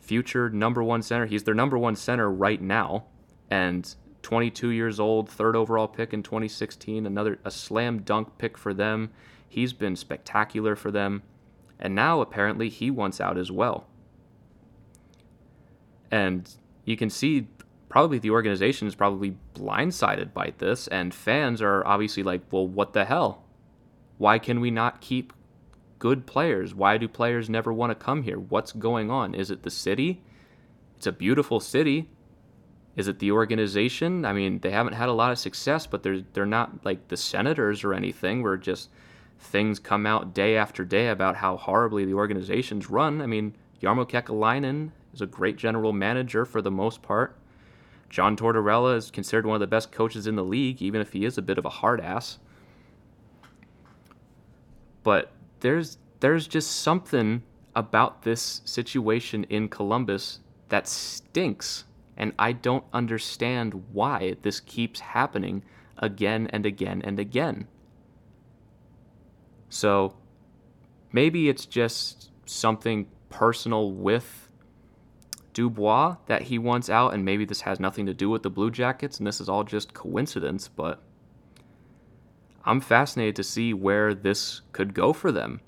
future 0.00 0.48
number 0.48 0.82
one 0.82 1.02
center, 1.02 1.26
he's 1.26 1.44
their 1.44 1.54
number 1.54 1.76
one 1.76 1.96
center 1.96 2.30
right 2.30 2.60
now. 2.60 3.04
And 3.50 3.94
22 4.22 4.68
years 4.70 5.00
old, 5.00 5.28
third 5.28 5.56
overall 5.56 5.88
pick 5.88 6.12
in 6.12 6.22
2016, 6.22 7.04
another 7.04 7.38
a 7.44 7.50
slam 7.50 8.02
dunk 8.02 8.38
pick 8.38 8.56
for 8.56 8.72
them. 8.72 9.10
He's 9.48 9.72
been 9.72 9.96
spectacular 9.96 10.76
for 10.76 10.90
them. 10.90 11.22
And 11.78 11.94
now 11.94 12.20
apparently 12.20 12.68
he 12.68 12.90
wants 12.90 13.20
out 13.20 13.36
as 13.36 13.50
well. 13.50 13.86
And 16.10 16.48
you 16.84 16.96
can 16.96 17.10
see 17.10 17.48
probably 17.92 18.18
the 18.18 18.30
organization 18.30 18.88
is 18.88 18.94
probably 18.94 19.36
blindsided 19.54 20.32
by 20.32 20.50
this 20.56 20.88
and 20.88 21.12
fans 21.12 21.60
are 21.60 21.86
obviously 21.86 22.22
like, 22.22 22.40
"Well, 22.50 22.66
what 22.66 22.94
the 22.94 23.04
hell? 23.04 23.44
Why 24.16 24.38
can 24.38 24.60
we 24.60 24.70
not 24.70 25.02
keep 25.02 25.34
good 25.98 26.26
players? 26.26 26.74
Why 26.74 26.96
do 26.96 27.06
players 27.06 27.50
never 27.50 27.70
want 27.70 27.90
to 27.90 28.04
come 28.04 28.22
here? 28.22 28.38
What's 28.38 28.72
going 28.72 29.10
on? 29.10 29.34
Is 29.34 29.50
it 29.50 29.62
the 29.62 29.70
city? 29.70 30.22
It's 30.96 31.06
a 31.06 31.12
beautiful 31.12 31.60
city. 31.60 32.08
Is 32.96 33.08
it 33.08 33.18
the 33.18 33.30
organization? 33.30 34.24
I 34.24 34.32
mean, 34.32 34.60
they 34.60 34.70
haven't 34.70 34.94
had 34.94 35.10
a 35.10 35.12
lot 35.12 35.30
of 35.30 35.38
success, 35.38 35.86
but 35.86 36.02
they're 36.02 36.22
they're 36.32 36.46
not 36.46 36.86
like 36.86 37.08
the 37.08 37.16
Senators 37.18 37.84
or 37.84 37.92
anything 37.92 38.42
where 38.42 38.56
just 38.56 38.88
things 39.38 39.78
come 39.78 40.06
out 40.06 40.32
day 40.32 40.56
after 40.56 40.82
day 40.86 41.08
about 41.08 41.36
how 41.36 41.58
horribly 41.58 42.06
the 42.06 42.14
organization's 42.14 42.88
run. 42.88 43.20
I 43.20 43.26
mean, 43.26 43.54
Jarmo 43.82 44.08
Kekalainen 44.08 44.92
is 45.12 45.20
a 45.20 45.26
great 45.26 45.58
general 45.58 45.92
manager 45.92 46.46
for 46.46 46.62
the 46.62 46.70
most 46.70 47.02
part. 47.02 47.36
John 48.12 48.36
Tortorella 48.36 48.94
is 48.94 49.10
considered 49.10 49.46
one 49.46 49.56
of 49.56 49.60
the 49.60 49.66
best 49.66 49.90
coaches 49.90 50.26
in 50.26 50.36
the 50.36 50.44
league, 50.44 50.82
even 50.82 51.00
if 51.00 51.14
he 51.14 51.24
is 51.24 51.38
a 51.38 51.42
bit 51.42 51.56
of 51.56 51.64
a 51.64 51.70
hard 51.70 51.98
ass. 51.98 52.38
But 55.02 55.32
there's 55.60 55.96
there's 56.20 56.46
just 56.46 56.70
something 56.82 57.42
about 57.74 58.22
this 58.22 58.60
situation 58.66 59.44
in 59.44 59.68
Columbus 59.68 60.40
that 60.68 60.86
stinks 60.86 61.84
and 62.16 62.34
I 62.38 62.52
don't 62.52 62.84
understand 62.92 63.82
why 63.92 64.36
this 64.42 64.60
keeps 64.60 65.00
happening 65.00 65.64
again 65.96 66.48
and 66.52 66.66
again 66.66 67.00
and 67.02 67.18
again. 67.18 67.66
So, 69.70 70.14
maybe 71.12 71.48
it's 71.48 71.64
just 71.64 72.30
something 72.44 73.06
personal 73.30 73.92
with 73.92 74.41
Dubois 75.52 76.16
that 76.26 76.42
he 76.42 76.58
wants 76.58 76.88
out, 76.88 77.14
and 77.14 77.24
maybe 77.24 77.44
this 77.44 77.62
has 77.62 77.80
nothing 77.80 78.06
to 78.06 78.14
do 78.14 78.30
with 78.30 78.42
the 78.42 78.50
Blue 78.50 78.70
Jackets, 78.70 79.18
and 79.18 79.26
this 79.26 79.40
is 79.40 79.48
all 79.48 79.64
just 79.64 79.94
coincidence, 79.94 80.68
but 80.68 81.02
I'm 82.64 82.80
fascinated 82.80 83.36
to 83.36 83.44
see 83.44 83.74
where 83.74 84.14
this 84.14 84.62
could 84.72 84.94
go 84.94 85.12
for 85.12 85.32
them. 85.32 85.60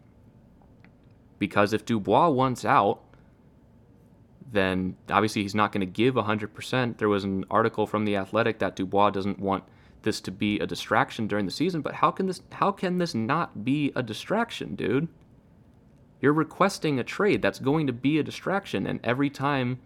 Because 1.39 1.72
if 1.72 1.85
Dubois 1.85 2.28
wants 2.28 2.64
out, 2.64 3.03
then 4.53 4.97
obviously 5.11 5.43
he's 5.43 5.55
not 5.55 5.72
going 5.72 5.80
to 5.80 5.87
give 5.87 6.14
100%. 6.14 6.99
There 6.99 7.09
was 7.09 7.24
an 7.24 7.45
article 7.51 7.87
from 7.87 8.05
the 8.05 8.16
Athletic 8.16 8.61
that 8.61 8.76
Dubois 8.76 9.11
doesn't 9.11 9.41
want 9.41 9.64
this 10.03 10.20
to 10.20 10.30
be 10.30 10.61
a 10.61 10.66
distraction 10.66 11.26
during 11.26 11.45
the 11.45 11.51
season, 11.51 11.80
but 11.82 11.95
how 11.95 12.11
can 12.11 12.26
this 12.26 12.43
how 12.53 12.70
can 12.70 12.99
this 12.99 13.14
not 13.14 13.64
be 13.64 13.91
a 13.97 14.03
distraction, 14.03 14.76
dude? 14.76 15.09
You're 16.24 16.32
requesting 16.32 16.98
a 16.98 17.04
trade 17.04 17.42
that's 17.42 17.58
going 17.58 17.86
to 17.86 17.92
be 17.92 18.18
a 18.18 18.22
distraction 18.22 18.86
and 18.86 18.98
every 19.04 19.28
time 19.28 19.78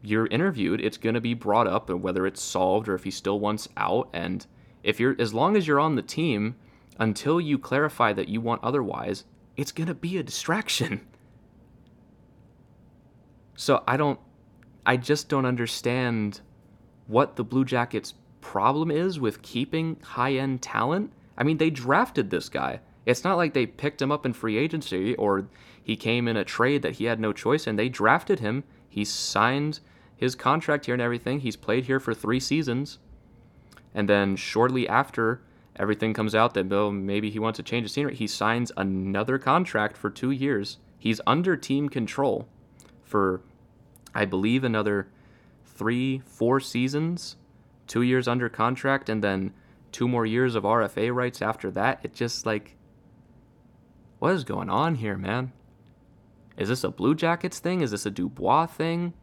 you're 0.00 0.28
interviewed, 0.28 0.80
it's 0.80 0.96
going 0.96 1.16
to 1.16 1.20
be 1.20 1.34
brought 1.34 1.66
up 1.66 1.90
and 1.90 2.00
whether 2.00 2.28
it's 2.28 2.40
solved 2.40 2.88
or 2.88 2.94
if 2.94 3.02
he 3.02 3.10
still 3.10 3.40
wants 3.40 3.68
out 3.76 4.08
and 4.12 4.46
if 4.84 5.00
you're 5.00 5.16
as 5.20 5.34
long 5.34 5.56
as 5.56 5.66
you're 5.66 5.80
on 5.80 5.96
the 5.96 6.02
team 6.02 6.54
until 7.00 7.40
you 7.40 7.58
clarify 7.58 8.12
that 8.12 8.28
you 8.28 8.40
want 8.40 8.62
otherwise, 8.62 9.24
it's 9.56 9.72
going 9.72 9.88
to 9.88 9.94
be 9.94 10.16
a 10.16 10.22
distraction. 10.22 11.00
So 13.56 13.82
I 13.88 13.96
don't 13.96 14.20
I 14.86 14.96
just 14.96 15.28
don't 15.28 15.44
understand 15.44 16.40
what 17.08 17.34
the 17.34 17.42
Blue 17.42 17.64
Jackets 17.64 18.14
problem 18.40 18.92
is 18.92 19.18
with 19.18 19.42
keeping 19.42 19.98
high-end 20.04 20.62
talent. 20.62 21.12
I 21.36 21.42
mean, 21.42 21.56
they 21.56 21.70
drafted 21.70 22.30
this 22.30 22.48
guy. 22.48 22.78
It's 23.04 23.24
not 23.24 23.36
like 23.36 23.52
they 23.52 23.66
picked 23.66 24.00
him 24.00 24.12
up 24.12 24.24
in 24.24 24.32
free 24.32 24.56
agency 24.56 25.14
or 25.16 25.48
he 25.82 25.96
came 25.96 26.28
in 26.28 26.36
a 26.36 26.44
trade 26.44 26.82
that 26.82 26.96
he 26.96 27.06
had 27.06 27.18
no 27.18 27.32
choice 27.32 27.66
and 27.66 27.78
They 27.78 27.88
drafted 27.88 28.40
him. 28.40 28.64
He 28.88 29.04
signed 29.04 29.80
his 30.16 30.34
contract 30.34 30.86
here 30.86 30.94
and 30.94 31.02
everything. 31.02 31.40
He's 31.40 31.56
played 31.56 31.86
here 31.86 31.98
for 31.98 32.14
3 32.14 32.38
seasons. 32.38 32.98
And 33.94 34.08
then 34.08 34.36
shortly 34.36 34.88
after 34.88 35.42
everything 35.76 36.14
comes 36.14 36.34
out 36.34 36.54
that 36.54 36.68
Bill 36.68 36.92
maybe 36.92 37.30
he 37.30 37.38
wants 37.38 37.56
to 37.56 37.62
change 37.62 37.84
the 37.84 37.88
scenery, 37.88 38.14
he 38.14 38.26
signs 38.26 38.70
another 38.76 39.38
contract 39.38 39.96
for 39.96 40.10
two 40.10 40.30
years. 40.30 40.78
He's 40.98 41.20
under 41.26 41.56
team 41.56 41.88
control 41.88 42.46
for, 43.02 43.40
I 44.14 44.24
believe, 44.24 44.62
another 44.62 45.08
three, 45.64 46.22
four 46.24 46.60
seasons, 46.60 47.36
two 47.88 48.02
years 48.02 48.28
under 48.28 48.48
contract, 48.48 49.08
and 49.08 49.24
then 49.24 49.52
two 49.90 50.06
more 50.06 50.24
years 50.24 50.54
of 50.54 50.62
RFA 50.62 51.12
rights 51.12 51.42
after 51.42 51.70
that. 51.72 52.00
It 52.02 52.14
just 52.14 52.46
like, 52.46 52.76
what 54.22 54.34
is 54.34 54.44
going 54.44 54.70
on 54.70 54.94
here, 54.94 55.16
man? 55.16 55.50
Is 56.56 56.68
this 56.68 56.84
a 56.84 56.90
Blue 56.90 57.12
Jackets 57.12 57.58
thing? 57.58 57.80
Is 57.80 57.90
this 57.90 58.06
a 58.06 58.10
Dubois 58.10 58.66
thing? 58.66 59.14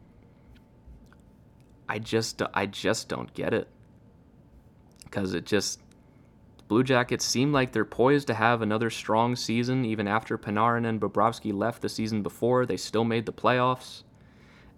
I 1.88 1.98
just, 1.98 2.42
I 2.52 2.66
just 2.66 3.08
don't 3.08 3.32
get 3.32 3.54
it 3.54 3.66
because 5.04 5.32
it 5.32 5.46
just 5.46 5.80
Blue 6.68 6.84
Jackets 6.84 7.24
seem 7.24 7.50
like 7.50 7.72
they're 7.72 7.86
poised 7.86 8.26
to 8.26 8.34
have 8.34 8.60
another 8.60 8.90
strong 8.90 9.36
season 9.36 9.86
even 9.86 10.06
after 10.06 10.36
Panarin 10.36 10.86
and 10.86 11.00
Bobrovsky 11.00 11.50
left 11.50 11.80
the 11.80 11.88
season 11.88 12.22
before. 12.22 12.66
They 12.66 12.76
still 12.76 13.04
made 13.04 13.24
the 13.24 13.32
playoffs. 13.32 14.02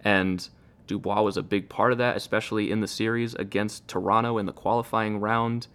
And 0.05 0.47
Dubois 0.87 1.21
was 1.21 1.35
a 1.35 1.43
big 1.43 1.67
part 1.67 1.91
of 1.91 1.97
that, 1.97 2.15
especially 2.15 2.71
in 2.71 2.79
the 2.79 2.87
series 2.87 3.35
against 3.35 3.89
Toronto 3.89 4.37
in 4.37 4.45
the 4.45 4.53
qualifying 4.53 5.19
round. 5.19 5.67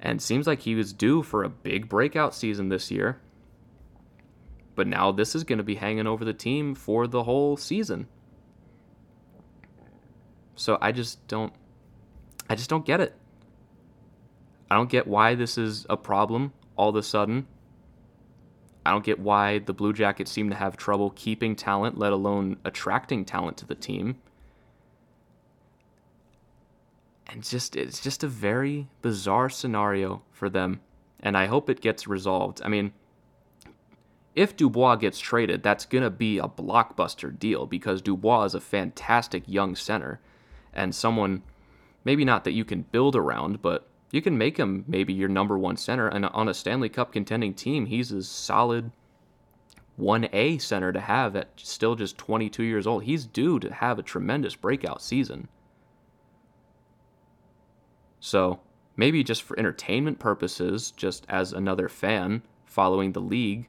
And 0.00 0.20
seems 0.20 0.46
like 0.46 0.60
he 0.60 0.74
was 0.74 0.92
due 0.92 1.22
for 1.22 1.42
a 1.42 1.48
big 1.48 1.88
breakout 1.88 2.34
season 2.34 2.68
this 2.68 2.90
year. 2.90 3.20
But 4.74 4.86
now 4.86 5.12
this 5.12 5.34
is 5.34 5.44
going 5.44 5.58
to 5.58 5.64
be 5.64 5.76
hanging 5.76 6.06
over 6.06 6.24
the 6.24 6.32
team 6.32 6.74
for 6.74 7.06
the 7.06 7.22
whole 7.22 7.56
season. 7.56 8.08
So 10.56 10.78
I 10.80 10.92
just 10.92 11.26
don't 11.26 11.52
I 12.48 12.54
just 12.54 12.70
don't 12.70 12.84
get 12.84 13.00
it. 13.00 13.14
I 14.70 14.76
don't 14.76 14.90
get 14.90 15.06
why 15.06 15.34
this 15.34 15.56
is 15.56 15.86
a 15.88 15.96
problem 15.96 16.52
all 16.76 16.90
of 16.90 16.96
a 16.96 17.02
sudden. 17.02 17.46
I 18.86 18.90
don't 18.90 19.04
get 19.04 19.18
why 19.18 19.60
the 19.60 19.72
Blue 19.72 19.92
Jackets 19.92 20.30
seem 20.30 20.50
to 20.50 20.56
have 20.56 20.76
trouble 20.76 21.10
keeping 21.10 21.56
talent, 21.56 21.96
let 21.96 22.12
alone 22.12 22.58
attracting 22.64 23.24
talent 23.24 23.56
to 23.58 23.66
the 23.66 23.74
team. 23.74 24.16
And 27.26 27.42
just 27.42 27.76
it's 27.76 28.00
just 28.00 28.22
a 28.22 28.28
very 28.28 28.88
bizarre 29.00 29.48
scenario 29.48 30.22
for 30.30 30.50
them, 30.50 30.80
and 31.20 31.36
I 31.36 31.46
hope 31.46 31.70
it 31.70 31.80
gets 31.80 32.06
resolved. 32.06 32.60
I 32.62 32.68
mean, 32.68 32.92
if 34.34 34.56
Dubois 34.56 34.96
gets 34.96 35.18
traded, 35.18 35.62
that's 35.62 35.86
going 35.86 36.04
to 36.04 36.10
be 36.10 36.38
a 36.38 36.48
blockbuster 36.48 37.36
deal 37.36 37.66
because 37.66 38.02
Dubois 38.02 38.44
is 38.44 38.54
a 38.54 38.60
fantastic 38.60 39.44
young 39.46 39.76
center 39.76 40.20
and 40.72 40.94
someone 40.94 41.42
maybe 42.04 42.24
not 42.24 42.44
that 42.44 42.52
you 42.52 42.64
can 42.64 42.82
build 42.82 43.14
around, 43.14 43.62
but 43.62 43.88
you 44.10 44.20
can 44.20 44.36
make 44.36 44.56
him 44.56 44.84
maybe 44.86 45.12
your 45.12 45.28
number 45.28 45.58
one 45.58 45.76
center. 45.76 46.08
And 46.08 46.26
on 46.26 46.48
a 46.48 46.54
Stanley 46.54 46.88
Cup 46.88 47.12
contending 47.12 47.54
team, 47.54 47.86
he's 47.86 48.12
a 48.12 48.22
solid 48.22 48.90
1A 49.98 50.60
center 50.60 50.92
to 50.92 51.00
have 51.00 51.36
at 51.36 51.50
still 51.56 51.94
just 51.94 52.18
22 52.18 52.62
years 52.64 52.86
old. 52.86 53.04
He's 53.04 53.26
due 53.26 53.60
to 53.60 53.72
have 53.72 53.98
a 53.98 54.02
tremendous 54.02 54.56
breakout 54.56 55.00
season. 55.00 55.48
So 58.20 58.60
maybe 58.96 59.22
just 59.22 59.42
for 59.42 59.58
entertainment 59.58 60.18
purposes, 60.18 60.90
just 60.90 61.24
as 61.28 61.52
another 61.52 61.88
fan 61.88 62.42
following 62.64 63.12
the 63.12 63.20
league, 63.20 63.68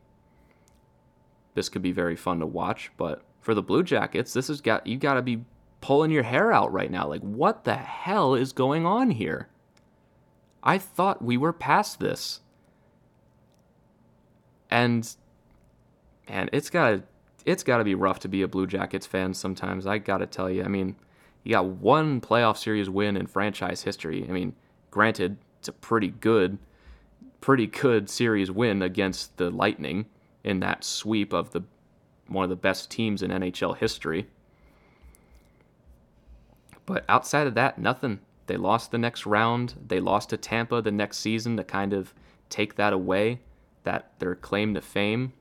this 1.56 1.70
could 1.70 1.82
be 1.82 1.91
very 1.91 2.16
fun 2.16 2.39
to 2.39 2.45
watch. 2.45 2.91
But 2.97 3.24
for 3.41 3.56
the 3.56 3.64
Blue 3.64 3.82
Jackets, 3.82 4.34
this 4.34 4.49
has 4.49 4.62
got 4.62 4.86
you 4.86 4.97
got 4.97 5.16
to 5.16 5.24
be 5.24 5.43
pulling 5.82 6.12
your 6.12 6.24
hair 6.24 6.53
out 6.53 6.72
right 6.72 6.91
now. 6.91 7.08
Like, 7.08 7.22
what 7.22 7.64
the 7.64 7.76
hell 7.76 8.36
is 8.36 8.53
going 8.53 8.86
on 8.86 9.12
here? 9.12 9.49
I 10.64 10.78
thought 10.78 11.24
we 11.24 11.38
were 11.38 11.53
past 11.53 11.99
this. 11.99 12.41
And 14.70 15.08
man, 16.30 16.49
it's 16.53 16.70
got 16.70 17.01
it's 17.45 17.64
got 17.64 17.78
to 17.78 17.84
be 17.84 17.95
rough 17.95 18.20
to 18.20 18.28
be 18.28 18.41
a 18.41 18.47
Blue 18.47 18.68
Jackets 18.68 19.06
fan 19.06 19.34
sometimes. 19.34 19.88
I 19.88 19.97
got 19.97 20.18
to 20.18 20.26
tell 20.26 20.49
you. 20.49 20.64
I 20.64 20.68
mean, 20.68 20.95
you 21.43 21.51
got 21.51 21.66
one 21.66 22.20
playoff 22.20 22.58
series 22.58 22.89
win 22.89 23.16
in 23.16 23.28
franchise 23.28 23.84
history. 23.84 24.26
I 24.28 24.32
mean, 24.32 24.56
granted, 24.91 25.38
it's 25.60 25.68
a 25.68 25.74
pretty 25.74 26.10
good 26.10 26.58
pretty 27.41 27.68
good 27.68 28.10
series 28.10 28.49
win 28.49 28.82
against 28.82 29.38
the 29.38 29.51
Lightning 29.51 30.08
in 30.46 30.60
that 30.60 30.84
sweep 30.84 31.34
of 31.34 31.52
the 31.52 31.64
one 32.28 32.43
of 32.43 32.50
the 32.50 32.56
best 32.56 32.89
teams 32.89 33.22
in 33.22 33.32
NHL 33.32 33.76
history. 33.78 34.28
But 36.86 37.04
outside 37.10 37.48
of 37.48 37.56
that, 37.56 37.78
nothing. 37.78 38.20
They 38.48 38.58
lost 38.58 38.91
the 38.91 38.98
next 38.98 39.26
round. 39.26 39.74
They 39.88 40.00
lost 40.00 40.30
to 40.30 40.38
Tampa 40.38 40.82
the 40.82 40.91
next 40.91 41.18
season 41.18 41.58
to 41.58 41.64
kind 41.64 41.93
of 41.93 42.14
take 42.50 42.76
that 42.76 42.93
away, 42.93 43.41
that 43.84 44.12
their 44.20 44.36
claim 44.36 44.76
to 44.76 44.82
fame. 44.82 45.34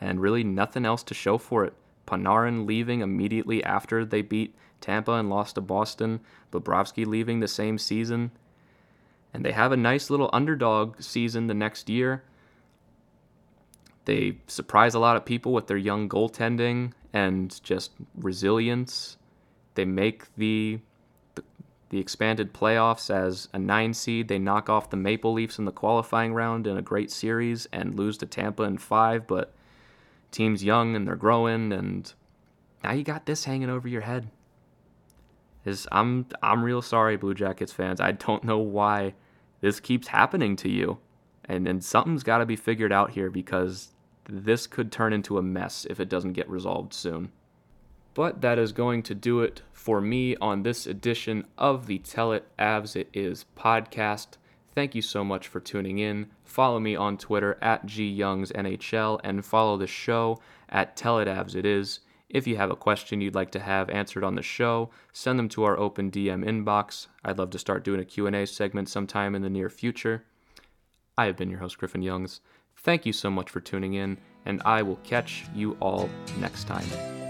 And 0.00 0.20
really 0.20 0.42
nothing 0.42 0.84
else 0.84 1.04
to 1.04 1.14
show 1.14 1.38
for 1.38 1.64
it. 1.64 1.74
Panarin 2.06 2.66
leaving 2.66 3.00
immediately 3.00 3.62
after 3.62 4.04
they 4.04 4.22
beat 4.22 4.56
Tampa 4.80 5.12
and 5.12 5.30
lost 5.30 5.54
to 5.54 5.60
Boston. 5.60 6.20
Bobrovsky 6.50 7.06
leaving 7.06 7.38
the 7.38 7.48
same 7.48 7.78
season. 7.78 8.32
And 9.32 9.44
they 9.44 9.52
have 9.52 9.70
a 9.70 9.76
nice 9.76 10.10
little 10.10 10.30
underdog 10.32 11.00
season 11.00 11.46
the 11.46 11.54
next 11.54 11.88
year. 11.88 12.24
They 14.04 14.38
surprise 14.46 14.94
a 14.94 14.98
lot 14.98 15.16
of 15.16 15.24
people 15.24 15.52
with 15.52 15.66
their 15.66 15.76
young 15.76 16.08
goaltending 16.08 16.92
and 17.12 17.62
just 17.62 17.92
resilience. 18.16 19.16
They 19.74 19.84
make 19.84 20.34
the 20.36 20.80
the 21.92 21.98
expanded 21.98 22.54
playoffs 22.54 23.14
as 23.14 23.48
a 23.52 23.58
nine 23.58 23.92
seed. 23.92 24.26
They 24.26 24.38
knock 24.38 24.70
off 24.70 24.88
the 24.88 24.96
Maple 24.96 25.34
Leafs 25.34 25.58
in 25.58 25.66
the 25.66 25.72
qualifying 25.72 26.32
round 26.32 26.66
in 26.66 26.78
a 26.78 26.82
great 26.82 27.10
series 27.10 27.68
and 27.70 27.94
lose 27.94 28.16
to 28.18 28.26
Tampa 28.26 28.62
in 28.62 28.78
five, 28.78 29.26
but 29.26 29.52
team's 30.30 30.64
young 30.64 30.96
and 30.96 31.06
they're 31.06 31.16
growing, 31.16 31.70
and 31.70 32.10
now 32.82 32.92
you 32.92 33.04
got 33.04 33.26
this 33.26 33.44
hanging 33.44 33.68
over 33.68 33.86
your 33.86 34.00
head. 34.00 34.30
Is 35.64 35.86
I'm 35.92 36.26
I'm 36.42 36.64
real 36.64 36.82
sorry, 36.82 37.16
Blue 37.16 37.34
Jackets 37.34 37.72
fans. 37.72 38.00
I 38.00 38.12
don't 38.12 38.42
know 38.42 38.58
why 38.58 39.14
this 39.60 39.78
keeps 39.78 40.08
happening 40.08 40.56
to 40.56 40.70
you. 40.70 40.98
And 41.44 41.68
and 41.68 41.84
something's 41.84 42.22
gotta 42.22 42.46
be 42.46 42.56
figured 42.56 42.90
out 42.90 43.10
here 43.10 43.30
because 43.30 43.91
this 44.28 44.66
could 44.66 44.92
turn 44.92 45.12
into 45.12 45.38
a 45.38 45.42
mess 45.42 45.86
if 45.88 46.00
it 46.00 46.08
doesn't 46.08 46.34
get 46.34 46.48
resolved 46.48 46.94
soon. 46.94 47.32
But 48.14 48.40
that 48.42 48.58
is 48.58 48.72
going 48.72 49.02
to 49.04 49.14
do 49.14 49.40
it 49.40 49.62
for 49.72 50.00
me 50.00 50.36
on 50.36 50.62
this 50.62 50.86
edition 50.86 51.46
of 51.56 51.86
the 51.86 51.98
Tell 51.98 52.32
It 52.32 52.46
Avs 52.58 52.94
It 52.94 53.08
Is 53.14 53.46
podcast. 53.56 54.36
Thank 54.74 54.94
you 54.94 55.02
so 55.02 55.24
much 55.24 55.48
for 55.48 55.60
tuning 55.60 55.98
in. 55.98 56.28
Follow 56.44 56.78
me 56.78 56.94
on 56.94 57.16
Twitter 57.18 57.58
at 57.62 57.86
gyoungsnhl 57.86 59.20
and 59.24 59.44
follow 59.44 59.76
the 59.76 59.86
show 59.86 60.38
at 60.68 60.96
Tell 60.96 61.18
It 61.18 61.28
Avs 61.28 61.54
It 61.54 61.66
Is. 61.66 62.00
If 62.28 62.46
you 62.46 62.56
have 62.56 62.70
a 62.70 62.76
question 62.76 63.20
you'd 63.20 63.34
like 63.34 63.50
to 63.52 63.60
have 63.60 63.90
answered 63.90 64.24
on 64.24 64.36
the 64.36 64.42
show, 64.42 64.90
send 65.12 65.38
them 65.38 65.50
to 65.50 65.64
our 65.64 65.78
open 65.78 66.10
DM 66.10 66.44
inbox. 66.44 67.08
I'd 67.22 67.36
love 67.36 67.50
to 67.50 67.58
start 67.58 67.84
doing 67.84 68.00
a 68.00 68.06
Q&A 68.06 68.46
segment 68.46 68.88
sometime 68.88 69.34
in 69.34 69.42
the 69.42 69.50
near 69.50 69.68
future. 69.68 70.24
I 71.18 71.26
have 71.26 71.36
been 71.36 71.50
your 71.50 71.60
host 71.60 71.76
Griffin 71.76 72.00
Youngs. 72.00 72.40
Thank 72.76 73.06
you 73.06 73.12
so 73.12 73.30
much 73.30 73.50
for 73.50 73.60
tuning 73.60 73.94
in, 73.94 74.18
and 74.44 74.60
I 74.64 74.82
will 74.82 74.98
catch 75.04 75.44
you 75.54 75.76
all 75.80 76.10
next 76.38 76.64
time. 76.64 77.21